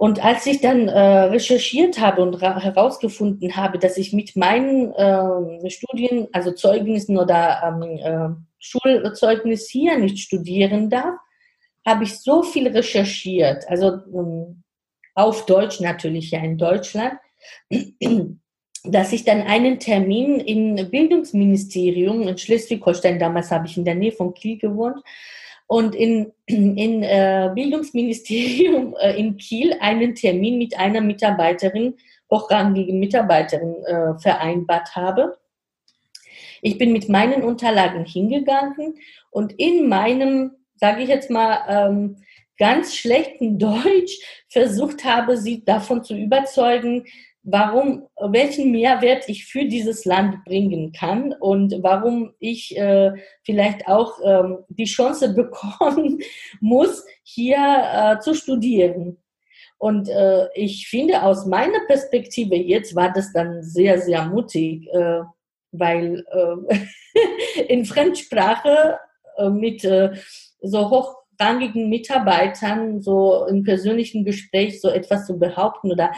Und 0.00 0.24
als 0.24 0.46
ich 0.46 0.62
dann 0.62 0.88
äh, 0.88 0.98
recherchiert 0.98 2.00
habe 2.00 2.22
und 2.22 2.40
herausgefunden 2.40 3.54
habe, 3.54 3.78
dass 3.78 3.98
ich 3.98 4.14
mit 4.14 4.34
meinen 4.34 4.94
äh, 4.94 5.70
Studien, 5.70 6.26
also 6.32 6.52
Zeugnissen 6.52 7.18
oder 7.18 7.60
ähm, 7.62 7.82
äh, 7.82 8.30
Schulzeugnis 8.58 9.68
hier 9.68 9.98
nicht 9.98 10.18
studieren 10.20 10.88
darf, 10.88 11.16
habe 11.86 12.04
ich 12.04 12.18
so 12.18 12.42
viel 12.42 12.68
recherchiert, 12.68 13.68
also 13.68 13.98
ähm, 14.14 14.62
auf 15.14 15.44
Deutsch 15.44 15.80
natürlich 15.80 16.30
ja 16.30 16.40
in 16.40 16.56
Deutschland, 16.56 17.18
dass 18.84 19.12
ich 19.12 19.24
dann 19.24 19.42
einen 19.42 19.80
Termin 19.80 20.40
im 20.40 20.90
Bildungsministerium 20.90 22.26
in 22.26 22.38
Schleswig-Holstein, 22.38 23.18
damals 23.18 23.50
habe 23.50 23.66
ich 23.66 23.76
in 23.76 23.84
der 23.84 23.96
Nähe 23.96 24.12
von 24.12 24.32
Kiel 24.32 24.56
gewohnt, 24.56 24.96
und 25.70 25.94
in, 25.94 26.32
in 26.46 27.04
äh, 27.04 27.48
Bildungsministerium 27.54 28.96
äh, 29.00 29.16
in 29.16 29.36
Kiel 29.36 29.76
einen 29.78 30.16
Termin 30.16 30.58
mit 30.58 30.76
einer 30.76 31.00
Mitarbeiterin, 31.00 31.94
hochrangigen 32.28 32.98
Mitarbeiterin 32.98 33.76
äh, 33.84 34.18
vereinbart 34.18 34.96
habe. 34.96 35.38
Ich 36.60 36.76
bin 36.76 36.92
mit 36.92 37.08
meinen 37.08 37.44
Unterlagen 37.44 38.04
hingegangen 38.04 38.96
und 39.30 39.52
in 39.60 39.88
meinem, 39.88 40.56
sage 40.74 41.04
ich 41.04 41.08
jetzt 41.08 41.30
mal, 41.30 41.60
ähm, 41.68 42.16
ganz 42.58 42.96
schlechten 42.96 43.56
Deutsch 43.60 44.18
versucht 44.48 45.04
habe, 45.04 45.36
sie 45.36 45.64
davon 45.64 46.02
zu 46.02 46.16
überzeugen, 46.16 47.04
warum, 47.42 48.06
welchen 48.20 48.70
Mehrwert 48.70 49.28
ich 49.28 49.46
für 49.46 49.64
dieses 49.64 50.04
Land 50.04 50.44
bringen 50.44 50.92
kann 50.92 51.34
und 51.40 51.74
warum 51.82 52.34
ich 52.38 52.76
äh, 52.76 53.12
vielleicht 53.42 53.88
auch 53.88 54.18
ähm, 54.24 54.58
die 54.68 54.84
Chance 54.84 55.34
bekommen 55.34 56.20
muss, 56.60 57.04
hier 57.22 57.56
äh, 57.58 58.18
zu 58.20 58.34
studieren. 58.34 59.16
Und 59.78 60.10
äh, 60.10 60.48
ich 60.54 60.88
finde, 60.88 61.22
aus 61.22 61.46
meiner 61.46 61.80
Perspektive 61.86 62.54
jetzt 62.54 62.94
war 62.94 63.12
das 63.12 63.32
dann 63.32 63.62
sehr, 63.62 63.98
sehr 64.00 64.26
mutig, 64.26 64.86
äh, 64.92 65.22
weil 65.72 66.24
äh, 66.30 67.62
in 67.68 67.86
Fremdsprache 67.86 68.98
äh, 69.38 69.48
mit 69.48 69.82
äh, 69.84 70.12
so 70.60 70.90
hochrangigen 70.90 71.88
Mitarbeitern 71.88 73.00
so 73.00 73.46
im 73.46 73.62
persönlichen 73.62 74.24
Gespräch 74.24 74.82
so 74.82 74.90
etwas 74.90 75.26
zu 75.26 75.38
behaupten 75.38 75.90
oder 75.92 76.12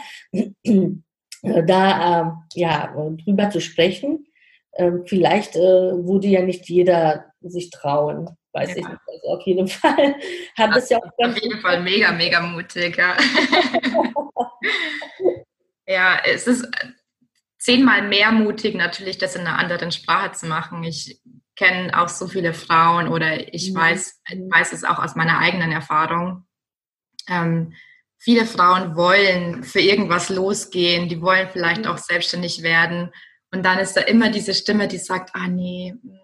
da 1.43 2.21
äh, 2.53 2.59
ja, 2.59 2.95
drüber 3.23 3.49
zu 3.49 3.61
sprechen. 3.61 4.25
Ähm, 4.75 5.03
vielleicht 5.05 5.55
äh, 5.55 5.59
würde 5.59 6.27
ja 6.27 6.41
nicht 6.41 6.67
jeder 6.67 7.25
sich 7.41 7.69
trauen. 7.69 8.29
Weiß 8.53 8.69
ja. 8.69 8.75
ich 8.77 8.87
nicht. 8.87 9.01
Also 9.07 9.27
auf 9.27 9.45
jeden 9.45 9.67
Fall 9.69 10.15
hat 10.57 10.75
es 10.75 10.89
ja 10.89 10.97
auch 10.97 11.17
ganz 11.17 11.37
Auf 11.37 11.43
jeden 11.43 11.59
Fall 11.59 11.81
mega, 11.83 12.11
mega 12.11 12.39
mutig, 12.39 12.97
ja. 12.97 13.17
ja, 15.87 16.19
es 16.25 16.47
ist 16.47 16.67
zehnmal 17.57 18.07
mehr 18.07 18.31
mutig, 18.31 18.75
natürlich 18.75 19.17
das 19.17 19.35
in 19.35 19.41
einer 19.41 19.59
anderen 19.59 19.91
Sprache 19.91 20.31
zu 20.31 20.47
machen. 20.47 20.83
Ich 20.83 21.21
kenne 21.55 22.01
auch 22.01 22.09
so 22.09 22.27
viele 22.27 22.53
Frauen 22.53 23.07
oder 23.07 23.53
ich 23.53 23.71
mhm. 23.71 23.77
weiß, 23.77 24.21
weiß 24.49 24.73
es 24.73 24.83
auch 24.83 24.99
aus 24.99 25.15
meiner 25.15 25.39
eigenen 25.39 25.71
Erfahrung. 25.71 26.45
Ähm, 27.29 27.73
viele 28.23 28.45
Frauen 28.45 28.95
wollen 28.95 29.63
für 29.63 29.81
irgendwas 29.81 30.29
losgehen, 30.29 31.09
die 31.09 31.21
wollen 31.21 31.49
vielleicht 31.51 31.85
auch 31.85 31.97
selbstständig 31.97 32.63
werden. 32.63 33.11
Und 33.51 33.65
dann 33.65 33.79
ist 33.79 33.97
da 33.97 34.01
immer 34.01 34.29
diese 34.29 34.53
Stimme, 34.53 34.87
die 34.87 34.97
sagt, 34.97 35.31
ah 35.33 35.47
nee, 35.49 35.93
hm, 36.01 36.19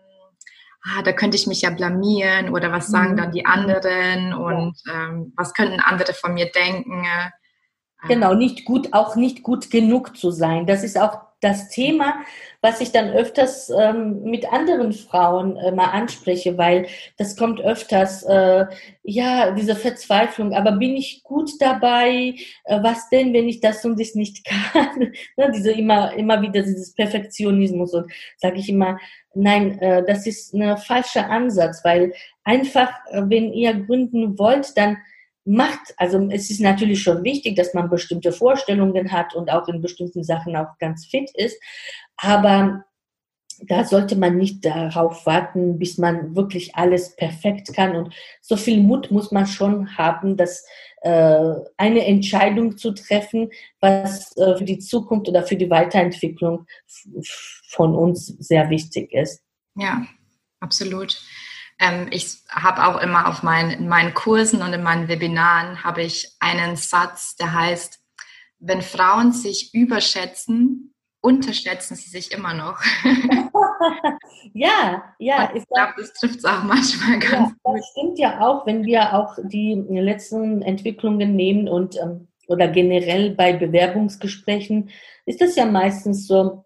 ah, 0.83 1.01
da 1.01 1.11
könnte 1.11 1.35
ich 1.35 1.45
mich 1.45 1.61
ja 1.61 1.71
blamieren 1.71 2.49
oder 2.49 2.71
was 2.71 2.87
sagen 2.87 3.13
mhm. 3.13 3.17
dann 3.17 3.31
die 3.33 3.45
anderen 3.45 4.33
und 4.33 4.77
ähm, 4.89 5.33
was 5.35 5.53
könnten 5.53 5.81
andere 5.81 6.13
von 6.13 6.33
mir 6.33 6.49
denken. 6.49 7.05
Genau, 8.07 8.33
nicht 8.33 8.63
gut, 8.63 8.93
auch 8.93 9.17
nicht 9.17 9.43
gut 9.43 9.69
genug 9.69 10.15
zu 10.15 10.31
sein. 10.31 10.65
Das 10.65 10.83
ist 10.83 10.97
auch 10.97 11.19
das 11.41 11.67
Thema, 11.67 12.13
was 12.61 12.81
ich 12.81 12.91
dann 12.91 13.09
öfters 13.11 13.69
ähm, 13.69 14.21
mit 14.23 14.51
anderen 14.51 14.91
Frauen 14.91 15.55
äh, 15.57 15.71
mal 15.71 15.91
anspreche, 15.91 16.57
weil 16.57 16.87
das 17.17 17.37
kommt 17.37 17.61
öfters, 17.61 18.23
äh, 18.23 18.65
ja, 19.03 19.51
diese 19.51 19.75
Verzweiflung, 19.75 20.53
aber 20.53 20.73
bin 20.73 20.95
ich 20.97 21.23
gut 21.23 21.51
dabei? 21.59 22.35
Äh, 22.65 22.83
was 22.83 23.09
denn, 23.09 23.33
wenn 23.33 23.47
ich 23.47 23.61
das 23.61 23.85
und 23.85 23.99
das 23.99 24.13
nicht 24.13 24.45
kann? 24.73 25.13
ne, 25.37 25.51
diese 25.55 25.71
immer, 25.71 26.13
immer 26.13 26.41
wieder 26.41 26.61
dieses 26.61 26.93
Perfektionismus 26.93 27.93
und 27.93 28.11
sage 28.37 28.59
ich 28.59 28.69
immer, 28.69 28.99
nein, 29.33 29.79
äh, 29.79 30.03
das 30.05 30.27
ist 30.27 30.53
ein 30.53 30.77
falscher 30.77 31.29
Ansatz, 31.29 31.83
weil 31.85 32.13
einfach, 32.43 32.91
äh, 33.11 33.21
wenn 33.25 33.53
ihr 33.53 33.73
gründen 33.73 34.37
wollt, 34.37 34.77
dann 34.77 34.97
macht, 35.45 35.93
also 35.97 36.27
es 36.31 36.49
ist 36.49 36.61
natürlich 36.61 37.01
schon 37.01 37.23
wichtig, 37.23 37.55
dass 37.55 37.73
man 37.73 37.89
bestimmte 37.89 38.31
Vorstellungen 38.31 39.11
hat 39.11 39.33
und 39.35 39.49
auch 39.49 39.67
in 39.67 39.81
bestimmten 39.81 40.23
Sachen 40.23 40.55
auch 40.55 40.77
ganz 40.79 41.05
fit 41.05 41.31
ist, 41.35 41.59
aber 42.17 42.85
da 43.67 43.83
sollte 43.83 44.15
man 44.15 44.37
nicht 44.37 44.63
darauf 44.65 45.25
warten, 45.25 45.79
bis 45.79 45.97
man 45.97 46.35
wirklich 46.35 46.75
alles 46.75 47.15
perfekt 47.15 47.73
kann. 47.73 47.95
Und 47.95 48.13
so 48.41 48.55
viel 48.55 48.81
Mut 48.81 49.11
muss 49.11 49.31
man 49.31 49.47
schon 49.47 49.97
haben, 49.97 50.37
dass 50.37 50.65
äh, 51.01 51.55
eine 51.77 52.05
Entscheidung 52.05 52.77
zu 52.77 52.91
treffen, 52.91 53.49
was 53.79 54.35
äh, 54.37 54.57
für 54.57 54.63
die 54.63 54.79
Zukunft 54.79 55.27
oder 55.27 55.43
für 55.43 55.55
die 55.55 55.69
Weiterentwicklung 55.69 56.65
von 57.67 57.95
uns 57.95 58.27
sehr 58.27 58.69
wichtig 58.69 59.11
ist. 59.11 59.41
Ja, 59.75 60.05
absolut. 60.59 61.21
Ähm, 61.79 62.07
ich 62.11 62.39
habe 62.49 62.85
auch 62.87 63.01
immer 63.01 63.27
auf 63.27 63.43
meinen, 63.43 63.71
in 63.71 63.87
meinen 63.87 64.13
Kursen 64.13 64.61
und 64.61 64.73
in 64.73 64.83
meinen 64.83 65.07
Webinaren 65.07 65.83
habe 65.83 66.03
ich 66.03 66.35
einen 66.39 66.75
Satz, 66.75 67.35
der 67.35 67.53
heißt, 67.53 67.99
wenn 68.59 68.81
Frauen 68.81 69.31
sich 69.31 69.73
überschätzen, 69.73 70.93
unterschätzen 71.21 71.95
sie 71.95 72.09
sich 72.09 72.31
immer 72.31 72.53
noch. 72.53 72.79
ja, 74.53 75.03
ja. 75.19 75.51
ich 75.53 75.65
glaube, 75.67 75.93
das 75.97 76.13
trifft 76.13 76.39
es 76.39 76.45
auch 76.45 76.63
manchmal 76.63 77.19
ganz 77.19 77.51
ja, 77.51 77.55
gut. 77.63 77.77
Das 77.77 77.89
stimmt 77.91 78.19
ja 78.19 78.41
auch, 78.41 78.65
wenn 78.65 78.85
wir 78.85 79.13
auch 79.13 79.37
die 79.43 79.75
letzten 79.89 80.61
Entwicklungen 80.61 81.35
nehmen 81.35 81.67
und 81.67 81.97
ähm, 81.97 82.27
oder 82.47 82.67
generell 82.67 83.31
bei 83.31 83.53
Bewerbungsgesprächen 83.53 84.89
ist 85.25 85.39
das 85.39 85.55
ja 85.55 85.65
meistens 85.65 86.25
so, 86.25 86.65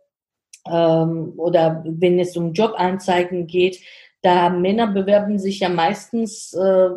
ähm, 0.66 1.34
oder 1.36 1.84
wenn 1.86 2.20
es 2.20 2.38
um 2.38 2.53
Jobanzeigen 2.53 3.47
geht, 3.47 3.80
da 4.24 4.49
Männer 4.49 4.88
bewerben 4.88 5.38
sich 5.38 5.59
ja 5.59 5.69
meistens 5.69 6.53
äh, 6.53 6.89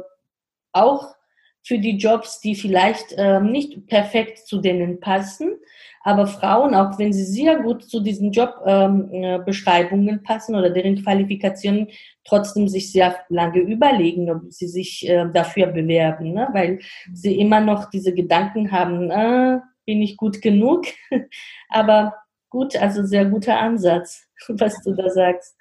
auch 0.73 1.15
für 1.63 1.79
die 1.79 1.97
Jobs, 1.97 2.41
die 2.41 2.55
vielleicht 2.55 3.13
äh, 3.13 3.41
nicht 3.41 3.87
perfekt 3.89 4.39
zu 4.47 4.61
denen 4.61 5.01
passen. 5.01 5.55
Aber 6.03 6.29
Frauen, 6.29 6.77
auch 6.77 6.97
wenn 7.01 7.13
sie 7.13 7.25
sehr 7.25 7.59
gut 7.59 7.83
zu 7.83 7.99
diesen 7.99 8.31
Jobbeschreibungen 8.31 10.09
ähm, 10.09 10.15
äh, 10.15 10.19
passen 10.19 10.55
oder 10.55 10.71
deren 10.71 11.03
Qualifikationen, 11.03 11.89
trotzdem 12.25 12.69
sich 12.69 12.93
sehr 12.93 13.17
lange 13.29 13.59
überlegen, 13.59 14.31
ob 14.31 14.43
sie 14.51 14.69
sich 14.69 15.09
äh, 15.09 15.27
dafür 15.35 15.67
bewerben, 15.67 16.33
ne? 16.33 16.49
weil 16.53 16.79
sie 17.13 17.37
immer 17.41 17.61
noch 17.61 17.91
diese 17.91 18.15
Gedanken 18.15 18.71
haben, 18.71 19.11
äh, 19.11 19.59
bin 19.85 20.01
ich 20.01 20.17
gut 20.17 20.41
genug? 20.41 20.85
Aber 21.69 22.15
gut, 22.51 22.77
also 22.77 23.05
sehr 23.05 23.25
guter 23.25 23.59
Ansatz, 23.59 24.29
was 24.49 24.81
du 24.85 24.95
da 24.95 25.11
sagst. 25.11 25.57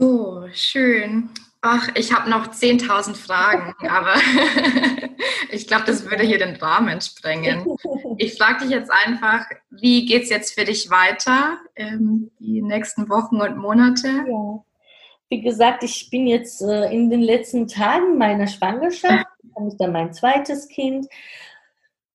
So, 0.00 0.46
schön. 0.54 1.28
Ach, 1.60 1.90
ich 1.94 2.10
habe 2.10 2.30
noch 2.30 2.46
10.000 2.46 3.14
Fragen, 3.16 3.74
aber 3.86 4.14
ich 5.52 5.66
glaube, 5.66 5.84
das 5.84 6.10
würde 6.10 6.22
hier 6.22 6.38
den 6.38 6.56
Rahmen 6.56 7.02
sprengen. 7.02 7.66
Ich 8.16 8.38
frage 8.38 8.64
dich 8.64 8.70
jetzt 8.70 8.90
einfach, 8.90 9.44
wie 9.68 10.06
geht 10.06 10.22
es 10.22 10.30
jetzt 10.30 10.58
für 10.58 10.64
dich 10.64 10.90
weiter, 10.90 11.58
ähm, 11.76 12.30
die 12.38 12.62
nächsten 12.62 13.10
Wochen 13.10 13.42
und 13.42 13.58
Monate? 13.58 14.08
Ja. 14.26 14.64
Wie 15.28 15.42
gesagt, 15.42 15.84
ich 15.84 16.08
bin 16.08 16.26
jetzt 16.26 16.62
äh, 16.62 16.90
in 16.90 17.10
den 17.10 17.20
letzten 17.20 17.68
Tagen 17.68 18.16
meiner 18.16 18.46
Schwangerschaft, 18.46 19.26
habe 19.54 19.68
ich 19.68 19.76
dann 19.76 19.92
mein 19.92 20.14
zweites 20.14 20.66
Kind. 20.68 21.08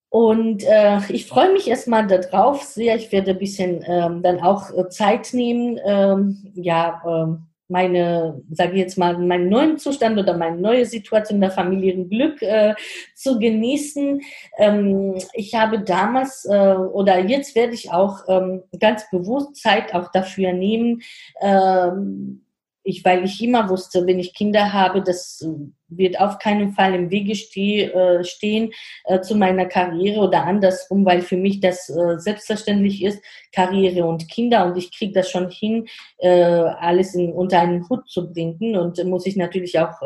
Und 0.10 0.64
äh, 0.64 1.02
ich 1.10 1.28
freue 1.28 1.54
mich 1.54 1.68
erstmal 1.68 2.08
darauf 2.08 2.64
sehr. 2.64 2.96
Ich 2.96 3.12
werde 3.12 3.32
ein 3.32 3.38
bisschen 3.38 3.84
ähm, 3.86 4.24
dann 4.24 4.40
auch 4.40 4.76
äh, 4.76 4.90
Zeit 4.90 5.36
nehmen, 5.36 5.80
ähm, 5.86 6.52
ja, 6.56 7.04
ähm, 7.06 7.46
meine, 7.68 8.42
sage 8.52 8.74
ich 8.74 8.80
jetzt 8.80 8.98
mal, 8.98 9.18
meinen 9.18 9.50
neuen 9.50 9.78
Zustand 9.78 10.18
oder 10.20 10.38
meine 10.38 10.58
neue 10.58 10.86
Situation 10.86 11.42
der 11.42 11.52
Familienglück 11.52 12.42
äh, 12.42 12.76
zu 13.16 13.40
genießen. 13.40 14.22
Ähm, 14.58 15.16
ich 15.34 15.56
habe 15.56 15.80
damals 15.80 16.46
äh, 16.46 16.76
oder 16.76 17.20
jetzt 17.20 17.56
werde 17.56 17.74
ich 17.74 17.92
auch 17.92 18.20
ähm, 18.28 18.64
ganz 18.80 19.10
bewusst 19.10 19.56
Zeit 19.56 19.94
auch 19.94 20.12
dafür 20.12 20.54
nehmen, 20.54 21.02
ähm, 21.42 22.45
ich, 22.86 23.04
weil 23.04 23.26
ich 23.26 23.44
immer 23.44 23.68
wusste, 23.68 24.06
wenn 24.06 24.20
ich 24.20 24.36
Kinder 24.36 24.72
habe, 24.72 25.02
das 25.02 25.44
wird 25.88 26.20
auf 26.20 26.38
keinen 26.38 26.72
Fall 26.72 26.94
im 26.94 27.10
Wege 27.10 27.36
steh, 27.36 27.86
äh, 27.86 28.24
stehen 28.24 28.72
äh, 29.06 29.22
zu 29.22 29.36
meiner 29.36 29.66
Karriere 29.66 30.20
oder 30.20 30.44
andersrum, 30.44 31.04
weil 31.04 31.22
für 31.22 31.36
mich 31.38 31.60
das 31.60 31.90
äh, 31.90 32.20
selbstverständlich 32.20 33.04
ist, 33.04 33.24
Karriere 33.52 34.06
und 34.06 34.30
Kinder 34.30 34.66
und 34.66 34.78
ich 34.78 34.96
kriege 34.96 35.14
das 35.14 35.32
schon 35.32 35.50
hin, 35.50 35.88
äh, 36.20 36.30
alles 36.30 37.16
in, 37.16 37.34
unter 37.34 37.60
einen 37.60 37.90
Hut 37.90 38.08
zu 38.08 38.32
bringen 38.32 38.78
und 38.78 39.04
muss 39.06 39.26
ich 39.26 39.36
natürlich 39.36 39.80
auch 39.80 40.02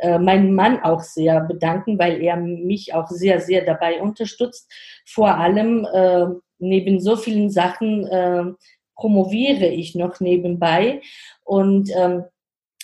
äh, 0.00 0.08
äh, 0.08 0.18
meinen 0.18 0.54
Mann 0.54 0.82
auch 0.82 1.02
sehr 1.02 1.40
bedanken, 1.40 1.98
weil 1.98 2.22
er 2.22 2.36
mich 2.36 2.94
auch 2.94 3.08
sehr, 3.08 3.40
sehr 3.40 3.64
dabei 3.64 4.00
unterstützt. 4.00 4.70
Vor 5.04 5.34
allem 5.34 5.86
neben 6.58 7.00
so 7.00 7.16
vielen 7.16 7.50
Sachen 7.50 8.56
promoviere 8.96 9.66
ich 9.66 9.94
noch 9.94 10.20
nebenbei. 10.20 11.00
Und 11.44 11.90
ähm, 11.96 12.24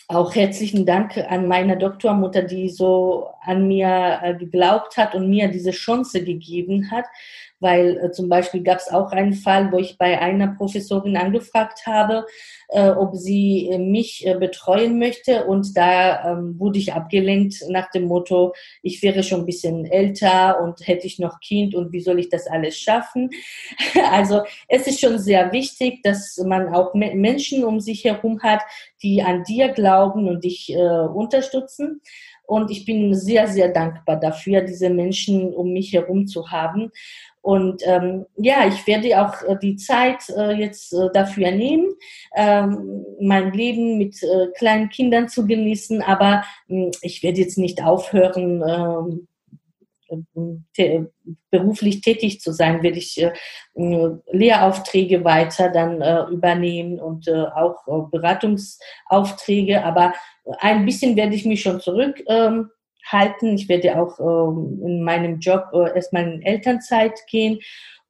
auch 0.08 0.34
herzlichen 0.34 0.84
Dank 0.84 1.16
an 1.16 1.48
meine 1.48 1.78
Doktormutter, 1.78 2.42
die 2.42 2.68
so 2.68 3.28
an 3.40 3.66
mir 3.66 4.20
äh, 4.22 4.34
geglaubt 4.34 4.96
hat 4.96 5.14
und 5.14 5.30
mir 5.30 5.48
diese 5.48 5.70
Chance 5.70 6.22
gegeben 6.22 6.90
hat, 6.90 7.06
weil 7.62 7.96
äh, 7.98 8.10
zum 8.10 8.28
Beispiel 8.28 8.62
gab 8.62 8.78
es 8.78 8.90
auch 8.90 9.12
einen 9.12 9.34
Fall, 9.34 9.72
wo 9.72 9.78
ich 9.78 9.96
bei 9.96 10.20
einer 10.20 10.48
Professorin 10.48 11.16
angefragt 11.16 11.86
habe, 11.86 12.26
äh, 12.68 12.90
ob 12.90 13.14
sie 13.14 13.68
äh, 13.70 13.78
mich 13.78 14.26
äh, 14.26 14.34
betreuen 14.34 14.98
möchte 14.98 15.46
und 15.46 15.76
da 15.76 16.32
ähm, 16.32 16.58
wurde 16.58 16.78
ich 16.78 16.92
abgelenkt 16.92 17.64
nach 17.68 17.90
dem 17.90 18.04
Motto, 18.04 18.52
ich 18.82 19.02
wäre 19.02 19.22
schon 19.22 19.40
ein 19.40 19.46
bisschen 19.46 19.86
älter 19.86 20.60
und 20.60 20.86
hätte 20.86 21.06
ich 21.06 21.18
noch 21.18 21.40
Kind 21.40 21.74
und 21.74 21.92
wie 21.92 22.00
soll 22.00 22.18
ich 22.18 22.28
das 22.28 22.46
alles 22.46 22.76
schaffen? 22.76 23.30
also 24.10 24.42
es 24.68 24.86
ist 24.86 25.00
schon 25.00 25.18
sehr 25.18 25.52
wichtig, 25.52 26.02
dass 26.02 26.36
man 26.44 26.74
auch 26.74 26.94
Menschen 26.94 27.64
um 27.64 27.80
sich 27.80 28.04
herum 28.04 28.42
hat, 28.42 28.60
die 29.02 29.22
an 29.22 29.44
dir 29.44 29.68
glauben 29.68 30.28
und 30.28 30.44
dich 30.44 30.72
äh, 30.72 30.76
unterstützen. 30.76 32.00
Und 32.44 32.70
ich 32.70 32.84
bin 32.84 33.14
sehr, 33.14 33.46
sehr 33.48 33.68
dankbar 33.68 34.18
dafür, 34.18 34.62
diese 34.62 34.90
Menschen 34.90 35.54
um 35.54 35.72
mich 35.72 35.92
herum 35.92 36.26
zu 36.26 36.50
haben. 36.50 36.90
Und 37.40 37.82
ähm, 37.86 38.26
ja, 38.36 38.66
ich 38.68 38.86
werde 38.86 39.20
auch 39.20 39.42
äh, 39.42 39.56
die 39.60 39.76
Zeit 39.76 40.28
äh, 40.36 40.52
jetzt 40.52 40.92
äh, 40.92 41.08
dafür 41.12 41.50
nehmen, 41.50 41.92
ähm, 42.36 43.04
mein 43.20 43.52
Leben 43.52 43.98
mit 43.98 44.22
äh, 44.22 44.46
kleinen 44.56 44.90
Kindern 44.90 45.28
zu 45.28 45.46
genießen. 45.46 46.02
Aber 46.02 46.44
äh, 46.68 46.90
ich 47.02 47.22
werde 47.22 47.40
jetzt 47.40 47.58
nicht 47.58 47.82
aufhören, 47.82 48.62
äh, 48.62 49.26
beruflich 51.50 52.00
tätig 52.00 52.40
zu 52.40 52.52
sein, 52.52 52.82
werde 52.82 52.98
ich 52.98 53.20
äh, 53.20 53.32
Lehraufträge 54.30 55.24
weiter 55.24 55.70
dann 55.70 56.00
äh, 56.00 56.24
übernehmen 56.30 57.00
und 57.00 57.28
äh, 57.28 57.44
auch 57.54 57.86
äh, 57.86 58.10
Beratungsaufträge. 58.10 59.84
Aber 59.84 60.12
ein 60.58 60.84
bisschen 60.84 61.16
werde 61.16 61.34
ich 61.34 61.44
mich 61.44 61.62
schon 61.62 61.80
zurück 61.80 62.22
ähm, 62.26 62.70
halten. 63.04 63.54
Ich 63.54 63.68
werde 63.68 64.00
auch 64.00 64.18
ähm, 64.20 64.80
in 64.84 65.02
meinem 65.02 65.38
Job 65.38 65.64
äh, 65.72 65.94
erstmal 65.94 66.32
in 66.32 66.42
Elternzeit 66.42 67.18
gehen 67.28 67.60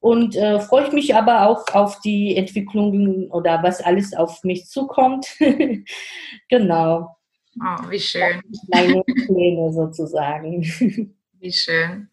und 0.03 0.35
äh, 0.35 0.59
freue 0.59 0.87
ich 0.87 0.91
mich 0.91 1.15
aber 1.15 1.47
auch 1.47 1.65
auf 1.73 2.01
die 2.01 2.35
Entwicklungen 2.35 3.31
oder 3.31 3.63
was 3.63 3.81
alles 3.81 4.13
auf 4.13 4.43
mich 4.43 4.65
zukommt. 4.65 5.27
genau. 6.49 7.15
Oh, 7.59 7.89
wie 7.89 7.99
schön. 7.99 8.41
Meine 8.67 9.01
Pläne 9.03 9.71
sozusagen. 9.71 10.61
Wie 11.43 11.51
schön. 11.51 12.09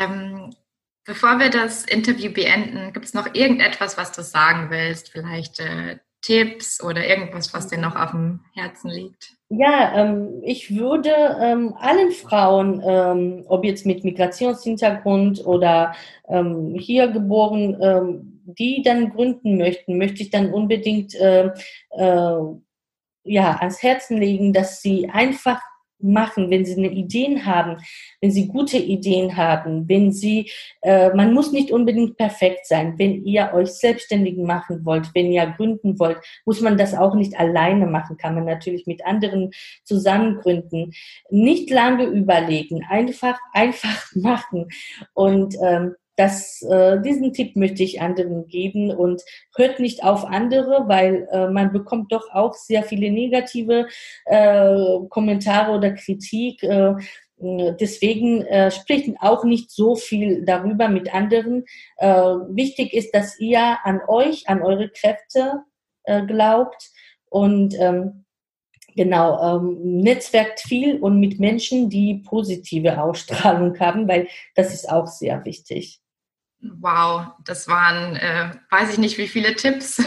Ähm, 0.00 0.50
Bevor 1.08 1.38
wir 1.38 1.48
das 1.48 1.86
Interview 1.86 2.30
beenden, 2.30 2.92
gibt 2.92 3.06
es 3.06 3.14
noch 3.14 3.34
irgendetwas, 3.34 3.96
was 3.96 4.12
du 4.12 4.22
sagen 4.22 4.68
willst? 4.68 5.08
Vielleicht 5.08 5.58
äh, 5.58 5.96
Tipps 6.20 6.84
oder 6.84 7.06
irgendwas, 7.06 7.54
was 7.54 7.68
dir 7.68 7.78
noch 7.78 7.96
auf 7.96 8.10
dem 8.10 8.40
Herzen 8.52 8.90
liegt? 8.90 9.32
Ja, 9.48 9.94
ähm, 9.96 10.42
ich 10.44 10.76
würde 10.76 11.08
ähm, 11.40 11.74
allen 11.78 12.10
Frauen, 12.10 12.82
ähm, 12.86 13.44
ob 13.48 13.64
jetzt 13.64 13.86
mit 13.86 14.04
Migrationshintergrund 14.04 15.46
oder 15.46 15.94
ähm, 16.28 16.74
hier 16.78 17.08
geboren, 17.08 17.78
ähm, 17.80 18.42
die 18.44 18.82
dann 18.82 19.08
gründen 19.08 19.56
möchten, 19.56 19.96
möchte 19.96 20.22
ich 20.22 20.28
dann 20.28 20.52
unbedingt 20.52 21.14
äh, 21.14 21.52
äh, 21.92 22.40
ja, 23.24 23.56
ans 23.60 23.82
Herzen 23.82 24.18
legen, 24.18 24.52
dass 24.52 24.82
sie 24.82 25.08
einfach 25.08 25.62
machen, 26.00 26.50
wenn 26.50 26.64
sie 26.64 26.76
eine 26.76 26.90
Ideen 26.90 27.44
haben, 27.44 27.78
wenn 28.20 28.30
sie 28.30 28.48
gute 28.48 28.78
Ideen 28.78 29.36
haben, 29.36 29.88
wenn 29.88 30.12
sie, 30.12 30.50
äh, 30.82 31.12
man 31.14 31.32
muss 31.34 31.52
nicht 31.52 31.70
unbedingt 31.70 32.16
perfekt 32.16 32.66
sein. 32.66 32.94
Wenn 32.98 33.24
ihr 33.24 33.50
euch 33.54 33.70
selbstständig 33.70 34.36
machen 34.38 34.84
wollt, 34.84 35.10
wenn 35.14 35.32
ihr 35.32 35.46
gründen 35.56 35.98
wollt, 35.98 36.18
muss 36.44 36.60
man 36.60 36.76
das 36.76 36.94
auch 36.94 37.14
nicht 37.14 37.38
alleine 37.38 37.86
machen, 37.86 38.16
kann 38.16 38.34
man 38.34 38.44
natürlich 38.44 38.86
mit 38.86 39.04
anderen 39.04 39.50
zusammen 39.84 40.38
gründen. 40.38 40.92
Nicht 41.30 41.70
lange 41.70 42.04
überlegen, 42.04 42.84
einfach, 42.88 43.38
einfach 43.52 44.06
machen 44.14 44.68
und 45.14 45.56
ähm, 45.62 45.94
das, 46.18 46.62
äh, 46.62 47.00
diesen 47.00 47.32
Tipp 47.32 47.54
möchte 47.54 47.84
ich 47.84 48.00
anderen 48.00 48.48
geben 48.48 48.90
und 48.90 49.22
hört 49.54 49.78
nicht 49.78 50.02
auf 50.02 50.24
andere, 50.24 50.88
weil 50.88 51.28
äh, 51.30 51.48
man 51.48 51.72
bekommt 51.72 52.12
doch 52.12 52.28
auch 52.32 52.54
sehr 52.54 52.82
viele 52.82 53.12
negative 53.12 53.86
äh, 54.24 54.98
Kommentare 55.10 55.76
oder 55.76 55.92
Kritik. 55.92 56.64
Äh, 56.64 56.94
deswegen 57.38 58.42
äh, 58.42 58.72
sprechen 58.72 59.16
auch 59.20 59.44
nicht 59.44 59.70
so 59.70 59.94
viel 59.94 60.44
darüber 60.44 60.88
mit 60.88 61.14
anderen. 61.14 61.64
Äh, 61.98 62.08
wichtig 62.08 62.94
ist, 62.94 63.14
dass 63.14 63.38
ihr 63.38 63.78
an 63.84 64.00
euch, 64.08 64.48
an 64.48 64.60
eure 64.60 64.88
Kräfte 64.88 65.62
äh, 66.02 66.26
glaubt 66.26 66.90
und 67.30 67.76
ähm, 67.78 68.24
Genau, 68.96 69.60
ähm, 69.60 70.00
netzwerkt 70.00 70.58
viel 70.58 70.98
und 70.98 71.20
mit 71.20 71.38
Menschen, 71.38 71.88
die 71.88 72.14
positive 72.14 73.00
Ausstrahlung 73.00 73.78
haben, 73.80 74.08
weil 74.08 74.26
das 74.56 74.74
ist 74.74 74.90
auch 74.90 75.06
sehr 75.06 75.44
wichtig. 75.44 76.00
Wow, 76.60 77.34
das 77.44 77.68
waren, 77.68 78.16
äh, 78.16 78.50
weiß 78.70 78.92
ich 78.92 78.98
nicht, 78.98 79.16
wie 79.18 79.28
viele 79.28 79.54
Tipps. 79.54 79.96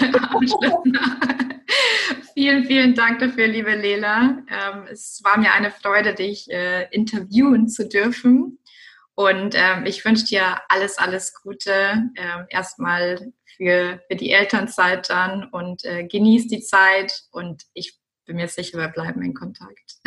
vielen, 2.33 2.65
vielen 2.65 2.93
Dank 2.93 3.19
dafür, 3.19 3.47
liebe 3.47 3.73
Lela. 3.73 4.43
Ähm, 4.49 4.83
es 4.91 5.21
war 5.23 5.37
mir 5.37 5.53
eine 5.53 5.71
Freude, 5.71 6.13
dich 6.13 6.51
äh, 6.51 6.89
interviewen 6.91 7.69
zu 7.69 7.87
dürfen. 7.87 8.59
Und 9.15 9.55
ähm, 9.55 9.85
ich 9.85 10.03
wünsche 10.03 10.25
dir 10.25 10.59
alles, 10.67 10.97
alles 10.97 11.33
Gute. 11.41 12.09
Ähm, 12.15 12.45
erstmal 12.49 13.31
für, 13.55 14.01
für 14.09 14.15
die 14.17 14.31
Elternzeit 14.31 15.09
dann 15.09 15.45
und 15.45 15.85
äh, 15.85 16.05
genieß 16.05 16.47
die 16.47 16.61
Zeit. 16.61 17.23
Und 17.31 17.63
ich 17.73 17.97
bin 18.25 18.35
mir 18.35 18.47
sicher, 18.49 18.77
wir 18.77 18.89
bleiben 18.89 19.21
in 19.21 19.33
Kontakt. 19.33 20.01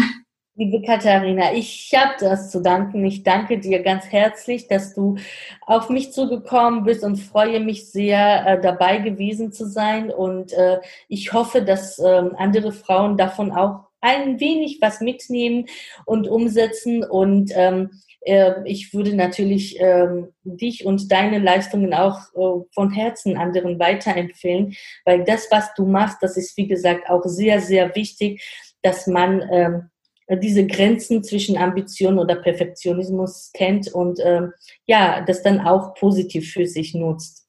Liebe 0.57 0.83
Katharina, 0.83 1.53
ich 1.53 1.93
habe 1.97 2.13
das 2.21 2.53
zu 2.53 2.63
danken. 2.63 3.05
Ich 3.05 3.25
danke 3.25 3.59
dir 3.59 3.83
ganz 3.83 4.05
herzlich, 4.07 4.69
dass 4.69 4.95
du 4.95 5.17
auf 5.63 5.91
mich 5.91 6.13
zugekommen 6.13 6.85
bist 6.85 7.03
und 7.03 7.17
freue 7.17 7.59
mich 7.59 7.91
sehr, 7.91 8.47
äh, 8.47 8.61
dabei 8.61 8.99
gewesen 8.99 9.51
zu 9.51 9.67
sein. 9.67 10.13
Und 10.13 10.53
äh, 10.53 10.79
ich 11.09 11.33
hoffe, 11.33 11.63
dass 11.63 11.99
äh, 11.99 12.23
andere 12.37 12.71
Frauen 12.71 13.17
davon 13.17 13.51
auch 13.51 13.89
ein 14.01 14.39
wenig 14.39 14.79
was 14.81 15.01
mitnehmen 15.01 15.67
und 16.07 16.29
umsetzen. 16.29 17.03
Und 17.03 17.51
ähm, 17.57 17.91
äh, 18.21 18.53
ich 18.65 18.95
würde 18.95 19.17
natürlich 19.17 19.81
ähm, 19.81 20.29
dich 20.45 20.87
und 20.87 21.11
deine 21.11 21.41
Leistungen 21.41 21.93
auch 21.95 22.21
äh, 22.37 22.65
von 22.73 22.93
Herzen 22.93 23.37
anderen 23.37 23.81
weiterempfehlen, 23.81 24.77
weil 25.05 25.25
das, 25.25 25.49
was 25.51 25.75
du 25.75 25.85
machst, 25.85 26.19
das 26.21 26.37
ist, 26.37 26.57
wie 26.57 26.69
gesagt, 26.69 27.11
auch 27.11 27.25
sehr, 27.25 27.61
sehr 27.61 27.97
wichtig, 27.97 28.41
dass 28.83 29.09
man 29.09 29.43
ähm, 29.51 29.91
diese 30.31 30.67
Grenzen 30.67 31.23
zwischen 31.23 31.57
Ambition 31.57 32.19
oder 32.19 32.37
Perfektionismus 32.37 33.51
kennt 33.53 33.93
und 33.93 34.19
ähm, 34.25 34.53
ja, 34.87 35.21
das 35.21 35.43
dann 35.43 35.61
auch 35.61 35.95
positiv 35.95 36.53
für 36.53 36.67
sich 36.67 36.95
nutzt. 36.95 37.47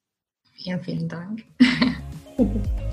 Vielen, 0.53 0.81
vielen 0.81 1.07
Dank. 1.07 1.43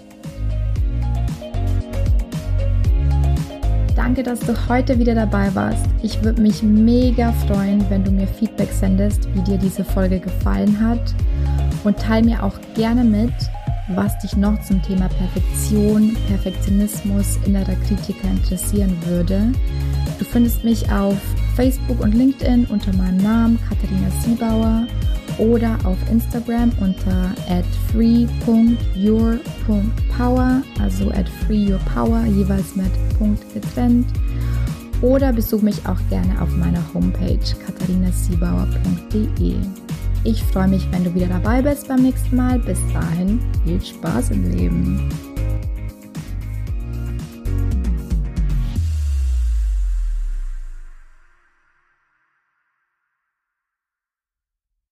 Danke, 3.97 4.23
dass 4.23 4.41
du 4.41 4.69
heute 4.69 4.99
wieder 4.99 5.15
dabei 5.15 5.55
warst. 5.55 5.87
Ich 6.03 6.23
würde 6.23 6.41
mich 6.41 6.63
mega 6.63 7.33
freuen, 7.33 7.89
wenn 7.91 8.03
du 8.05 8.11
mir 8.11 8.27
Feedback 8.27 8.71
sendest, 8.71 9.29
wie 9.35 9.43
dir 9.43 9.59
diese 9.59 9.85
Folge 9.85 10.19
gefallen 10.19 10.81
hat. 10.81 11.15
Und 11.85 11.99
teile 11.99 12.25
mir 12.25 12.43
auch 12.43 12.59
gerne 12.75 13.05
mit, 13.05 13.33
was 13.89 14.17
dich 14.19 14.37
noch 14.37 14.61
zum 14.63 14.81
Thema 14.83 15.09
Perfektion, 15.09 16.17
Perfektionismus, 16.29 17.39
innerer 17.45 17.75
Kritiker 17.87 18.31
interessieren 18.31 18.97
würde. 19.07 19.53
Du 20.19 20.25
findest 20.25 20.65
mich 20.65 20.91
auf 20.91 21.17
Facebook 21.57 22.01
und 22.01 22.15
LinkedIn 22.15 22.65
unter 22.67 22.93
meinem 22.95 23.19
Namen 23.19 23.59
Katharina 23.69 24.09
Siebauer 24.23 24.87
oder 25.39 25.79
auf 25.85 25.99
Instagram 26.11 26.73
unter 26.81 27.35
free.your.power, 27.91 30.63
also 30.81 31.11
at 31.11 31.29
freeyourpower, 31.47 32.25
jeweils 32.25 32.75
mit 32.77 32.91
Punkt 33.19 33.43
getrennt. 33.55 34.07
Oder 35.01 35.33
besuch 35.33 35.63
mich 35.63 35.87
auch 35.87 35.99
gerne 36.11 36.41
auf 36.41 36.55
meiner 36.57 36.83
Homepage 36.95 37.41
katharinasiebauer.de. 37.67 39.57
Ich 40.25 40.43
freue 40.45 40.69
mich, 40.69 40.87
wenn 40.93 41.03
du 41.03 41.13
wieder 41.15 41.27
dabei 41.27 41.63
bist 41.63 41.89
beim 41.89 42.03
nächsten 42.03 42.37
Mal. 42.37 42.59
Bis 42.61 42.79
dahin, 42.93 43.41
viel 43.65 43.81
Spaß 43.81 44.31
im 44.31 44.51
Leben. 44.53 45.32